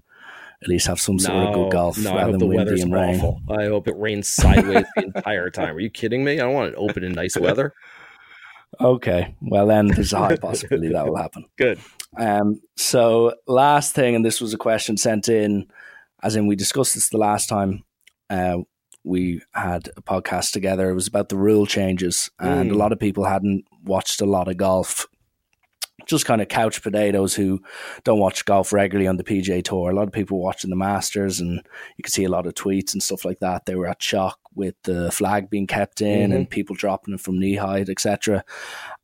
at 0.62 0.68
least 0.68 0.88
have 0.88 1.00
some 1.00 1.20
sort 1.20 1.38
of 1.38 1.54
good 1.54 1.72
golf 1.72 1.98
no, 1.98 2.16
rather 2.16 2.38
than 2.38 2.48
windy 2.48 2.82
and 2.82 2.94
rain. 2.94 3.16
Awful. 3.16 3.42
I 3.50 3.66
hope 3.66 3.88
it 3.88 3.98
rains 3.98 4.28
sideways 4.28 4.86
the 4.96 5.04
entire 5.04 5.50
time. 5.50 5.76
Are 5.76 5.80
you 5.80 5.90
kidding 5.90 6.24
me? 6.24 6.34
I 6.34 6.44
don't 6.44 6.54
want 6.54 6.74
it 6.74 6.78
open 6.78 7.04
in 7.04 7.14
nice 7.14 7.38
weather. 7.38 7.74
Okay, 8.80 9.36
well 9.42 9.68
then 9.68 9.88
there's 9.88 10.14
a 10.14 10.20
high 10.20 10.36
possibility 10.42 10.90
that 10.94 11.08
will 11.08 11.18
happen. 11.18 11.46
Good. 11.58 11.80
Um, 12.18 12.62
so 12.76 13.34
last 13.48 13.94
thing, 13.94 14.16
and 14.16 14.26
this 14.26 14.42
was 14.42 14.54
a 14.54 14.58
question 14.58 14.98
sent 14.98 15.28
in, 15.30 15.68
as 16.22 16.36
in 16.36 16.48
we 16.48 16.56
discussed 16.56 16.94
this 16.94 17.10
the 17.10 17.18
last 17.18 17.48
time 17.48 17.84
uh, 18.30 18.58
we 19.10 19.42
had 19.54 19.90
a 19.98 20.02
podcast 20.02 20.52
together. 20.52 20.90
It 20.90 20.96
was 20.96 21.08
about 21.08 21.30
the 21.30 21.38
rule 21.38 21.66
changes, 21.66 22.30
and 22.40 22.70
mm. 22.70 22.74
a 22.74 22.78
lot 22.78 22.92
of 22.92 23.00
people 23.00 23.26
hadn't 23.26 23.66
watched 23.84 24.22
a 24.22 24.26
lot 24.26 24.48
of 24.48 24.58
golf. 24.58 25.08
Just 26.06 26.26
kind 26.26 26.42
of 26.42 26.48
couch 26.48 26.82
potatoes 26.82 27.36
who 27.36 27.60
don't 28.04 28.20
watch 28.20 28.46
golf 28.46 28.72
regularly 28.72 29.08
on 29.08 29.18
the 29.18 29.24
PGA 29.24 29.64
Tour. 29.64 29.92
A 29.92 29.96
lot 29.96 30.08
of 30.08 30.14
people 30.14 30.40
watching 30.40 30.70
the 30.70 30.76
Masters, 30.76 31.40
and 31.40 31.62
you 31.98 32.04
can 32.04 32.12
see 32.12 32.24
a 32.24 32.30
lot 32.30 32.48
of 32.48 32.54
tweets 32.54 32.94
and 32.94 33.04
stuff 33.04 33.26
like 33.26 33.40
that. 33.40 33.66
They 33.66 33.76
were 33.76 33.88
at 33.88 34.02
shock 34.02 34.40
with 34.56 34.76
the 34.84 35.12
flag 35.12 35.50
being 35.50 35.68
kept 35.68 36.02
in 36.02 36.30
mm-hmm. 36.30 36.34
and 36.34 36.50
people 36.50 36.76
dropping 36.76 37.16
it 37.16 37.20
from 37.20 37.40
knee 37.40 37.56
height, 37.56 37.90
etc 37.90 38.44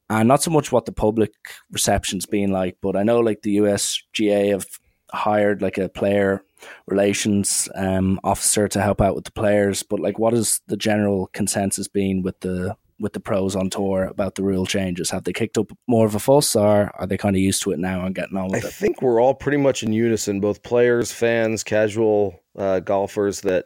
and 0.10 0.28
not 0.28 0.44
so 0.44 0.52
much 0.52 0.72
what 0.72 0.86
the 0.86 0.92
public 0.92 1.34
reception's 1.72 2.28
been 2.28 2.52
like, 2.52 2.78
but 2.82 2.96
I 2.96 3.02
know 3.02 3.22
like 3.22 3.42
the 3.42 3.58
USGA 3.58 4.52
have 4.52 4.68
hired 5.12 5.62
like 5.62 5.78
a 5.78 5.90
player 5.90 6.44
relations 6.88 7.70
um, 7.76 8.20
officer 8.24 8.68
to 8.68 8.82
help 8.82 9.02
out 9.02 9.16
with 9.16 9.26
the 9.26 9.32
players. 9.32 9.84
But 9.84 10.00
like, 10.00 10.20
what 10.20 10.34
is 10.34 10.62
the 10.68 10.78
general 10.78 11.28
consensus 11.34 11.88
been 11.88 12.22
with 12.22 12.40
the 12.42 12.76
with 12.98 13.12
the 13.12 13.20
pros 13.20 13.58
on 13.58 13.70
tour 13.70 14.06
about 14.06 14.36
the 14.36 14.44
rule 14.44 14.66
changes? 14.66 15.10
Have 15.10 15.24
they 15.24 15.34
kicked 15.34 15.58
up 15.58 15.72
more 15.88 16.06
of 16.06 16.16
a 16.16 16.20
fuss, 16.20 16.56
or 16.56 16.92
are 16.96 17.08
they 17.08 17.18
kind 17.18 17.36
of 17.36 17.42
used 17.42 17.62
to 17.64 17.72
it 17.72 17.80
now 17.80 18.06
and 18.06 18.16
getting 18.16 18.38
on 18.38 18.46
with 18.50 18.64
I 18.64 18.68
it? 18.68 18.70
I 18.70 18.72
think 18.72 19.02
we're 19.02 19.22
all 19.22 19.34
pretty 19.34 19.58
much 19.58 19.84
in 19.84 19.94
unison, 19.94 20.40
both 20.40 20.64
players, 20.64 21.12
fans, 21.12 21.64
casual 21.64 22.40
uh, 22.58 22.80
golfers, 22.80 23.42
that 23.42 23.66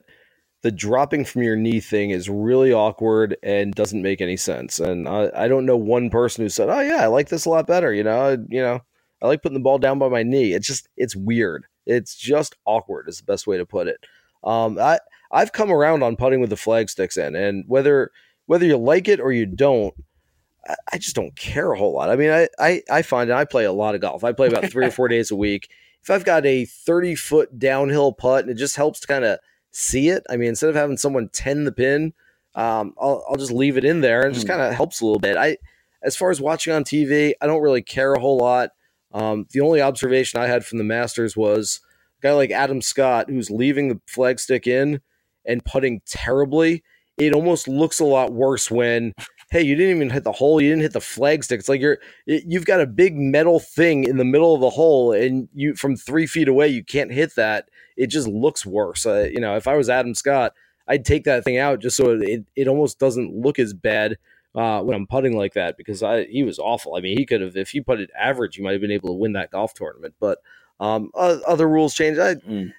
the 0.61 0.71
dropping 0.71 1.23
from 1.25 1.43
your 1.43 1.55
knee 1.55 1.79
thing 1.79 2.09
is 2.09 2.29
really 2.29 2.73
awkward 2.73 3.37
and 3.43 3.73
doesn't 3.73 4.01
make 4.01 4.19
any 4.19 4.35
sense. 4.35 4.79
And 4.79 5.07
I, 5.07 5.31
I 5.33 5.47
don't 5.47 5.65
know 5.65 5.77
one 5.77 6.09
person 6.09 6.43
who 6.43 6.49
said, 6.49 6.69
"Oh 6.69 6.81
yeah, 6.81 7.03
I 7.03 7.07
like 7.07 7.29
this 7.29 7.45
a 7.45 7.49
lot 7.49 7.67
better." 7.67 7.93
You 7.93 8.03
know, 8.03 8.19
I, 8.19 8.31
you 8.49 8.61
know, 8.61 8.79
I 9.21 9.27
like 9.27 9.41
putting 9.41 9.57
the 9.57 9.63
ball 9.63 9.77
down 9.77 9.99
by 9.99 10.09
my 10.09 10.23
knee. 10.23 10.53
It's 10.53 10.67
just 10.67 10.87
it's 10.97 11.15
weird. 11.15 11.65
It's 11.89 12.15
just 12.15 12.55
awkward. 12.65 13.07
Is 13.09 13.17
the 13.17 13.23
best 13.23 13.47
way 13.47 13.57
to 13.57 13.65
put 13.65 13.87
it. 13.87 14.05
Um, 14.43 14.77
I 14.79 14.99
I've 15.31 15.51
come 15.51 15.71
around 15.71 16.03
on 16.03 16.15
putting 16.15 16.39
with 16.39 16.49
the 16.49 16.57
flag 16.57 16.89
sticks 16.89 17.17
in, 17.17 17.35
and 17.35 17.65
whether 17.67 18.11
whether 18.45 18.65
you 18.65 18.77
like 18.77 19.07
it 19.07 19.19
or 19.19 19.31
you 19.31 19.45
don't, 19.45 19.93
I, 20.67 20.75
I 20.93 20.97
just 20.97 21.15
don't 21.15 21.35
care 21.35 21.71
a 21.71 21.77
whole 21.77 21.93
lot. 21.93 22.09
I 22.09 22.15
mean, 22.15 22.31
I, 22.31 22.47
I 22.59 22.81
I 22.89 23.01
find 23.01 23.31
I 23.31 23.45
play 23.45 23.65
a 23.65 23.73
lot 23.73 23.95
of 23.95 24.01
golf. 24.01 24.23
I 24.23 24.31
play 24.31 24.47
about 24.47 24.69
three 24.71 24.85
or 24.85 24.91
four 24.99 25.07
days 25.07 25.31
a 25.31 25.35
week. 25.35 25.69
If 26.01 26.09
I've 26.09 26.25
got 26.25 26.45
a 26.45 26.65
thirty 26.65 27.15
foot 27.15 27.59
downhill 27.59 28.13
putt 28.13 28.43
and 28.43 28.51
it 28.51 28.57
just 28.57 28.75
helps 28.75 28.99
to 29.01 29.07
kind 29.07 29.25
of 29.25 29.39
see 29.71 30.09
it. 30.09 30.23
I 30.29 30.37
mean, 30.37 30.49
instead 30.49 30.69
of 30.69 30.75
having 30.75 30.97
someone 30.97 31.29
tend 31.29 31.67
the 31.67 31.71
pin, 31.71 32.13
um, 32.55 32.93
I'll, 32.99 33.23
I'll 33.29 33.37
just 33.37 33.51
leave 33.51 33.77
it 33.77 33.85
in 33.85 34.01
there 34.01 34.23
and 34.23 34.33
just 34.33 34.45
hmm. 34.45 34.51
kind 34.53 34.61
of 34.61 34.73
helps 34.73 35.01
a 35.01 35.05
little 35.05 35.19
bit. 35.19 35.37
I, 35.37 35.57
as 36.01 36.15
far 36.15 36.31
as 36.31 36.41
watching 36.41 36.73
on 36.73 36.83
TV, 36.83 37.33
I 37.41 37.47
don't 37.47 37.61
really 37.61 37.81
care 37.81 38.13
a 38.13 38.19
whole 38.19 38.37
lot. 38.37 38.71
Um, 39.13 39.45
the 39.51 39.61
only 39.61 39.81
observation 39.81 40.39
I 40.39 40.47
had 40.47 40.65
from 40.65 40.77
the 40.77 40.83
Masters 40.83 41.35
was 41.35 41.81
a 42.19 42.27
guy 42.27 42.33
like 42.33 42.51
Adam 42.51 42.81
Scott, 42.81 43.29
who's 43.29 43.49
leaving 43.49 43.89
the 43.89 44.01
flagstick 44.09 44.67
in 44.67 45.01
and 45.45 45.65
putting 45.65 46.01
terribly. 46.05 46.83
It 47.17 47.33
almost 47.33 47.67
looks 47.67 47.99
a 47.99 48.05
lot 48.05 48.31
worse 48.31 48.71
when, 48.71 49.13
hey, 49.51 49.61
you 49.61 49.75
didn't 49.75 49.97
even 49.97 50.09
hit 50.09 50.23
the 50.23 50.31
hole, 50.31 50.61
you 50.61 50.69
didn't 50.69 50.83
hit 50.83 50.93
the 50.93 50.99
flagstick. 50.99 51.59
It's 51.59 51.69
like 51.69 51.81
you're 51.81 51.97
you've 52.25 52.65
got 52.65 52.81
a 52.81 52.87
big 52.87 53.17
metal 53.17 53.59
thing 53.59 54.05
in 54.05 54.17
the 54.17 54.25
middle 54.25 54.55
of 54.55 54.61
the 54.61 54.69
hole, 54.69 55.11
and 55.11 55.49
you 55.53 55.75
from 55.75 55.97
three 55.97 56.27
feet 56.27 56.47
away 56.47 56.67
you 56.67 56.83
can't 56.83 57.11
hit 57.11 57.35
that 57.35 57.65
it 57.99 58.07
just 58.07 58.27
looks 58.27 58.65
worse. 58.65 59.05
Uh, 59.05 59.27
you 59.31 59.41
know, 59.41 59.55
if 59.57 59.67
I 59.67 59.75
was 59.75 59.89
Adam 59.89 60.15
Scott, 60.15 60.53
I'd 60.87 61.03
take 61.03 61.25
that 61.25 61.43
thing 61.43 61.57
out 61.57 61.81
just 61.81 61.97
so 61.97 62.17
it, 62.21 62.45
it 62.55 62.67
almost 62.67 62.97
doesn't 62.97 63.35
look 63.35 63.59
as 63.59 63.73
bad 63.73 64.17
uh, 64.55 64.81
when 64.81 64.95
I'm 64.95 65.07
putting 65.07 65.37
like 65.37 65.53
that 65.53 65.77
because 65.77 66.03
I 66.03 66.25
he 66.25 66.43
was 66.43 66.59
awful. 66.59 66.95
I 66.95 67.01
mean, 67.01 67.17
he 67.17 67.25
could 67.25 67.41
have 67.41 67.55
if 67.55 67.69
he 67.69 67.81
put 67.81 67.99
it 67.99 68.09
average, 68.17 68.55
he 68.55 68.63
might 68.63 68.73
have 68.73 68.81
been 68.81 68.91
able 68.91 69.09
to 69.09 69.15
win 69.15 69.33
that 69.33 69.51
golf 69.51 69.73
tournament. 69.73 70.15
But 70.19 70.39
um, 70.79 71.11
other 71.15 71.67
rules 71.67 71.93
change. 71.93 72.17
I, 72.17 72.35
mm. 72.35 72.73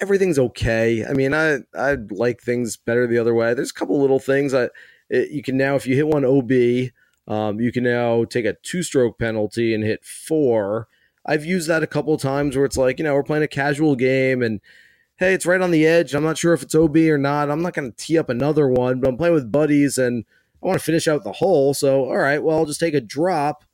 Everything's 0.00 0.38
okay. 0.38 1.04
I 1.06 1.12
mean, 1.12 1.32
I 1.34 1.58
I 1.74 1.96
like 2.10 2.40
things 2.40 2.76
better 2.76 3.06
the 3.06 3.18
other 3.18 3.34
way. 3.34 3.54
There's 3.54 3.70
a 3.70 3.74
couple 3.74 4.00
little 4.00 4.20
things 4.20 4.52
I 4.52 4.68
it, 5.08 5.30
you 5.30 5.42
can 5.42 5.56
now 5.56 5.74
if 5.74 5.86
you 5.86 5.96
hit 5.96 6.06
one 6.06 6.24
OB, 6.24 6.90
um, 7.32 7.60
you 7.60 7.72
can 7.72 7.84
now 7.84 8.24
take 8.24 8.44
a 8.44 8.54
two 8.62 8.82
stroke 8.82 9.18
penalty 9.18 9.74
and 9.74 9.82
hit 9.82 10.04
four 10.04 10.88
I've 11.26 11.44
used 11.44 11.68
that 11.68 11.82
a 11.82 11.88
couple 11.88 12.16
times 12.16 12.56
where 12.56 12.64
it's 12.64 12.76
like, 12.76 12.98
you 12.98 13.04
know, 13.04 13.14
we're 13.14 13.24
playing 13.24 13.42
a 13.42 13.48
casual 13.48 13.96
game 13.96 14.42
and 14.42 14.60
hey, 15.16 15.34
it's 15.34 15.46
right 15.46 15.60
on 15.60 15.70
the 15.70 15.86
edge. 15.86 16.14
I'm 16.14 16.22
not 16.22 16.38
sure 16.38 16.52
if 16.52 16.62
it's 16.62 16.74
OB 16.74 16.96
or 16.96 17.18
not. 17.18 17.50
I'm 17.50 17.62
not 17.62 17.74
going 17.74 17.90
to 17.90 17.96
tee 17.96 18.18
up 18.18 18.28
another 18.28 18.68
one, 18.68 19.00
but 19.00 19.08
I'm 19.08 19.16
playing 19.16 19.34
with 19.34 19.52
buddies 19.52 19.98
and 19.98 20.24
I 20.62 20.66
want 20.66 20.78
to 20.78 20.84
finish 20.84 21.08
out 21.08 21.24
the 21.24 21.32
hole. 21.32 21.74
So, 21.74 22.04
all 22.04 22.18
right, 22.18 22.42
well, 22.42 22.58
I'll 22.58 22.66
just 22.66 22.80
take 22.80 22.94
a 22.94 23.00
drop 23.00 23.64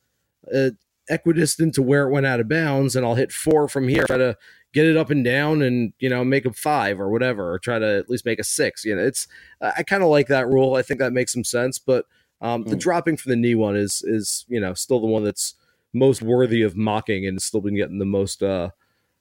uh, 0.53 0.71
equidistant 1.09 1.75
to 1.75 1.81
where 1.81 2.07
it 2.07 2.11
went 2.11 2.25
out 2.25 2.39
of 2.39 2.49
bounds 2.49 2.95
and 2.95 3.05
I'll 3.05 3.15
hit 3.15 3.31
four 3.31 3.67
from 3.67 3.87
here. 3.87 4.05
Try 4.05 4.17
to 4.17 4.37
get 4.73 4.85
it 4.85 4.97
up 4.97 5.09
and 5.09 5.23
down 5.23 5.61
and, 5.61 5.93
you 5.99 6.09
know, 6.09 6.23
make 6.23 6.45
a 6.45 6.53
five 6.53 6.99
or 6.99 7.09
whatever, 7.09 7.51
or 7.51 7.59
try 7.59 7.77
to 7.77 7.97
at 7.97 8.09
least 8.09 8.25
make 8.25 8.39
a 8.39 8.43
six. 8.43 8.85
You 8.85 8.95
know, 8.95 9.03
it's, 9.03 9.27
I 9.61 9.83
kind 9.83 10.03
of 10.03 10.09
like 10.09 10.27
that 10.27 10.47
rule. 10.47 10.75
I 10.75 10.81
think 10.81 10.99
that 10.99 11.13
makes 11.13 11.33
some 11.33 11.43
sense, 11.43 11.77
but 11.77 12.05
um, 12.41 12.63
mm. 12.63 12.69
the 12.69 12.75
dropping 12.75 13.17
from 13.17 13.31
the 13.31 13.35
knee 13.35 13.55
one 13.55 13.75
is, 13.75 14.01
is, 14.05 14.45
you 14.47 14.59
know, 14.59 14.73
still 14.73 14.99
the 14.99 15.07
one 15.07 15.23
that's, 15.23 15.55
most 15.93 16.21
worthy 16.21 16.63
of 16.63 16.75
mocking 16.75 17.25
and 17.25 17.41
still 17.41 17.61
been 17.61 17.75
getting 17.75 17.99
the 17.99 18.05
most 18.05 18.41
uh, 18.41 18.71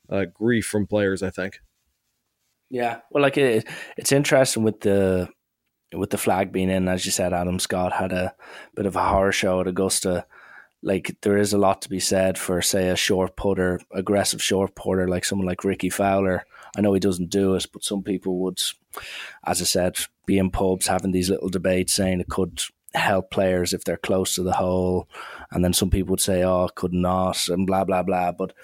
uh, 0.09 0.25
grief 0.25 0.67
from 0.67 0.87
players. 0.87 1.23
I 1.23 1.31
think. 1.31 1.61
Yeah, 2.73 3.01
well, 3.11 3.23
like 3.23 3.37
it, 3.37 3.69
it's 3.99 4.13
interesting 4.13 4.63
with 4.63 4.81
the 4.81 5.29
with 5.93 6.09
the 6.09 6.17
flag 6.17 6.53
being 6.53 6.71
in, 6.71 6.89
as 6.89 7.05
you 7.05 7.13
said, 7.13 7.35
Adam 7.35 7.59
Scott 7.59 7.93
had 7.93 8.13
a 8.13 8.35
bit 8.75 8.87
of 8.87 8.97
a 8.97 9.05
horror 9.07 9.31
show 9.31 9.61
at 9.61 9.67
Augusta. 9.67 10.25
Like 10.83 11.15
there 11.21 11.37
is 11.37 11.53
a 11.53 11.59
lot 11.59 11.83
to 11.83 11.91
be 11.91 12.01
said 12.01 12.39
for, 12.39 12.63
say, 12.63 12.89
a 12.89 12.97
short 12.97 13.37
putter, 13.37 13.79
aggressive 13.91 14.43
short 14.43 14.75
putter, 14.75 15.07
like 15.07 15.27
someone 15.27 15.47
like 15.47 15.65
Rickie 15.65 15.91
Fowler. 15.91 16.47
I 16.75 16.81
know 16.81 16.95
he 16.95 16.99
doesn't 16.99 17.29
do 17.29 17.55
it, 17.57 17.67
but 17.75 17.85
some 17.85 18.03
people 18.03 18.39
would, 18.39 18.59
as 19.45 19.61
I 19.61 19.65
said, 19.65 19.99
be 20.25 20.39
in 20.39 20.51
pubs 20.51 20.87
having 20.87 21.13
these 21.13 21.29
little 21.29 21.51
debates 21.51 21.93
saying 21.93 22.21
it 22.21 22.31
could 22.31 22.63
help 22.95 23.31
players 23.31 23.75
if 23.75 23.85
they're 23.85 23.99
close 23.99 24.35
to 24.37 24.43
the 24.43 24.53
hole. 24.53 25.11
And 25.51 25.63
then 25.63 25.75
some 25.75 25.91
people 25.91 26.13
would 26.13 26.21
say, 26.21 26.43
oh, 26.43 26.71
could 26.75 26.95
not, 26.95 27.49
and 27.49 27.67
blah, 27.67 27.85
blah, 27.85 28.03
blah. 28.03 28.33
But 28.33 28.55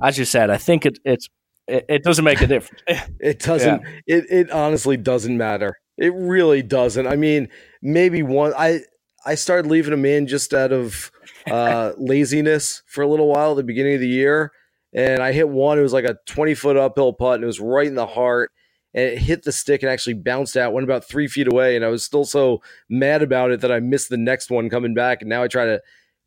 as 0.00 0.16
you 0.16 0.24
said, 0.24 0.48
I 0.48 0.56
think 0.56 0.86
it, 0.86 0.98
it's, 1.04 1.28
it, 1.68 1.84
it 1.88 2.02
doesn't 2.02 2.24
make 2.24 2.40
a 2.40 2.46
difference. 2.46 2.82
it 3.20 3.40
doesn't, 3.40 3.82
yeah. 3.82 4.16
it, 4.16 4.24
it 4.30 4.50
honestly 4.50 4.96
doesn't 4.96 5.36
matter. 5.36 5.78
It 5.98 6.12
really 6.14 6.62
doesn't. 6.62 7.06
I 7.06 7.16
mean, 7.16 7.48
maybe 7.80 8.22
one, 8.22 8.52
I, 8.56 8.80
I 9.24 9.34
started 9.34 9.70
leaving 9.70 9.92
them 9.92 10.04
in 10.04 10.26
just 10.26 10.52
out 10.52 10.72
of 10.72 11.12
uh, 11.50 11.92
laziness 11.98 12.82
for 12.86 13.02
a 13.02 13.08
little 13.08 13.28
while 13.28 13.52
at 13.52 13.56
the 13.56 13.62
beginning 13.62 13.94
of 13.94 14.00
the 14.00 14.08
year. 14.08 14.52
And 14.92 15.22
I 15.22 15.32
hit 15.32 15.48
one, 15.48 15.78
it 15.78 15.82
was 15.82 15.92
like 15.92 16.04
a 16.04 16.18
20 16.26 16.54
foot 16.54 16.76
uphill 16.76 17.12
putt, 17.12 17.36
and 17.36 17.44
it 17.44 17.46
was 17.46 17.60
right 17.60 17.86
in 17.86 17.94
the 17.94 18.06
heart 18.06 18.50
and 18.94 19.04
it 19.04 19.18
hit 19.18 19.42
the 19.42 19.52
stick 19.52 19.82
and 19.82 19.90
actually 19.90 20.14
bounced 20.14 20.56
out, 20.56 20.72
went 20.72 20.84
about 20.84 21.08
three 21.08 21.26
feet 21.26 21.50
away. 21.50 21.76
And 21.76 21.84
I 21.84 21.88
was 21.88 22.04
still 22.04 22.24
so 22.24 22.62
mad 22.88 23.22
about 23.22 23.50
it 23.50 23.60
that 23.60 23.72
I 23.72 23.80
missed 23.80 24.10
the 24.10 24.16
next 24.16 24.50
one 24.50 24.68
coming 24.68 24.94
back. 24.94 25.22
And 25.22 25.30
now 25.30 25.42
I 25.42 25.48
try 25.48 25.64
to 25.64 25.80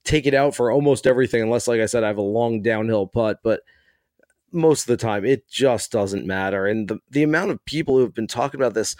take 0.03 0.25
it 0.25 0.33
out 0.33 0.55
for 0.55 0.71
almost 0.71 1.05
everything, 1.05 1.43
unless, 1.43 1.67
like 1.67 1.81
I 1.81 1.85
said, 1.85 2.03
I 2.03 2.07
have 2.07 2.17
a 2.17 2.23
long 2.23 2.61
downhill 2.61 3.07
putt. 3.07 3.39
But 3.43 3.61
most 4.55 4.83
of 4.83 4.87
the 4.87 4.97
time, 4.97 5.25
it 5.25 5.47
just 5.47 5.91
doesn't 5.91 6.25
matter. 6.25 6.65
And 6.65 6.87
the, 6.87 6.99
the 7.09 7.23
amount 7.23 7.51
of 7.51 7.63
people 7.65 7.95
who 7.95 8.01
have 8.01 8.13
been 8.13 8.27
talking 8.27 8.59
about 8.59 8.73
this, 8.73 8.95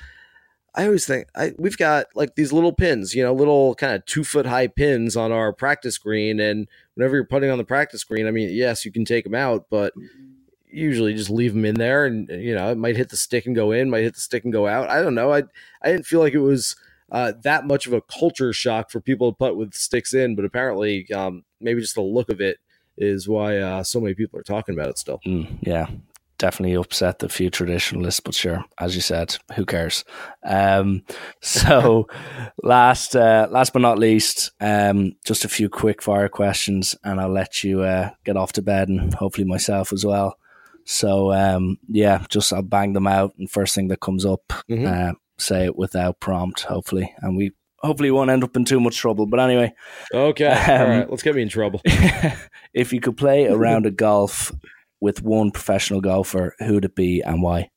I 0.75 0.85
always 0.85 1.05
think 1.05 1.27
I, 1.35 1.53
we've 1.57 1.77
got 1.77 2.07
like 2.15 2.35
these 2.35 2.51
little 2.51 2.73
pins, 2.73 3.15
you 3.15 3.23
know, 3.23 3.33
little 3.33 3.75
kind 3.75 3.95
of 3.95 4.05
two 4.05 4.23
foot 4.23 4.45
high 4.45 4.67
pins 4.67 5.15
on 5.15 5.31
our 5.31 5.53
practice 5.53 5.97
green. 5.97 6.39
And 6.39 6.67
whenever 6.95 7.15
you're 7.15 7.25
putting 7.25 7.49
on 7.49 7.57
the 7.57 7.63
practice 7.63 8.03
green, 8.03 8.27
I 8.27 8.31
mean, 8.31 8.49
yes, 8.51 8.85
you 8.85 8.91
can 8.91 9.05
take 9.05 9.23
them 9.23 9.35
out, 9.35 9.67
but 9.69 9.93
usually 10.75 11.13
just 11.13 11.29
leave 11.29 11.53
them 11.53 11.65
in 11.65 11.75
there 11.75 12.05
and 12.05 12.29
you 12.29 12.53
know 12.53 12.69
it 12.69 12.77
might 12.77 12.97
hit 12.97 13.09
the 13.09 13.15
stick 13.15 13.45
and 13.45 13.55
go 13.55 13.71
in 13.71 13.89
might 13.89 14.03
hit 14.03 14.13
the 14.13 14.19
stick 14.19 14.43
and 14.43 14.51
go 14.51 14.67
out 14.67 14.89
i 14.89 15.01
don't 15.01 15.15
know 15.15 15.31
i 15.31 15.41
i 15.81 15.89
didn't 15.89 16.05
feel 16.05 16.19
like 16.19 16.33
it 16.33 16.39
was 16.39 16.75
uh, 17.11 17.31
that 17.43 17.67
much 17.67 17.85
of 17.85 17.93
a 17.93 18.01
culture 18.01 18.51
shock 18.51 18.89
for 18.89 18.99
people 18.99 19.31
to 19.31 19.37
put 19.37 19.55
with 19.55 19.73
sticks 19.73 20.13
in 20.13 20.35
but 20.35 20.43
apparently 20.43 21.09
um, 21.13 21.43
maybe 21.61 21.79
just 21.79 21.95
the 21.95 22.01
look 22.01 22.29
of 22.29 22.41
it 22.41 22.57
is 22.97 23.27
why 23.27 23.57
uh, 23.57 23.83
so 23.83 23.99
many 23.99 24.13
people 24.13 24.39
are 24.39 24.43
talking 24.43 24.75
about 24.75 24.89
it 24.89 24.97
still. 24.97 25.19
Mm, 25.25 25.57
yeah 25.61 25.87
definitely 26.37 26.75
upset 26.75 27.19
the 27.19 27.29
few 27.29 27.49
traditionalists 27.49 28.19
but 28.19 28.35
sure 28.35 28.65
as 28.77 28.93
you 28.93 29.01
said 29.01 29.37
who 29.55 29.65
cares? 29.65 30.03
Um, 30.43 31.03
so 31.41 32.07
last 32.61 33.15
uh, 33.15 33.47
last 33.49 33.73
but 33.73 33.81
not 33.81 33.99
least 33.99 34.51
um, 34.59 35.13
just 35.25 35.45
a 35.45 35.49
few 35.49 35.69
quick 35.69 36.01
fire 36.01 36.27
questions 36.27 36.93
and 37.05 37.21
i'll 37.21 37.31
let 37.31 37.63
you 37.63 37.83
uh, 37.83 38.09
get 38.25 38.35
off 38.35 38.51
to 38.53 38.61
bed 38.61 38.89
and 38.89 39.13
hopefully 39.13 39.47
myself 39.47 39.93
as 39.93 40.05
well. 40.05 40.37
So 40.85 41.33
um, 41.33 41.77
yeah, 41.89 42.23
just 42.29 42.53
I'll 42.53 42.61
bang 42.61 42.93
them 42.93 43.07
out, 43.07 43.33
and 43.37 43.49
first 43.49 43.73
thing 43.75 43.87
that 43.89 43.99
comes 44.01 44.23
up, 44.23 44.47
mm-hmm. 44.69 44.85
uh, 44.85 45.13
say 45.37 45.65
it 45.65 45.75
without 45.75 46.19
prompt, 46.19 46.61
hopefully, 46.61 47.13
and 47.21 47.35
we 47.35 47.53
hopefully 47.79 48.11
won't 48.11 48.29
end 48.29 48.43
up 48.43 48.55
in 48.55 48.65
too 48.65 48.79
much 48.79 48.97
trouble. 48.97 49.25
But 49.25 49.39
anyway, 49.39 49.73
okay, 50.13 50.47
um, 50.47 50.81
all 50.81 50.87
right, 50.87 51.09
let's 51.09 51.23
get 51.23 51.35
me 51.35 51.41
in 51.41 51.49
trouble. 51.49 51.81
if 52.73 52.93
you 52.93 52.99
could 52.99 53.17
play 53.17 53.45
a 53.45 53.55
round 53.55 53.85
of 53.85 53.95
golf 53.95 54.51
with 55.01 55.21
one 55.21 55.51
professional 55.51 56.01
golfer, 56.01 56.55
who'd 56.59 56.85
it 56.85 56.95
be 56.95 57.21
and 57.21 57.41
why? 57.41 57.69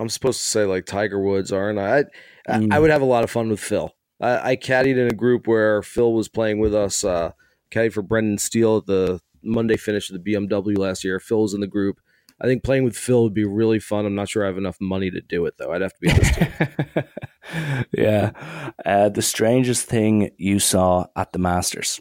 I'm 0.00 0.08
supposed 0.08 0.40
to 0.40 0.46
say 0.46 0.64
like 0.64 0.86
Tiger 0.86 1.20
Woods, 1.20 1.52
aren't 1.52 1.78
I? 1.78 2.04
I, 2.48 2.52
mm. 2.52 2.72
I 2.72 2.78
would 2.78 2.90
have 2.90 3.02
a 3.02 3.06
lot 3.06 3.22
of 3.22 3.30
fun 3.30 3.50
with 3.50 3.60
Phil. 3.60 3.94
I, 4.20 4.52
I 4.52 4.56
caddied 4.56 4.96
in 4.96 5.08
a 5.08 5.14
group 5.14 5.46
where 5.46 5.82
Phil 5.82 6.12
was 6.12 6.28
playing 6.28 6.58
with 6.58 6.74
us. 6.74 7.04
Uh, 7.04 7.32
caddy 7.70 7.90
for 7.90 8.02
Brendan 8.02 8.38
Steele 8.38 8.78
at 8.78 8.86
the 8.86 9.20
Monday 9.42 9.76
finish 9.76 10.10
of 10.10 10.22
the 10.22 10.34
BMW 10.34 10.76
last 10.76 11.04
year. 11.04 11.20
Phil 11.20 11.42
was 11.42 11.54
in 11.54 11.60
the 11.60 11.66
group. 11.66 12.00
I 12.40 12.46
think 12.46 12.64
playing 12.64 12.84
with 12.84 12.96
Phil 12.96 13.22
would 13.22 13.34
be 13.34 13.44
really 13.44 13.78
fun. 13.78 14.06
I'm 14.06 14.14
not 14.14 14.28
sure 14.28 14.44
I 14.44 14.46
have 14.46 14.56
enough 14.56 14.78
money 14.80 15.10
to 15.10 15.20
do 15.20 15.44
it 15.46 15.54
though. 15.58 15.72
I'd 15.72 15.82
have 15.82 15.92
to 15.94 16.00
be 16.00 16.10
honest. 16.10 17.08
yeah. 17.92 18.72
Uh, 18.84 19.08
the 19.10 19.22
strangest 19.22 19.86
thing 19.86 20.30
you 20.38 20.58
saw 20.58 21.06
at 21.16 21.32
the 21.32 21.38
Masters. 21.38 22.00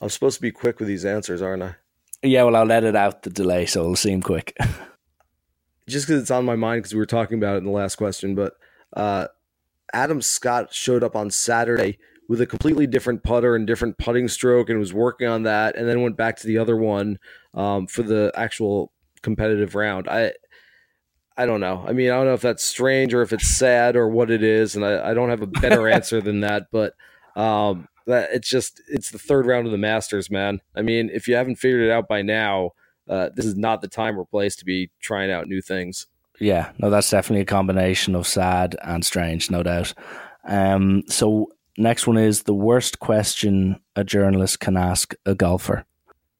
I'm 0.00 0.08
supposed 0.08 0.36
to 0.36 0.42
be 0.42 0.50
quick 0.50 0.78
with 0.78 0.88
these 0.88 1.04
answers, 1.04 1.42
aren't 1.42 1.62
I? 1.62 1.76
Yeah, 2.22 2.44
well, 2.44 2.56
I'll 2.56 2.64
let 2.64 2.84
it 2.84 2.96
out 2.96 3.22
the 3.22 3.30
delay, 3.30 3.66
so 3.66 3.80
it'll 3.80 3.96
seem 3.96 4.22
quick. 4.22 4.56
Just 5.88 6.06
because 6.06 6.22
it's 6.22 6.30
on 6.30 6.44
my 6.44 6.56
mind, 6.56 6.80
because 6.80 6.94
we 6.94 6.98
were 6.98 7.06
talking 7.06 7.38
about 7.38 7.54
it 7.54 7.58
in 7.58 7.64
the 7.64 7.70
last 7.70 7.96
question, 7.96 8.34
but 8.34 8.54
uh, 8.94 9.28
Adam 9.92 10.20
Scott 10.20 10.74
showed 10.74 11.04
up 11.04 11.14
on 11.14 11.30
Saturday 11.30 11.98
with 12.28 12.40
a 12.40 12.46
completely 12.46 12.86
different 12.86 13.22
putter 13.22 13.54
and 13.54 13.66
different 13.66 13.98
putting 13.98 14.28
stroke 14.28 14.68
and 14.68 14.78
was 14.78 14.92
working 14.92 15.28
on 15.28 15.44
that 15.44 15.76
and 15.76 15.88
then 15.88 16.02
went 16.02 16.16
back 16.16 16.36
to 16.36 16.46
the 16.46 16.58
other 16.58 16.76
one 16.76 17.18
um, 17.54 17.86
for 17.86 18.02
the 18.02 18.32
actual 18.34 18.92
competitive 19.22 19.74
round. 19.74 20.08
I 20.08 20.32
I 21.36 21.44
don't 21.44 21.60
know. 21.60 21.84
I 21.86 21.92
mean, 21.92 22.10
I 22.10 22.14
don't 22.14 22.26
know 22.26 22.34
if 22.34 22.40
that's 22.40 22.64
strange 22.64 23.12
or 23.12 23.20
if 23.20 23.32
it's 23.32 23.46
sad 23.46 23.94
or 23.94 24.08
what 24.08 24.30
it 24.30 24.42
is, 24.42 24.74
and 24.74 24.84
I, 24.84 25.10
I 25.10 25.14
don't 25.14 25.28
have 25.28 25.42
a 25.42 25.46
better 25.46 25.86
answer 25.96 26.20
than 26.20 26.40
that. 26.40 26.68
But 26.72 26.94
um, 27.36 27.88
that 28.06 28.30
it's 28.32 28.48
just 28.48 28.80
it's 28.88 29.10
the 29.10 29.18
third 29.18 29.46
round 29.46 29.66
of 29.66 29.72
the 29.72 29.78
Masters, 29.78 30.30
man. 30.30 30.60
I 30.74 30.82
mean, 30.82 31.10
if 31.12 31.28
you 31.28 31.34
haven't 31.34 31.56
figured 31.56 31.82
it 31.82 31.90
out 31.90 32.08
by 32.08 32.22
now, 32.22 32.70
uh, 33.08 33.30
this 33.34 33.44
is 33.44 33.56
not 33.56 33.82
the 33.82 33.88
time 33.88 34.18
or 34.18 34.24
place 34.24 34.56
to 34.56 34.64
be 34.64 34.90
trying 35.00 35.30
out 35.30 35.46
new 35.46 35.60
things. 35.60 36.06
Yeah, 36.40 36.72
no, 36.78 36.90
that's 36.90 37.10
definitely 37.10 37.42
a 37.42 37.46
combination 37.46 38.14
of 38.14 38.26
sad 38.26 38.76
and 38.82 39.04
strange, 39.04 39.50
no 39.50 39.62
doubt. 39.62 39.94
Um, 40.46 41.02
so 41.08 41.50
next 41.76 42.06
one 42.06 42.18
is 42.18 42.42
the 42.42 42.54
worst 42.54 42.98
question 42.98 43.80
a 43.94 44.04
journalist 44.04 44.60
can 44.60 44.76
ask 44.76 45.14
a 45.24 45.34
golfer. 45.34 45.84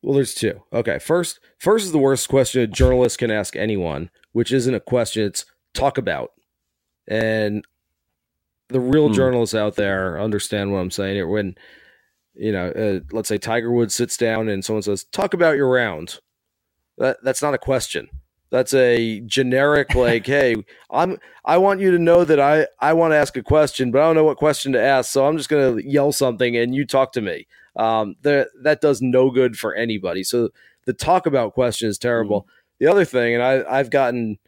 Well, 0.02 0.14
there's 0.14 0.34
two. 0.34 0.62
Okay, 0.72 0.98
first, 0.98 1.40
first 1.58 1.86
is 1.86 1.92
the 1.92 1.98
worst 1.98 2.28
question 2.28 2.62
a 2.62 2.66
journalist 2.66 3.18
can 3.18 3.30
ask 3.30 3.56
anyone, 3.56 4.10
which 4.32 4.52
isn't 4.52 4.74
a 4.74 4.80
question; 4.80 5.24
it's 5.24 5.44
talk 5.74 5.98
about. 5.98 6.32
And 7.08 7.64
the 8.68 8.80
real 8.80 9.08
hmm. 9.08 9.14
journalists 9.14 9.54
out 9.54 9.76
there 9.76 10.20
understand 10.20 10.72
what 10.72 10.78
I'm 10.78 10.90
saying 10.90 11.16
here. 11.16 11.26
When 11.26 11.56
you 12.34 12.52
know, 12.52 12.68
uh, 12.68 13.00
let's 13.12 13.28
say 13.28 13.38
Tiger 13.38 13.72
Woods 13.72 13.94
sits 13.94 14.16
down 14.16 14.48
and 14.48 14.64
someone 14.64 14.82
says, 14.82 15.04
"Talk 15.04 15.34
about 15.34 15.56
your 15.56 15.70
round." 15.70 16.20
That 16.98 17.18
that's 17.22 17.42
not 17.42 17.54
a 17.54 17.58
question. 17.58 18.08
That's 18.50 18.74
a 18.74 19.20
generic 19.20 19.94
like, 19.94 20.26
"Hey, 20.26 20.56
I'm 20.90 21.18
I 21.44 21.58
want 21.58 21.80
you 21.80 21.90
to 21.90 21.98
know 21.98 22.24
that 22.24 22.40
I 22.40 22.66
I 22.80 22.92
want 22.92 23.12
to 23.12 23.16
ask 23.16 23.36
a 23.36 23.42
question, 23.42 23.90
but 23.90 24.00
I 24.00 24.06
don't 24.06 24.16
know 24.16 24.24
what 24.24 24.36
question 24.36 24.72
to 24.72 24.80
ask, 24.80 25.10
so 25.10 25.26
I'm 25.26 25.36
just 25.36 25.48
going 25.48 25.76
to 25.76 25.88
yell 25.88 26.12
something 26.12 26.56
and 26.56 26.74
you 26.74 26.86
talk 26.86 27.12
to 27.12 27.20
me." 27.20 27.46
Um, 27.76 28.16
that 28.22 28.48
that 28.62 28.80
does 28.80 29.02
no 29.02 29.30
good 29.30 29.58
for 29.58 29.74
anybody. 29.74 30.22
So 30.22 30.50
the 30.86 30.92
talk 30.92 31.26
about 31.26 31.54
question 31.54 31.88
is 31.88 31.98
terrible. 31.98 32.42
Mm-hmm. 32.42 32.50
The 32.78 32.90
other 32.90 33.04
thing, 33.04 33.34
and 33.34 33.42
I 33.42 33.64
I've 33.68 33.90
gotten 33.90 34.38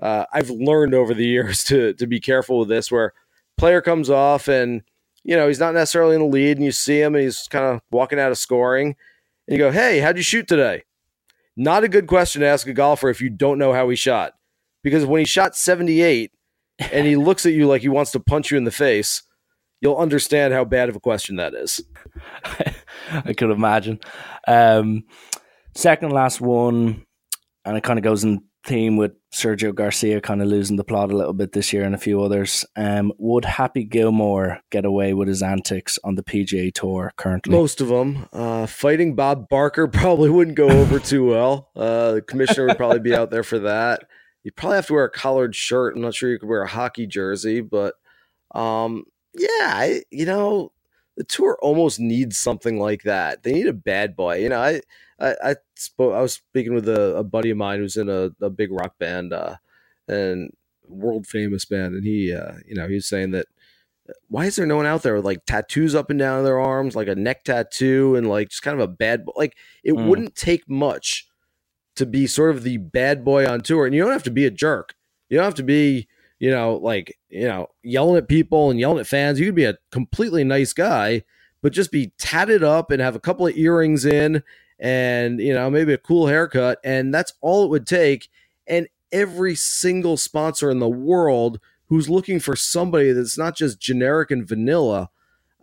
uh, 0.00 0.24
I've 0.32 0.50
learned 0.50 0.94
over 0.94 1.14
the 1.14 1.26
years 1.26 1.64
to 1.68 1.92
to 1.94 2.06
be 2.06 2.20
careful 2.20 2.60
with 2.60 2.68
this, 2.68 2.90
where 2.90 3.12
player 3.56 3.80
comes 3.80 4.10
off 4.10 4.48
and 4.48 4.82
you 5.22 5.36
know 5.36 5.48
he's 5.48 5.60
not 5.60 5.74
necessarily 5.74 6.14
in 6.14 6.22
the 6.22 6.26
lead, 6.26 6.56
and 6.56 6.64
you 6.64 6.72
see 6.72 7.00
him 7.00 7.14
and 7.14 7.24
he's 7.24 7.46
kind 7.48 7.64
of 7.64 7.80
walking 7.90 8.18
out 8.18 8.32
of 8.32 8.38
scoring, 8.38 8.96
and 9.46 9.56
you 9.56 9.58
go, 9.58 9.70
"Hey, 9.70 10.00
how'd 10.00 10.16
you 10.16 10.22
shoot 10.22 10.48
today?" 10.48 10.84
Not 11.56 11.84
a 11.84 11.88
good 11.88 12.06
question 12.06 12.40
to 12.40 12.48
ask 12.48 12.66
a 12.66 12.72
golfer 12.72 13.08
if 13.08 13.20
you 13.20 13.30
don't 13.30 13.58
know 13.58 13.72
how 13.72 13.88
he 13.88 13.96
shot, 13.96 14.32
because 14.82 15.04
when 15.04 15.20
he 15.20 15.24
shot 15.24 15.56
seventy 15.56 16.02
eight 16.02 16.32
and 16.78 17.06
he 17.06 17.16
looks 17.16 17.46
at 17.46 17.52
you 17.52 17.66
like 17.66 17.82
he 17.82 17.88
wants 17.88 18.12
to 18.12 18.20
punch 18.20 18.50
you 18.50 18.56
in 18.56 18.64
the 18.64 18.70
face, 18.70 19.22
you'll 19.80 19.96
understand 19.96 20.52
how 20.52 20.64
bad 20.64 20.88
of 20.88 20.96
a 20.96 21.00
question 21.00 21.36
that 21.36 21.54
is. 21.54 21.82
I 23.12 23.32
could 23.34 23.50
imagine. 23.50 24.00
Um, 24.48 25.04
second 25.74 26.10
last 26.10 26.40
one, 26.40 27.04
and 27.64 27.76
it 27.76 27.84
kind 27.84 27.98
of 27.98 28.02
goes 28.02 28.24
in 28.24 28.42
theme 28.64 28.96
with 28.96 29.12
Sergio 29.32 29.74
Garcia 29.74 30.20
kind 30.20 30.40
of 30.40 30.48
losing 30.48 30.76
the 30.76 30.84
plot 30.84 31.12
a 31.12 31.16
little 31.16 31.32
bit 31.32 31.52
this 31.52 31.72
year 31.72 31.84
and 31.84 31.94
a 31.94 31.98
few 31.98 32.22
others. 32.22 32.64
Um, 32.76 33.12
would 33.18 33.44
Happy 33.44 33.84
Gilmore 33.84 34.60
get 34.70 34.84
away 34.84 35.12
with 35.14 35.28
his 35.28 35.42
antics 35.42 35.98
on 36.04 36.14
the 36.14 36.22
PGA 36.22 36.72
Tour 36.72 37.12
currently? 37.16 37.52
Most 37.52 37.80
of 37.80 37.88
them. 37.88 38.26
Uh, 38.32 38.66
fighting 38.66 39.14
Bob 39.14 39.48
Barker 39.48 39.86
probably 39.92 40.30
wouldn't 40.30 40.56
go 40.56 40.68
over 40.68 40.98
too 40.98 41.26
well. 41.26 41.70
Uh, 41.76 42.12
the 42.12 42.22
commissioner 42.22 42.66
would 42.66 42.76
probably 42.76 43.00
be 43.00 43.14
out 43.14 43.30
there 43.30 43.44
for 43.44 43.58
that. 43.60 44.04
You'd 44.42 44.56
probably 44.56 44.76
have 44.76 44.86
to 44.86 44.94
wear 44.94 45.04
a 45.04 45.10
collared 45.10 45.54
shirt. 45.54 45.96
I'm 45.96 46.02
not 46.02 46.14
sure 46.14 46.30
you 46.30 46.38
could 46.38 46.48
wear 46.48 46.62
a 46.62 46.68
hockey 46.68 47.06
jersey, 47.06 47.60
but 47.60 47.94
um, 48.54 49.04
yeah, 49.34 49.48
I, 49.62 50.02
you 50.10 50.26
know, 50.26 50.72
the 51.16 51.24
tour 51.24 51.58
almost 51.62 52.00
needs 52.00 52.38
something 52.38 52.78
like 52.78 53.02
that. 53.04 53.42
They 53.42 53.52
need 53.52 53.66
a 53.66 53.72
bad 53.72 54.16
boy. 54.16 54.38
You 54.38 54.48
know, 54.50 54.60
I 54.60 54.80
I, 55.24 55.50
I 55.50 55.56
spoke. 55.74 56.14
I 56.14 56.20
was 56.20 56.34
speaking 56.34 56.74
with 56.74 56.88
a, 56.88 57.16
a, 57.16 57.24
buddy 57.24 57.50
of 57.50 57.56
mine 57.56 57.78
who's 57.78 57.96
in 57.96 58.08
a, 58.08 58.30
a 58.40 58.50
big 58.50 58.70
rock 58.70 58.98
band 58.98 59.32
uh, 59.32 59.56
and 60.06 60.52
world 60.86 61.26
famous 61.26 61.64
band, 61.64 61.94
and 61.94 62.04
he, 62.04 62.32
uh, 62.32 62.54
you 62.66 62.74
know, 62.74 62.88
he 62.88 62.94
was 62.94 63.08
saying 63.08 63.30
that 63.30 63.46
why 64.28 64.44
is 64.46 64.56
there 64.56 64.66
no 64.66 64.76
one 64.76 64.86
out 64.86 65.02
there 65.02 65.14
with 65.14 65.24
like 65.24 65.46
tattoos 65.46 65.94
up 65.94 66.10
and 66.10 66.18
down 66.18 66.44
their 66.44 66.60
arms, 66.60 66.94
like 66.94 67.08
a 67.08 67.14
neck 67.14 67.44
tattoo, 67.44 68.16
and 68.16 68.28
like 68.28 68.50
just 68.50 68.62
kind 68.62 68.78
of 68.78 68.84
a 68.84 68.92
bad 68.92 69.24
like 69.34 69.56
it 69.82 69.94
mm. 69.94 70.06
wouldn't 70.06 70.34
take 70.34 70.68
much 70.68 71.26
to 71.96 72.04
be 72.04 72.26
sort 72.26 72.50
of 72.50 72.62
the 72.62 72.76
bad 72.76 73.24
boy 73.24 73.46
on 73.46 73.62
tour, 73.62 73.86
and 73.86 73.94
you 73.94 74.02
don't 74.02 74.12
have 74.12 74.22
to 74.24 74.30
be 74.30 74.44
a 74.44 74.50
jerk. 74.50 74.94
You 75.30 75.38
don't 75.38 75.44
have 75.44 75.54
to 75.54 75.62
be, 75.62 76.06
you 76.38 76.50
know, 76.50 76.74
like 76.76 77.18
you 77.30 77.48
know, 77.48 77.68
yelling 77.82 78.16
at 78.16 78.28
people 78.28 78.70
and 78.70 78.78
yelling 78.78 78.98
at 78.98 79.06
fans. 79.06 79.40
You 79.40 79.46
could 79.46 79.54
be 79.54 79.64
a 79.64 79.78
completely 79.90 80.44
nice 80.44 80.74
guy, 80.74 81.22
but 81.62 81.72
just 81.72 81.90
be 81.90 82.12
tatted 82.18 82.62
up 82.62 82.90
and 82.90 83.00
have 83.00 83.16
a 83.16 83.20
couple 83.20 83.46
of 83.46 83.56
earrings 83.56 84.04
in 84.04 84.42
and 84.84 85.40
you 85.40 85.54
know 85.54 85.70
maybe 85.70 85.94
a 85.94 85.98
cool 85.98 86.26
haircut 86.26 86.78
and 86.84 87.12
that's 87.12 87.32
all 87.40 87.64
it 87.64 87.70
would 87.70 87.86
take. 87.86 88.28
And 88.66 88.86
every 89.10 89.54
single 89.54 90.16
sponsor 90.18 90.70
in 90.70 90.78
the 90.78 90.88
world 90.88 91.58
who's 91.88 92.10
looking 92.10 92.38
for 92.38 92.54
somebody 92.54 93.10
that's 93.12 93.38
not 93.38 93.56
just 93.56 93.80
generic 93.80 94.30
and 94.30 94.46
vanilla 94.46 95.08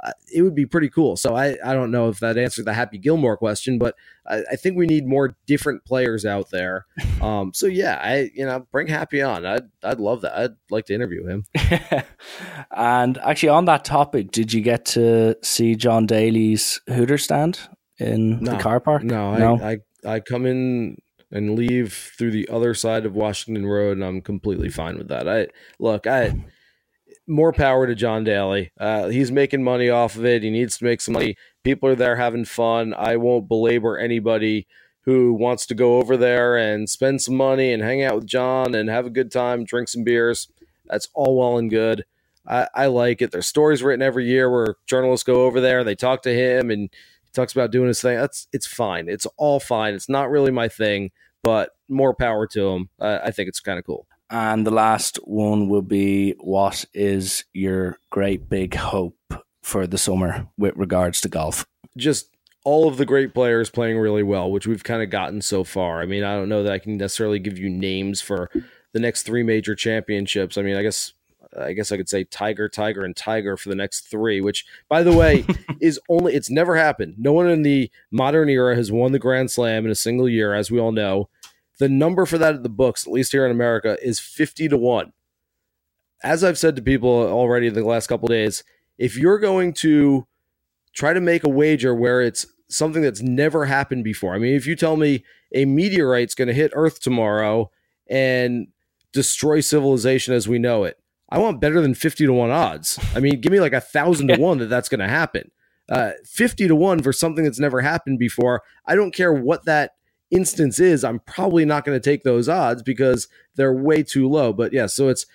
uh, 0.04 0.12
it 0.34 0.42
would 0.42 0.56
be 0.56 0.66
pretty 0.66 0.90
cool. 0.90 1.16
So 1.16 1.36
I, 1.36 1.56
I 1.64 1.76
don't 1.76 1.92
know 1.92 2.10
if 2.10 2.20
that 2.22 2.36
answered 2.36 2.66
the 2.66 2.74
happy 2.74 2.98
gilmore 2.98 3.38
question 3.38 3.78
but 3.78 3.94
I, 4.26 4.42
I 4.54 4.56
think 4.56 4.76
we 4.76 4.88
need 4.88 5.06
more 5.06 5.36
different 5.46 5.86
players 5.86 6.26
out 6.26 6.50
there. 6.50 6.88
Um, 7.22 7.52
so 7.54 7.68
yeah 7.68 8.00
i 8.02 8.32
you 8.34 8.48
know 8.48 8.66
bring 8.72 8.88
happy 8.88 9.22
on. 9.22 9.46
I'd, 9.46 9.70
I'd 9.84 10.00
love 10.00 10.22
that. 10.22 10.36
I'd 10.36 10.56
like 10.72 10.88
to 10.88 10.96
interview 10.96 11.28
him. 11.28 11.46
And 12.76 13.20
actually 13.20 13.50
on 13.50 13.66
that 13.66 13.86
topic 13.86 14.32
did 14.32 14.52
you 14.52 14.62
get 14.62 14.86
to 14.86 15.36
see 15.44 15.76
john 15.76 16.08
daly's 16.08 16.82
hooter 16.88 17.20
stand 17.20 17.60
in 18.02 18.44
no, 18.44 18.52
the 18.52 18.58
car 18.58 18.80
park? 18.80 19.04
No, 19.04 19.36
no? 19.36 19.60
I, 19.64 19.78
I, 20.06 20.16
I 20.16 20.20
come 20.20 20.46
in 20.46 21.02
and 21.32 21.56
leave 21.56 21.94
through 22.18 22.32
the 22.32 22.50
other 22.50 22.74
side 22.74 23.06
of 23.06 23.16
Washington 23.16 23.66
Road, 23.66 23.98
and 23.98 24.04
I'm 24.04 24.22
completely 24.22 24.70
fine 24.70 24.98
with 24.98 25.08
that. 25.10 25.28
I 25.30 25.48
look, 25.80 26.08
I 26.08 26.44
more 27.28 27.54
power 27.54 27.88
to 27.88 27.96
John 27.96 28.24
Daly. 28.24 28.72
Uh, 28.80 29.08
he's 29.08 29.32
making 29.32 29.64
money 29.64 29.90
off 29.90 30.16
of 30.16 30.26
it. 30.26 30.44
He 30.44 30.50
needs 30.50 30.78
to 30.78 30.86
make 30.86 31.02
some 31.02 31.14
money. 31.14 31.38
People 31.64 31.90
are 31.90 31.96
there 31.96 32.18
having 32.18 32.46
fun. 32.46 32.94
I 32.94 33.16
won't 33.16 33.48
belabor 33.48 33.98
anybody 33.98 34.68
who 35.06 35.34
wants 35.34 35.66
to 35.68 35.76
go 35.76 35.98
over 35.98 36.18
there 36.18 36.58
and 36.58 36.90
spend 36.90 37.22
some 37.22 37.36
money 37.36 37.72
and 37.72 37.82
hang 37.82 38.04
out 38.04 38.16
with 38.16 38.26
John 38.26 38.76
and 38.76 38.90
have 38.90 39.06
a 39.06 39.12
good 39.12 39.32
time, 39.32 39.64
drink 39.64 39.88
some 39.88 40.04
beers. 40.04 40.48
That's 40.86 41.08
all 41.14 41.38
well 41.38 41.58
and 41.58 41.70
good. 41.70 42.06
I, 42.48 42.68
I 42.74 42.86
like 42.88 43.22
it. 43.22 43.32
There's 43.32 43.48
stories 43.48 43.82
written 43.82 44.02
every 44.02 44.26
year 44.26 44.50
where 44.50 44.76
journalists 44.86 45.24
go 45.24 45.46
over 45.46 45.62
there, 45.62 45.84
they 45.84 45.96
talk 45.96 46.24
to 46.24 46.34
him, 46.34 46.70
and 46.70 46.90
talks 47.34 47.54
about 47.54 47.72
doing 47.72 47.88
his 47.88 48.02
thing. 48.02 48.18
That's 48.18 48.48
it's 48.54 48.68
fine. 48.68 49.08
It's 49.10 49.28
all 49.38 49.60
fine. 49.60 49.94
It's 49.94 50.10
not 50.10 50.30
really 50.30 50.52
my 50.52 50.68
thing, 50.68 51.12
but 51.44 51.72
more 51.90 52.14
power 52.14 52.48
to 52.48 52.70
him. 52.70 52.90
Uh, 53.00 53.20
I 53.24 53.32
think 53.32 53.50
it's 53.50 53.60
kind 53.60 53.80
of 53.80 53.86
cool. 53.86 54.08
And 54.30 54.66
the 54.66 54.72
last 54.72 55.18
one 55.26 55.68
will 55.68 55.82
be 55.82 56.36
what 56.40 56.86
is 56.94 57.44
your 57.54 57.98
great 58.10 58.48
big 58.50 58.76
hope 58.76 59.18
for 59.62 59.86
the 59.86 59.98
summer 59.98 60.48
with 60.58 60.76
regards 60.78 61.20
to 61.22 61.30
golf? 61.30 61.66
Just 61.98 62.30
all 62.64 62.88
of 62.88 62.98
the 62.98 63.06
great 63.06 63.34
players 63.34 63.70
playing 63.70 63.98
really 63.98 64.24
well, 64.24 64.50
which 64.50 64.68
we've 64.68 64.84
kind 64.84 65.02
of 65.02 65.10
gotten 65.10 65.42
so 65.42 65.64
far. 65.64 66.02
I 66.02 66.06
mean, 66.06 66.24
I 66.24 66.36
don't 66.36 66.50
know 66.50 66.64
that 66.64 66.72
I 66.72 66.80
can 66.80 66.98
necessarily 66.98 67.40
give 67.40 67.58
you 67.58 67.70
names 67.70 68.22
for 68.22 68.50
the 68.94 69.00
next 69.00 69.24
three 69.24 69.44
major 69.44 69.76
championships. 69.76 70.58
I 70.58 70.62
mean, 70.62 70.78
I 70.78 70.84
guess 70.84 71.14
I 71.60 71.74
guess 71.74 71.92
I 71.92 71.98
could 71.98 72.10
say 72.10 72.24
Tiger, 72.24 72.70
Tiger, 72.70 73.04
and 73.04 73.16
Tiger 73.16 73.58
for 73.58 73.70
the 73.70 73.76
next 73.76 74.02
three, 74.02 74.42
which, 74.42 74.66
by 74.88 75.04
the 75.04 75.12
way, 75.12 75.46
is 75.82 76.00
only, 76.10 76.34
it's 76.34 76.50
never 76.50 76.76
happened. 76.76 77.16
No 77.18 77.34
one 77.34 77.50
in 77.50 77.64
the 77.64 77.92
modern 78.10 78.50
era 78.50 78.76
has 78.76 78.92
won 78.92 79.12
the 79.12 79.20
Grand 79.20 79.52
Slam 79.52 79.86
in 79.86 79.92
a 79.92 79.96
single 79.96 80.30
year, 80.30 80.54
as 80.54 80.72
we 80.72 80.80
all 80.80 80.92
know. 80.92 81.30
The 81.80 81.90
number 81.90 82.26
for 82.26 82.38
that 82.38 82.56
at 82.56 82.64
the 82.64 82.70
books, 82.70 83.06
at 83.06 83.14
least 83.14 83.32
here 83.32 83.46
in 83.46 83.52
America, 83.52 83.98
is 84.02 84.20
50 84.20 84.70
to 84.70 84.78
1. 84.78 85.12
As 86.24 86.44
I've 86.44 86.58
said 86.58 86.76
to 86.76 86.82
people 86.82 87.10
already 87.10 87.68
in 87.68 87.74
the 87.74 87.84
last 87.84 88.08
couple 88.08 88.28
days, 88.28 88.64
if 88.98 89.18
you're 89.18 89.40
going 89.40 89.74
to 89.74 90.28
try 90.94 91.14
to 91.14 91.20
make 91.20 91.44
a 91.44 91.50
wager 91.50 91.96
where 91.96 92.22
it's 92.22 92.46
something 92.70 93.02
that's 93.02 93.22
never 93.22 93.66
happened 93.66 94.04
before, 94.04 94.36
I 94.36 94.38
mean, 94.38 94.54
if 94.54 94.68
you 94.68 94.76
tell 94.76 94.96
me 94.96 95.26
a 95.54 95.66
meteorite's 95.66 96.36
going 96.36 96.48
to 96.48 96.54
hit 96.54 96.72
Earth 96.76 97.00
tomorrow 97.02 97.72
and 98.08 98.68
destroy 99.12 99.60
civilization 99.60 100.34
as 100.36 100.48
we 100.48 100.60
know 100.60 100.84
it, 100.84 101.01
I 101.32 101.40
want 101.40 101.62
better 101.62 101.82
than 101.82 101.94
50 101.94 102.26
to 102.26 102.34
1 102.34 102.52
odds. 102.52 103.00
I 103.16 103.20
mean, 103.20 103.40
give 103.40 103.52
me 103.52 103.62
like 103.62 103.74
a 103.74 103.82
thousand 103.82 104.28
to 104.28 104.38
one 104.38 104.58
that 104.58 104.66
that's 104.66 104.90
going 104.90 105.00
to 105.00 105.08
happen. 105.08 105.50
Uh, 105.90 106.12
50 106.26 106.68
to 106.68 106.76
1 106.76 107.02
for 107.02 107.14
something 107.14 107.44
that's 107.44 107.60
never 107.60 107.82
happened 107.82 108.20
before. 108.20 108.64
I 108.86 108.96
don't 108.96 109.14
care 109.14 109.34
what 109.34 109.66
that 109.66 109.92
instance 110.30 110.80
is. 110.80 111.04
I'm 111.04 111.20
probably 111.20 111.66
not 111.66 111.86
going 111.86 112.00
to 112.00 112.04
take 112.04 112.24
those 112.24 112.50
odds 112.50 112.84
because 112.84 113.28
they're 113.56 113.74
way 113.74 114.04
too 114.04 114.28
low. 114.28 114.52
But 114.52 114.74
yeah, 114.74 114.88
so 114.88 115.08
it's 115.08 115.26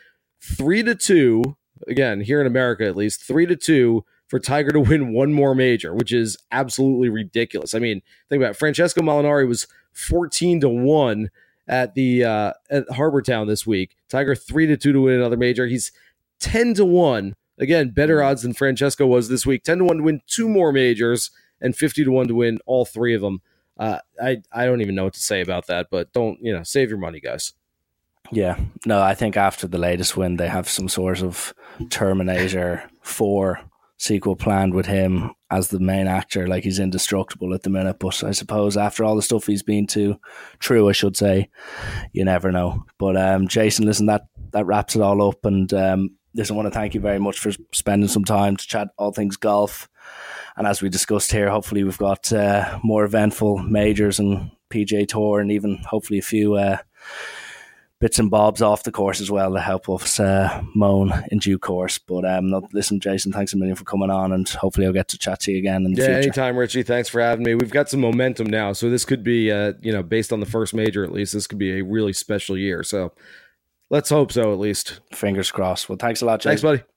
3 0.43 0.83
to 0.83 0.95
2, 0.95 1.57
again, 1.89 2.21
here 2.21 2.41
in 2.41 2.47
America 2.47 2.87
at 2.87 2.97
least, 2.97 3.23
3 3.23 3.47
to 3.47 3.57
2 3.57 4.05
for 4.29 4.39
Tiger 4.39 4.73
to 4.73 4.81
win 4.81 5.13
one 5.13 5.33
more 5.33 5.55
major, 5.55 5.95
which 5.95 6.13
is 6.13 6.37
absolutely 6.51 7.09
ridiculous. 7.09 7.75
I 7.75 7.79
mean, 7.79 8.03
think 8.29 8.43
about 8.43 8.53
it. 8.53 8.59
Francesco 8.59 9.01
Molinari 9.01 9.49
was 9.49 9.67
14 9.93 10.61
to 10.61 10.69
1 10.69 11.31
at 11.69 11.95
the 11.95 12.25
uh, 12.25 12.53
at 12.71 12.89
Harbour 12.91 13.23
Town 13.23 13.47
this 13.47 13.67
week. 13.67 13.97
Tiger 14.09 14.35
three 14.35 14.67
to 14.67 14.77
two 14.77 14.93
to 14.93 15.01
win 15.01 15.15
another 15.15 15.37
major. 15.37 15.67
He's 15.67 15.93
ten 16.41 16.75
to 16.75 16.85
one. 16.85 17.35
Again, 17.59 17.91
better 17.91 18.23
odds 18.23 18.43
than 18.43 18.53
Francesco 18.53 19.07
was 19.07 19.29
this 19.29 19.47
week. 19.47 19.63
Ten 19.65 19.79
to 19.79 19.85
one 19.85 19.99
to 19.99 20.03
win 20.03 20.21
two 20.27 20.49
more 20.49 20.73
majors 20.73 21.31
and 21.61 21.77
fifty 21.77 22.05
to 22.05 22.11
one 22.11 22.29
to 22.29 22.35
win 22.35 22.59
all 22.67 22.85
three 22.85 23.15
of 23.15 23.21
them. 23.21 23.41
Uh, 23.79 23.99
I 24.23 24.39
I 24.53 24.65
don't 24.65 24.81
even 24.81 24.95
know 24.95 25.05
what 25.05 25.15
to 25.15 25.21
say 25.21 25.41
about 25.41 25.67
that, 25.67 25.89
but 25.91 26.13
don't 26.13 26.39
you 26.41 26.53
know 26.53 26.63
save 26.63 26.89
your 26.91 26.99
money, 26.99 27.21
guys. 27.21 27.53
Yeah, 28.33 28.59
no, 28.85 29.01
I 29.01 29.15
think 29.15 29.37
after 29.37 29.69
the 29.69 29.79
latest 29.79 30.17
win, 30.17 30.37
they 30.37 30.49
have 30.49 30.69
some 30.69 30.89
sort 30.89 31.23
of 31.23 31.55
Terminator 31.91 32.91
Four 33.01 33.61
sequel 33.99 34.37
planned 34.37 34.75
with 34.75 34.87
him 34.87 35.31
as 35.51 35.69
the 35.69 35.81
main 35.81 36.07
actor. 36.07 36.47
Like 36.47 36.65
he's 36.65 36.79
indestructible 36.79 37.55
at 37.55 37.63
the 37.63 37.71
minute. 37.71 37.99
But 37.99 38.23
I 38.25 38.33
suppose 38.33 38.77
after 38.77 39.05
all 39.05 39.17
the 39.17 39.23
stuff 39.23 39.47
he's 39.47 39.63
been 39.63 39.87
to, 39.89 40.19
true, 40.59 40.89
I 40.89 40.93
should 40.93 41.17
say, 41.17 41.49
you 42.13 42.25
never 42.25 42.53
know. 42.53 42.85
But 42.99 43.17
um, 43.17 43.49
Jason, 43.49 43.87
listen, 43.87 44.07
that 44.07 44.27
that 44.53 44.67
wraps 44.67 44.97
it 44.97 45.03
all 45.03 45.27
up. 45.29 45.45
And 45.45 45.73
um, 45.73 46.17
listen, 46.35 46.55
I 46.55 46.57
want 46.57 46.73
to 46.73 46.79
thank 46.79 46.95
you 46.95 47.01
very 47.01 47.19
much 47.19 47.39
for 47.39 47.53
spending 47.73 48.09
some 48.09 48.25
time 48.25 48.57
to 48.57 48.67
chat 48.67 48.89
all 48.99 49.13
things 49.13 49.37
golf. 49.37 49.89
And 50.57 50.67
as 50.67 50.81
we 50.81 50.89
discussed 50.89 51.33
here, 51.33 51.51
hopefully 51.51 51.85
we've 51.85 51.99
got 51.99 52.33
uh, 52.33 52.79
more 52.83 53.05
eventful 53.05 53.59
majors 53.59 54.19
and 54.19 54.51
PGA 54.71 55.07
Tour, 55.07 55.41
and 55.41 55.53
even 55.53 55.79
hopefully 55.89 56.19
a 56.19 56.23
few. 56.23 56.55
Uh, 56.55 56.79
bits 57.99 58.19
and 58.19 58.31
bobs 58.31 58.61
off 58.61 58.83
the 58.83 58.93
course 58.93 59.21
as 59.21 59.31
well 59.31 59.53
to 59.53 59.61
help 59.61 59.89
us 59.89 60.21
uh, 60.21 60.63
moan 60.75 61.13
in 61.31 61.39
due 61.39 61.59
course. 61.59 61.99
But 61.99 62.25
um, 62.25 62.53
listen, 62.73 63.01
Jason, 63.01 63.33
thanks 63.33 63.53
a 63.53 63.57
million 63.57 63.77
for 63.77 63.85
coming 63.85 64.11
on, 64.11 64.33
and 64.33 64.49
hopefully 64.49 64.87
I'll 64.87 64.93
get 64.93 65.09
to 65.09 65.19
chat 65.19 65.41
to 65.41 65.53
you 65.53 65.59
again 65.59 65.87
in 65.87 65.95
the 65.95 66.03
yeah, 66.03 66.07
future. 66.09 66.19
anytime, 66.19 66.57
Richie. 66.57 66.83
Thanks 66.83 67.09
for 67.09 67.21
having 67.21 67.45
me. 67.45 67.55
We've 67.55 67.71
got 67.71 67.89
some 67.89 68.01
momentum 68.01 68.49
now, 68.49 68.73
so 68.73 68.91
this 68.91 69.05
could 69.05 69.25
be, 69.25 69.51
uh, 69.51 69.75
you 69.81 69.93
know, 69.93 70.03
based 70.03 70.33
on 70.33 70.41
the 70.41 70.47
first 70.47 70.75
major 70.75 71.05
at 71.05 71.13
least, 71.13 71.33
this 71.33 71.47
could 71.47 71.59
be 71.59 71.79
a 71.79 71.83
really 71.83 72.13
special 72.13 72.57
year. 72.57 72.83
So 72.83 73.13
let's 73.89 74.11
hope 74.11 74.31
so, 74.33 74.53
at 74.53 74.59
least. 74.59 75.01
Fingers 75.13 75.51
crossed. 75.51 75.89
Well, 75.89 75.99
thanks 75.99 76.21
a 76.21 76.27
lot, 76.27 76.41
Jason. 76.41 76.51
Thanks, 76.51 76.63
buddy. 76.63 76.96